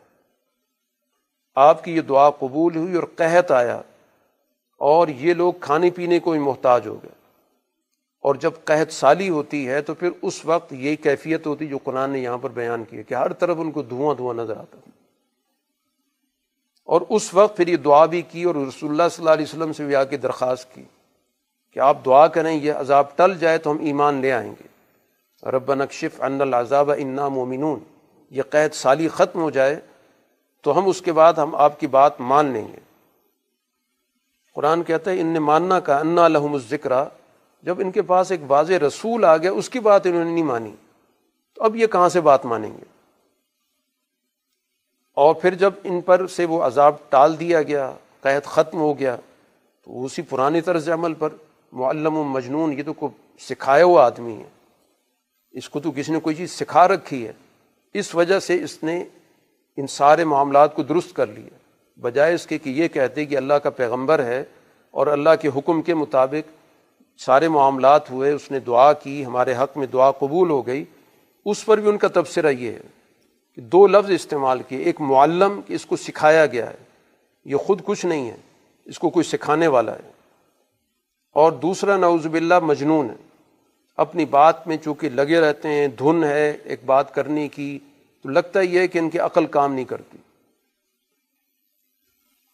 [1.55, 3.83] آپ کی یہ دعا قبول ہوئی اور قحط آیا
[4.79, 7.25] اور یہ لوگ کھانے پینے کو ہی محتاج ہو گئے۔
[8.21, 12.11] اور جب قحط سالی ہوتی ہے تو پھر اس وقت یہی کیفیت ہوتی جو قرآن
[12.11, 14.77] نے یہاں پر بیان کی ہے کہ ہر طرف ان کو دھواں دھواں نظر آتا۔
[16.85, 19.73] اور اس وقت پھر یہ دعا بھی کی اور رسول اللہ صلی اللہ علیہ وسلم
[19.73, 20.83] سے بھی آ کے درخواست کی۔
[21.75, 24.75] کہ آپ دعا کریں، یہ عذاب ٹل جائے تو ہم ایمان لے آئیں گے۔
[25.51, 27.79] رب نقشف ان العذاب، انا مومنون۔
[28.31, 29.81] یہ قید سالی ختم ہو جائے
[30.63, 32.79] تو ہم اس کے بعد ہم آپ کی بات مان لیں گے۔
[34.55, 36.93] قرآن کہتا ہے ان نے ماننا کا انا الحم الذکر۔
[37.63, 40.45] جب ان کے پاس ایک واضح رسول آ گیا، اس کی بات انہوں نے نہیں
[40.45, 40.73] مانی۔
[41.55, 42.85] تو اب یہ کہاں سے بات مانیں گے؟
[45.15, 49.17] اور پھر جب ان پر سے وہ عذاب ٹال دیا گیا، قید ختم ہو گیا،
[49.85, 51.29] تو اسی پرانی طرز عمل پر
[51.75, 54.49] معلم و مجنون، یہ تو کو سکھایا ہوا آدمی ہے۔
[55.51, 57.33] اس کو تو کسی نے کوئی چیز سکھا رکھی ہے۔
[57.95, 59.05] اس وجہ سے اس نے
[59.77, 61.57] ان سارے معاملات کو درست کر لیا۔
[62.01, 64.45] بجائے اس کے کہ یہ کہتے کہ اللہ کا پیغمبر ہے
[64.91, 66.51] اور اللہ کے حکم کے مطابق
[67.21, 70.85] سارے معاملات ہوئے، اس نے دعا کی، ہمارے حق میں دعا قبول ہو گئی۔
[71.47, 72.81] اس پر بھی ان کا تبصرہ یہ ہے
[73.55, 76.77] کہ دو لفظ استعمال کیے۔ ایک معلم، کہ اس کو سکھایا گیا ہے۔
[77.45, 78.37] یہ خود کچھ نہیں ہے،
[78.85, 80.14] اس کو کوئی سکھانے والا ہے۔
[81.35, 83.15] اور دوسرا نعوذ باللہ مجنون ہے۔
[83.97, 87.79] اپنی بات میں چونکہ لگے رہتے ہیں، دھن ہے ایک بات کرنے کی،
[88.23, 90.19] تو لگتا یہ ہے کہ ان کی عقل کام نہیں کرتی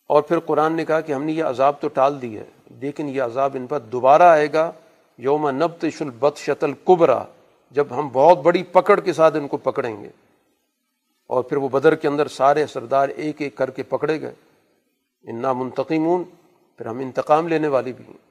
[0.07, 2.45] اور پھر قرآن نے کہا کہ ہم نے یہ عذاب تو ٹال دی ہے،
[2.81, 4.73] لیکن یہ عذاب ان پر دوبارہ آئے گا۔
[5.19, 7.25] یوم نبت شلبت شتل کبرا
[7.71, 10.09] جب ہم بہت بڑی پکڑ کے ساتھ ان کو پکڑیں گے۔
[11.27, 14.35] اور پھر وہ بدر کے اندر سارے سردار ایک ایک کر کے پکڑے گئے۔
[15.23, 16.25] انا منتقمون،
[16.77, 18.30] پھر ہم انتقام لینے والی بھی ہیں۔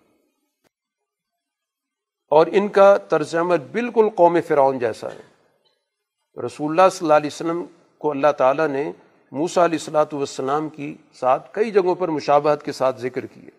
[2.31, 7.29] اور ان کا طرز عمل بالکل قوم فرعون جیسا ہے۔ رسول اللہ صلی اللہ علیہ
[7.33, 7.63] وسلم
[7.97, 8.91] کو اللہ تعالیٰ نے
[9.31, 13.49] موسا علیہ السلاۃ والسلام کی ساتھ کئی جگہوں پر مشابہت کے ساتھ ذکر کیے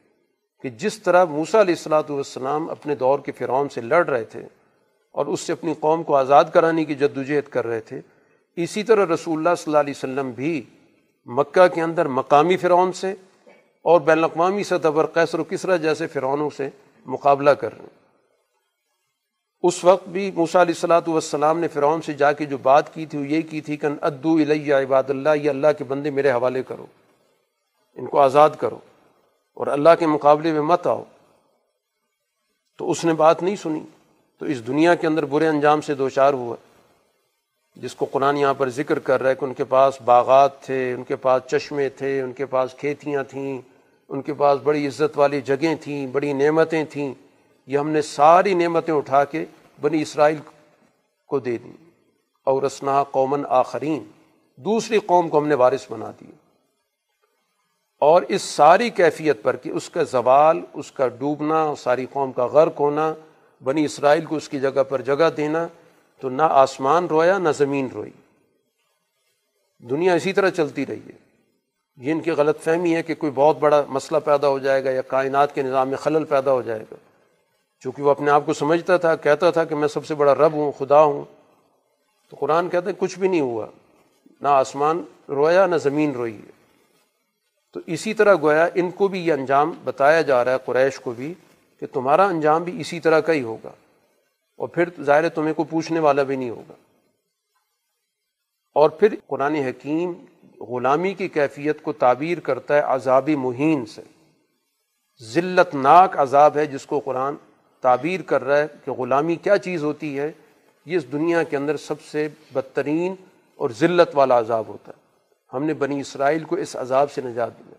[0.65, 4.41] کہ جس طرح موسا علیہ السلاۃ والسلام اپنے دور کے فرعون سے لڑ رہے تھے
[5.15, 8.01] اور اس سے اپنی قوم کو آزاد کرانے کی جد وجہد کر رہے تھے،
[8.57, 10.63] اسی طرح رسول اللہ صلی اللہ علیہ وسلم بھی
[11.29, 13.15] مکہ کے اندر مقامی فرعون سے
[13.85, 16.69] اور بین الاقوامی سطح پر قیصر و کسرا جیسے فرعونوں سے
[17.07, 17.99] مقابلہ کر رہے ہیں۔
[19.63, 23.07] اس وقت بھی موسا علیہ السلاۃ والسلام نے فرعون سے جا کے جو بات کی
[23.07, 26.31] تھی وہ یہ کی تھی کہ ادو الیہ عباد اللہ، یہ اللہ کے بندے میرے
[26.31, 26.87] حوالے کرو،
[27.97, 28.79] ان کو آزاد کرو
[29.55, 31.05] اور اللہ کے مقابلے میں مت آؤ۔
[32.79, 33.81] تو اس نے بات نہیں سنی۔
[34.39, 36.57] تو اس دنیا کے اندر برے انجام سے دو چار ہوا
[37.77, 40.93] جس کو قرآن یہاں پر ذکر کر رہا ہے کہ ان کے پاس باغات تھے،
[40.93, 43.61] ان کے پاس چشمے تھے، ان کے پاس کھیتیاں تھیں،
[44.09, 47.15] ان کے پاس بڑی عزت والی جگہیں تھیں، بڑی نعمتیں تھیں۔
[47.71, 49.45] یہ ہم نے ساری نعمتیں اٹھا کے
[49.81, 50.39] بنی اسرائیل
[51.27, 51.91] کو دے دیں
[52.45, 54.05] اور اسنا قومن آخرین،
[54.57, 56.25] دوسری قوم کو ہم نے وارث بنا دی
[58.01, 62.47] اور اس ساری کیفیت پر کہ اس کا زوال، اس کا ڈوبنا، ساری قوم کا
[62.47, 63.15] غرق ہونا،
[63.65, 65.67] بنی اسرائیل کو اس کی جگہ پر جگہ دینا،
[66.21, 68.11] تو نہ آسمان رویا، نہ زمین روئی۔
[69.91, 71.19] دنیا اسی طرح چلتی رہی ہے۔
[71.97, 74.91] یہ ان کی غلط فہمی ہے کہ کوئی بہت بڑا مسئلہ پیدا ہو جائے گا
[74.91, 76.95] یا کائنات کے نظام میں خلل پیدا ہو جائے گا۔
[77.81, 80.53] چونکہ وہ اپنے آپ کو سمجھتا تھا، کہتا تھا کہ میں سب سے بڑا رب
[80.53, 81.25] ہوں، خدا ہوں۔
[82.31, 83.67] تو قرآن کہتے ہیں کچھ بھی نہیں ہوا۔
[84.41, 86.51] نہ آسمان رویا، نہ زمین روئی۔ ہے
[87.73, 91.11] تو اسی طرح گویا ان کو بھی یہ انجام بتایا جا رہا ہے، قریش کو
[91.11, 91.35] بھی،
[91.81, 93.71] کہ تمہارا انجام بھی اسی طرح کا ہی ہوگا۔
[94.57, 96.75] اور پھر ظاہر تمہیں کو پوچھنے والا بھی نہیں ہوگا۔
[98.75, 100.13] اور پھر قرآن حکیم
[100.61, 104.03] غلامی کی کیفیت کو تعبیر کرتا ہے عذابی مہین سے۔
[105.23, 107.35] ذلت ناک عذاب ہے جس کو قرآن
[107.81, 110.33] تعبیر کر رہا ہے کہ غلامی کیا چیز ہوتی ہے،
[110.87, 113.15] یہ اس دنیا کے اندر سب سے بدترین
[113.55, 114.99] اور ذلت والا عذاب ہوتا ہے۔
[115.53, 117.75] ہم نے بنی اسرائیل کو اس عذاب سے نجات دیا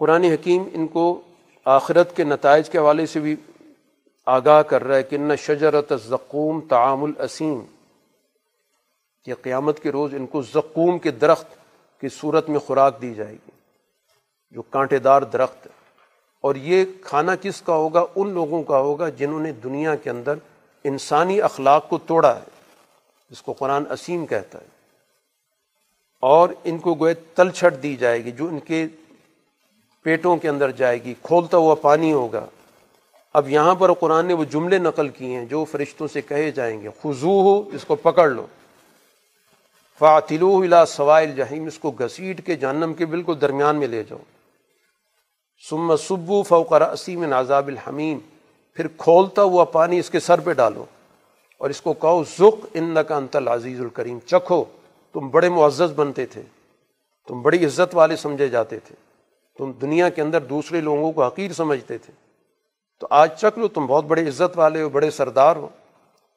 [0.00, 1.20] قرآن حکیم ان کو
[1.64, 3.36] آخرت کے نتائج کے حوالے سے بھی
[4.26, 7.60] آگاہ کر رہا ہے کہ نہ شجرت زقوم تعام الاسیم
[9.24, 11.54] کہ قیامت کے روز ان کو زقوم کے درخت
[12.00, 13.50] کی صورت میں خوراک دی جائے گی،
[14.50, 15.83] جو کانٹے دار درخت ہے۔
[16.44, 20.34] اور یہ کھانا کس کا ہوگا؟ ان لوگوں کا ہوگا جنہوں نے دنیا کے اندر
[20.84, 22.50] انسانی اخلاق کو توڑا ہے،
[23.30, 24.66] جس کو قرآن اسیم کہتا ہے۔
[26.20, 28.86] اور ان کو گوئے تل چھٹ دی جائے گی، جو ان کے
[30.02, 32.46] پیٹوں کے اندر جائے گی، کھولتا ہوا پانی ہوگا۔
[33.34, 36.82] اب یہاں پر قرآن نے وہ جملے نقل کیے ہیں جو فرشتوں سے کہے جائیں
[36.82, 38.46] گے خضو ہو اس کو پکڑ لو۔
[39.98, 44.18] فاطلو الا سوائل جہیم اس کو گھسیٹ کے جہنم کے بالکل درمیان میں لے جاؤ۔
[45.70, 48.18] سم سبو فوقر اسیم نازاب الحمیم
[48.74, 50.84] پھر کھولتا ہوا پانی اس کے سر پہ ڈالو۔
[51.58, 54.64] اور اس کو کہو ذخ ان کا انتل عزیز الکریم۔ چکھو،
[55.12, 56.42] تم بڑے معزز بنتے تھے۔
[57.28, 58.94] تم بڑی عزت والے سمجھے جاتے تھے۔
[59.58, 62.12] تم دنیا کے اندر دوسرے لوگوں کو حقیر سمجھتے تھے۔
[63.00, 65.68] تو آج چک لو، تم بہت بڑے عزت والے ہو، بڑے سردار ہو۔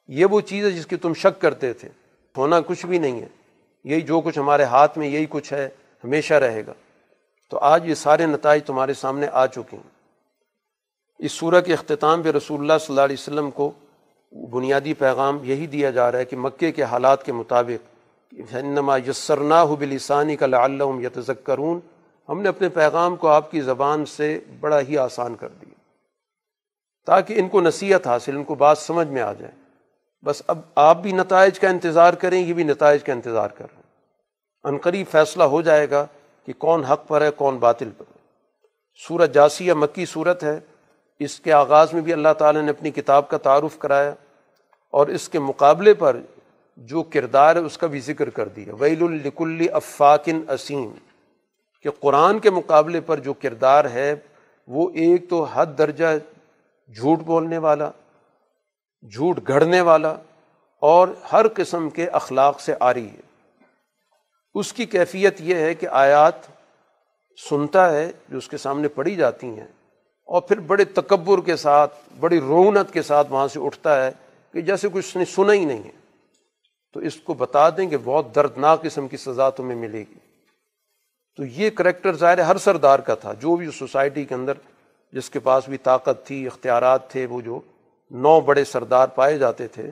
[0.08, 1.90] یہ وہ چیز ہے جس کی تم شک کرتے تھے۔
[2.38, 3.28] ہونا کچھ بھی نہیں ہے۔
[3.84, 5.70] یہی جو کچھ ہمارے ہاتھ میں، یہی کچھ ہے،
[6.04, 6.74] ہمیشہ رہے گا۔
[7.50, 9.90] تو آج یہ سارے نتائج تمہارے سامنے آ چکے ہیں۔
[11.20, 13.72] اس صورت کے اختتام پہ رسول اللہ صلی اللہ علیہ وسلم کو
[14.52, 17.98] بنیادی پیغام یہی دیا جا رہا ہے کہ مکے کے حالات کے مطابق
[18.32, 21.80] انما یسرنا بلسانی کا لعلہم یتذکرون
[22.30, 25.74] ہم نے اپنے پیغام کو آپ کی زبان سے بڑا ہی آسان کر دیا۔
[27.06, 29.52] تاکہ ان کو نصیحت حاصل، ان کو بات سمجھ میں آ جائے۔
[30.26, 33.76] بس اب آپ بھی نتائج کا انتظار کریں، یہ بھی نتائج کا انتظار کر رہے
[33.76, 33.84] ہیں۔
[34.64, 36.06] عنقریب فیصلہ ہو جائے گا۔
[36.48, 38.20] کہ کون حق پر ہے، کون باطل پر ہے۔
[39.08, 40.60] سورت جاسیہ مکی صورت ہے۔
[41.20, 44.14] اس کے آغاز میں بھی اللہ تعالیٰ نے اپنی کتاب کا تعارف کرایا
[44.92, 46.18] اور اس کے مقابلے پر
[46.78, 50.94] جو کردار ہے، اس کا بھی ذکر کر دیا۔ ویل الکل افاقن اسیم۔
[51.84, 54.16] کہ قرآن کے مقابلے پر جو کردار ہے،
[54.68, 56.18] وہ ایک تو حد درجہ
[56.96, 57.92] جھوٹ بولنے والا،
[59.02, 60.16] جھوٹ گھڑنے والا
[60.82, 63.27] اور ہر قسم کے اخلاق سے آ رہی ہے۔
[64.58, 66.34] اس کی کیفیت یہ ہے کہ آیات
[67.50, 69.68] سنتا ہے جو اس کے سامنے پڑھی جاتی ہیں
[70.26, 74.12] اور پھر بڑے تکبر کے ساتھ، بڑی رونت کے ساتھ وہاں سے اٹھتا ہے
[74.54, 75.92] کہ جیسے کچھ نے سنا ہی نہیں ہے۔
[76.94, 80.16] تو اس کو بتا دیں کہ بہت دردناک قسم کی سزا تمہیں ملے گی۔
[81.38, 84.54] تو یہ کریکٹر ظاہر ہر سردار کا تھا۔ جو بھی سوسائٹی کے اندر
[85.14, 87.60] جس کے پاس بھی طاقت تھی، اختیارات تھے، وہ جو
[88.12, 89.92] نو بڑے سردار پائے جاتے تھے،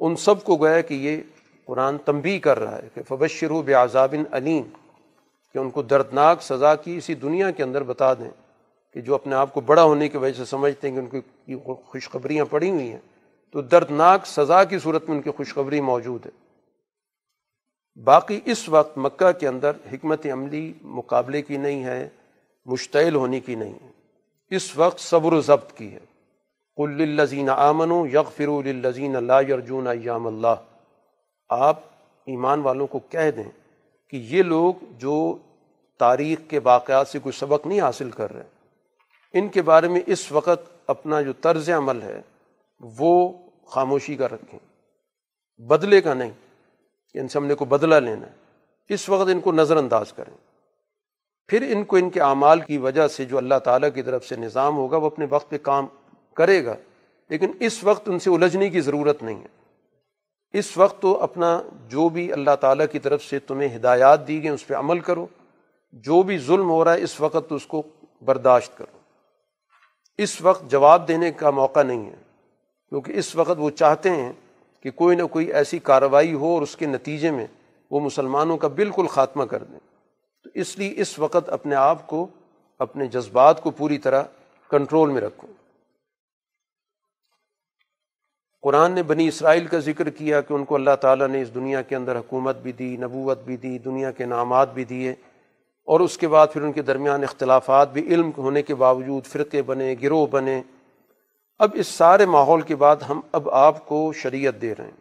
[0.00, 1.22] ان سب کو گویا کہ یہ
[1.66, 3.62] قرآن تنبی کر رہا ہے کہ فبشر و
[4.32, 4.62] علیم
[5.52, 8.30] کہ ان کو دردناک سزا کی اسی دنیا کے اندر بتا دیں
[8.94, 11.72] کہ جو اپنے آپ کو بڑا ہونے کی وجہ سے سمجھتے ہیں کہ ان کی
[11.84, 12.98] خوشخبریاں پڑی ہوئی ہیں،
[13.52, 16.30] تو دردناک سزا کی صورت میں ان کی خوشخبری موجود ہے۔
[18.04, 22.08] باقی اس وقت مکہ کے اندر حکمت عملی مقابلے کی نہیں ہے،
[22.66, 23.90] مشتعل ہونے کی نہیں ہے۔
[24.50, 26.00] اس وقت صبر و ضبط کی ہے۔
[26.76, 30.54] کل الزین آمن و یغفر الزین اللہ ارجون ایام اللہ
[31.48, 31.80] آپ
[32.26, 33.50] ایمان والوں کو کہہ دیں
[34.10, 35.38] کہ یہ لوگ جو
[35.98, 38.42] تاریخ کے واقعات سے کوئی سبق نہیں حاصل کر رہے
[39.32, 42.20] ان کے بارے میں اس وقت اپنا جو طرز عمل ہے،
[42.80, 43.32] وہ
[43.66, 44.58] خاموشی کا رکھیں۔
[45.58, 48.32] بدلے کا نہیں یعنی کہ ان سے ہم نے کو بدلہ لینا ہے۔
[48.88, 50.36] اس وقت ان کو نظر انداز کریں۔
[51.48, 54.36] پھر ان کو ان کے اعمال کی وجہ سے جو اللہ تعالیٰ کی طرف سے
[54.36, 55.86] نظام ہوگا، وہ اپنے وقت پہ کام
[56.34, 56.74] کرے گا،
[57.28, 59.55] لیکن اس وقت ان سے الجھنے کی ضرورت نہیں ہے۔
[60.58, 64.54] اس وقت تو اپنا جو بھی اللہ تعالیٰ کی طرف سے تمہیں ہدایات دی گئیں،
[64.54, 65.26] اس پہ عمل کرو۔
[65.92, 67.82] جو بھی ظلم ہو رہا ہے، اس وقت تو اس کو
[68.22, 68.98] برداشت کرو۔
[70.18, 72.16] اس وقت جواب دینے کا موقع نہیں ہے،
[72.88, 74.32] کیونکہ اس وقت وہ چاہتے ہیں
[74.82, 77.46] کہ کوئی نہ کوئی ایسی کارروائی ہو اور اس کے نتیجے میں
[77.90, 79.78] وہ مسلمانوں کا بالکل خاتمہ کر دیں۔
[80.44, 82.26] تو اس لیے اس وقت اپنے آپ کو،
[82.78, 84.22] اپنے جذبات کو پوری طرح
[84.70, 85.65] کنٹرول میں رکھوں
[88.66, 91.82] قرآن نے بنی اسرائیل کا ذکر کیا کہ ان کو اللہ تعالیٰ نے اس دنیا
[91.82, 95.14] کے اندر حکومت بھی دی، نبوت بھی دی، دنیا کے نامات بھی دیے،
[95.84, 99.62] اور اس کے بعد پھر ان کے درمیان اختلافات بھی علم ہونے کے باوجود فرقے
[99.62, 100.62] بنے، گروہ بنے۔
[101.58, 104.96] اب اس سارے ماحول کے بعد ہم اب آپ کو شریعت دے رہے ہیں۔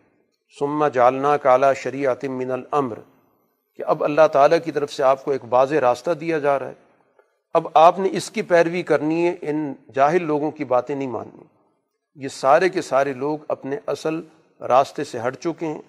[0.60, 3.00] سما جالنا کالا شریعت من العمر
[3.76, 6.68] کہ اب اللہ تعالیٰ کی طرف سے آپ کو ایک واضح راستہ دیا جا رہا
[6.68, 6.74] ہے۔
[7.54, 11.55] اب آپ نے اس کی پیروی کرنی ہے، ان جاہل لوگوں کی باتیں نہیں ماننی۔
[12.16, 14.22] یہ سارے کے سارے لوگ اپنے اصل
[14.62, 15.82] راستے سے ہٹ چکے ہیں۔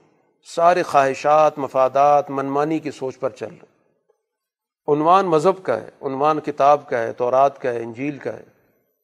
[0.54, 3.76] سارے خواہشات، مفادات، منمانی کی سوچ پر چل رہے
[4.92, 8.44] عنوان مذہب کا ہے، عنوان کتاب کا ہے، تورات کا ہے، انجیل کا ہے،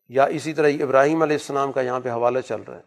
[0.08, 2.82] یا اسی طرح ابراہیم علیہ السلام کا یہاں پہ حوالہ چل رہا ہے۔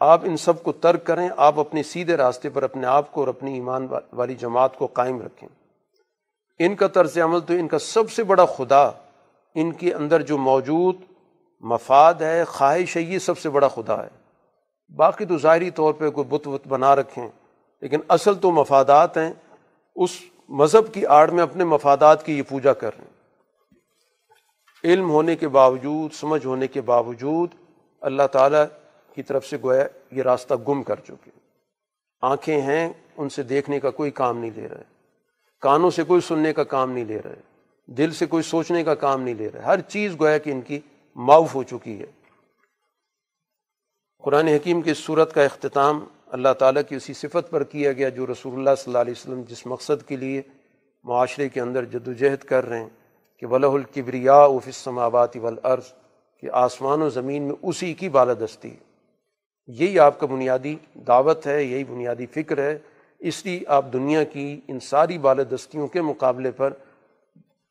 [0.00, 3.28] آپ ان سب کو ترک کریں، آپ اپنے سیدھے راستے پر اپنے آپ کو اور
[3.28, 5.48] اپنی ایمان والی جماعت کو قائم رکھیں۔
[6.58, 8.90] ان کا طرز عمل تو ان کا سب سے بڑا خدا،
[9.54, 10.96] ان کے اندر جو موجود
[11.62, 14.08] مفاد ہے، خواہش ہے، یہ سب سے بڑا خدا ہے۔
[14.96, 17.28] باقی تو ظاہری طور پہ کوئی بت وت بنا رکھیں،
[17.80, 19.32] لیکن اصل تو مفادات ہیں۔
[19.96, 20.10] اس
[20.48, 23.12] مذہب کی آڑ میں اپنے مفادات کی یہ پوجا کر رہے ہیں۔
[24.84, 27.48] علم ہونے کے باوجود، سمجھ ہونے کے باوجود
[28.00, 28.64] اللہ تعالیٰ
[29.14, 31.30] کی طرف سے گویا یہ راستہ گم کر چکے
[32.22, 34.82] آنکھیں ہیں، ان سے دیکھنے کا کوئی کام نہیں لے رہے۔
[35.60, 37.40] کانوں سے کوئی سننے کا کام نہیں لے رہے۔
[37.86, 40.80] دل سے کوئی سوچنے کا کام نہیں لے رہے۔ ہر چیز گویا کہ ان کی
[41.14, 42.06] معاف ہو چکی ہے۔
[44.18, 48.26] قرآن حکیم کی صورت کا اختتام اللہ تعالیٰ کی اسی صفت پر کیا گیا جو
[48.26, 50.42] رسول اللہ صلی اللہ علیہ وسلم جس مقصد کے لیے
[51.04, 52.88] معاشرے کے اندر جد و جہد کر رہے ہیں
[53.38, 55.92] کہ ولہ القبریا السماواتی ولعرض
[56.40, 58.76] کہ آسمان و زمین میں اسی کی بالادستی
[59.66, 62.78] یہی آپ کا بنیادی دعوت ہے، یہی بنیادی فکر ہے۔
[63.18, 66.72] اس لیے آپ دنیا کی ان ساری بالادستیوں کے مقابلے پر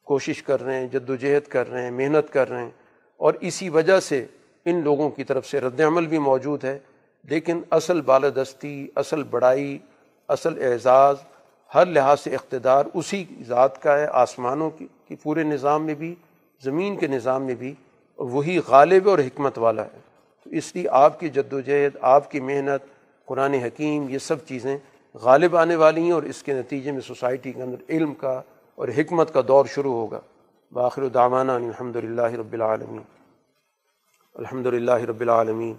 [0.04, 2.72] کوشش کر رہے ہیں جد و جہد کر رہے ہیں، محنت کر رہے ہیں۔
[3.22, 4.26] اور اسی وجہ سے
[4.66, 6.80] ان لوگوں کی طرف سے رد عمل بھی موجود ہے۔
[7.24, 9.78] لیکن اصل بالادستی، اصل بڑائی،
[10.28, 11.16] اصل اعزاز
[11.76, 16.16] ہر لحاظ سے اقتدار اسی ذات کا ہے، آسمانوں کی پورے نظام میں بھی،
[16.64, 17.74] زمین کے نظام میں بھی
[18.18, 20.00] وہی غالب اور حکمت والا ہے۔
[20.44, 22.86] تو اس لیے آپ کی جد و جہد آپ کی محنت،
[23.26, 24.78] قرآن حکیم، یہ سب چیزیں
[25.14, 28.42] غالب آنے والی ہیں اور اس کے نتیجے میں سوسائٹی کے اندر علم کا
[28.76, 30.20] اور حکمت کا دور شروع ہوگا۔
[30.74, 33.02] باخر الدامانہ الحمد للہ رب العالمین۔
[34.36, 35.74] الحمد للہ رب العالمین۔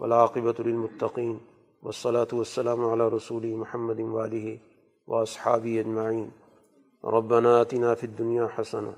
[0.00, 1.38] ولاقبۃ المطقین
[1.82, 4.56] وصلاۃ والسلام علی رسول محمد والی
[5.06, 6.28] و اصحابی اجمعین۔
[7.04, 8.88] ربنا آتنا فی الدنیا حسنہ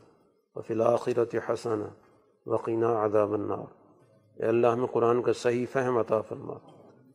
[0.55, 1.85] وفی الآخرت حسنہ
[2.47, 3.73] وقینہ عذاب النار۔
[4.35, 6.55] اے اللہ، ہمیں قرآن کا صحیح فہم عطا فرما۔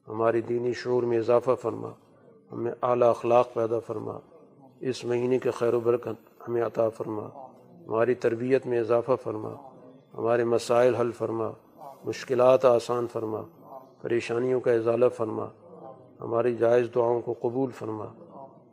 [0.08, 1.90] ہماری دینی شعور میں اضافہ فرما۔
[2.52, 4.18] ہمیں اعلیٰ اخلاق پیدا فرما۔
[4.80, 7.47] اس مہینے کے خیر و برکت ہمیں عطا فرما۔
[7.88, 9.50] ہماری تربیت میں اضافہ فرما،
[10.14, 11.52] ہمارے مسائل حل فرما،
[12.06, 13.42] مشکلات آسان فرما،
[14.02, 15.46] پریشانیوں کا اضالہ فرما،
[16.22, 18.06] ہماری جائز دعاؤں کو قبول فرما۔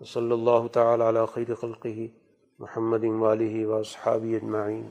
[0.06, 2.08] صلی اللہ تعالیٰ علی خیر خلقی
[2.58, 4.90] محمد امالی و صحابی اجمعین۔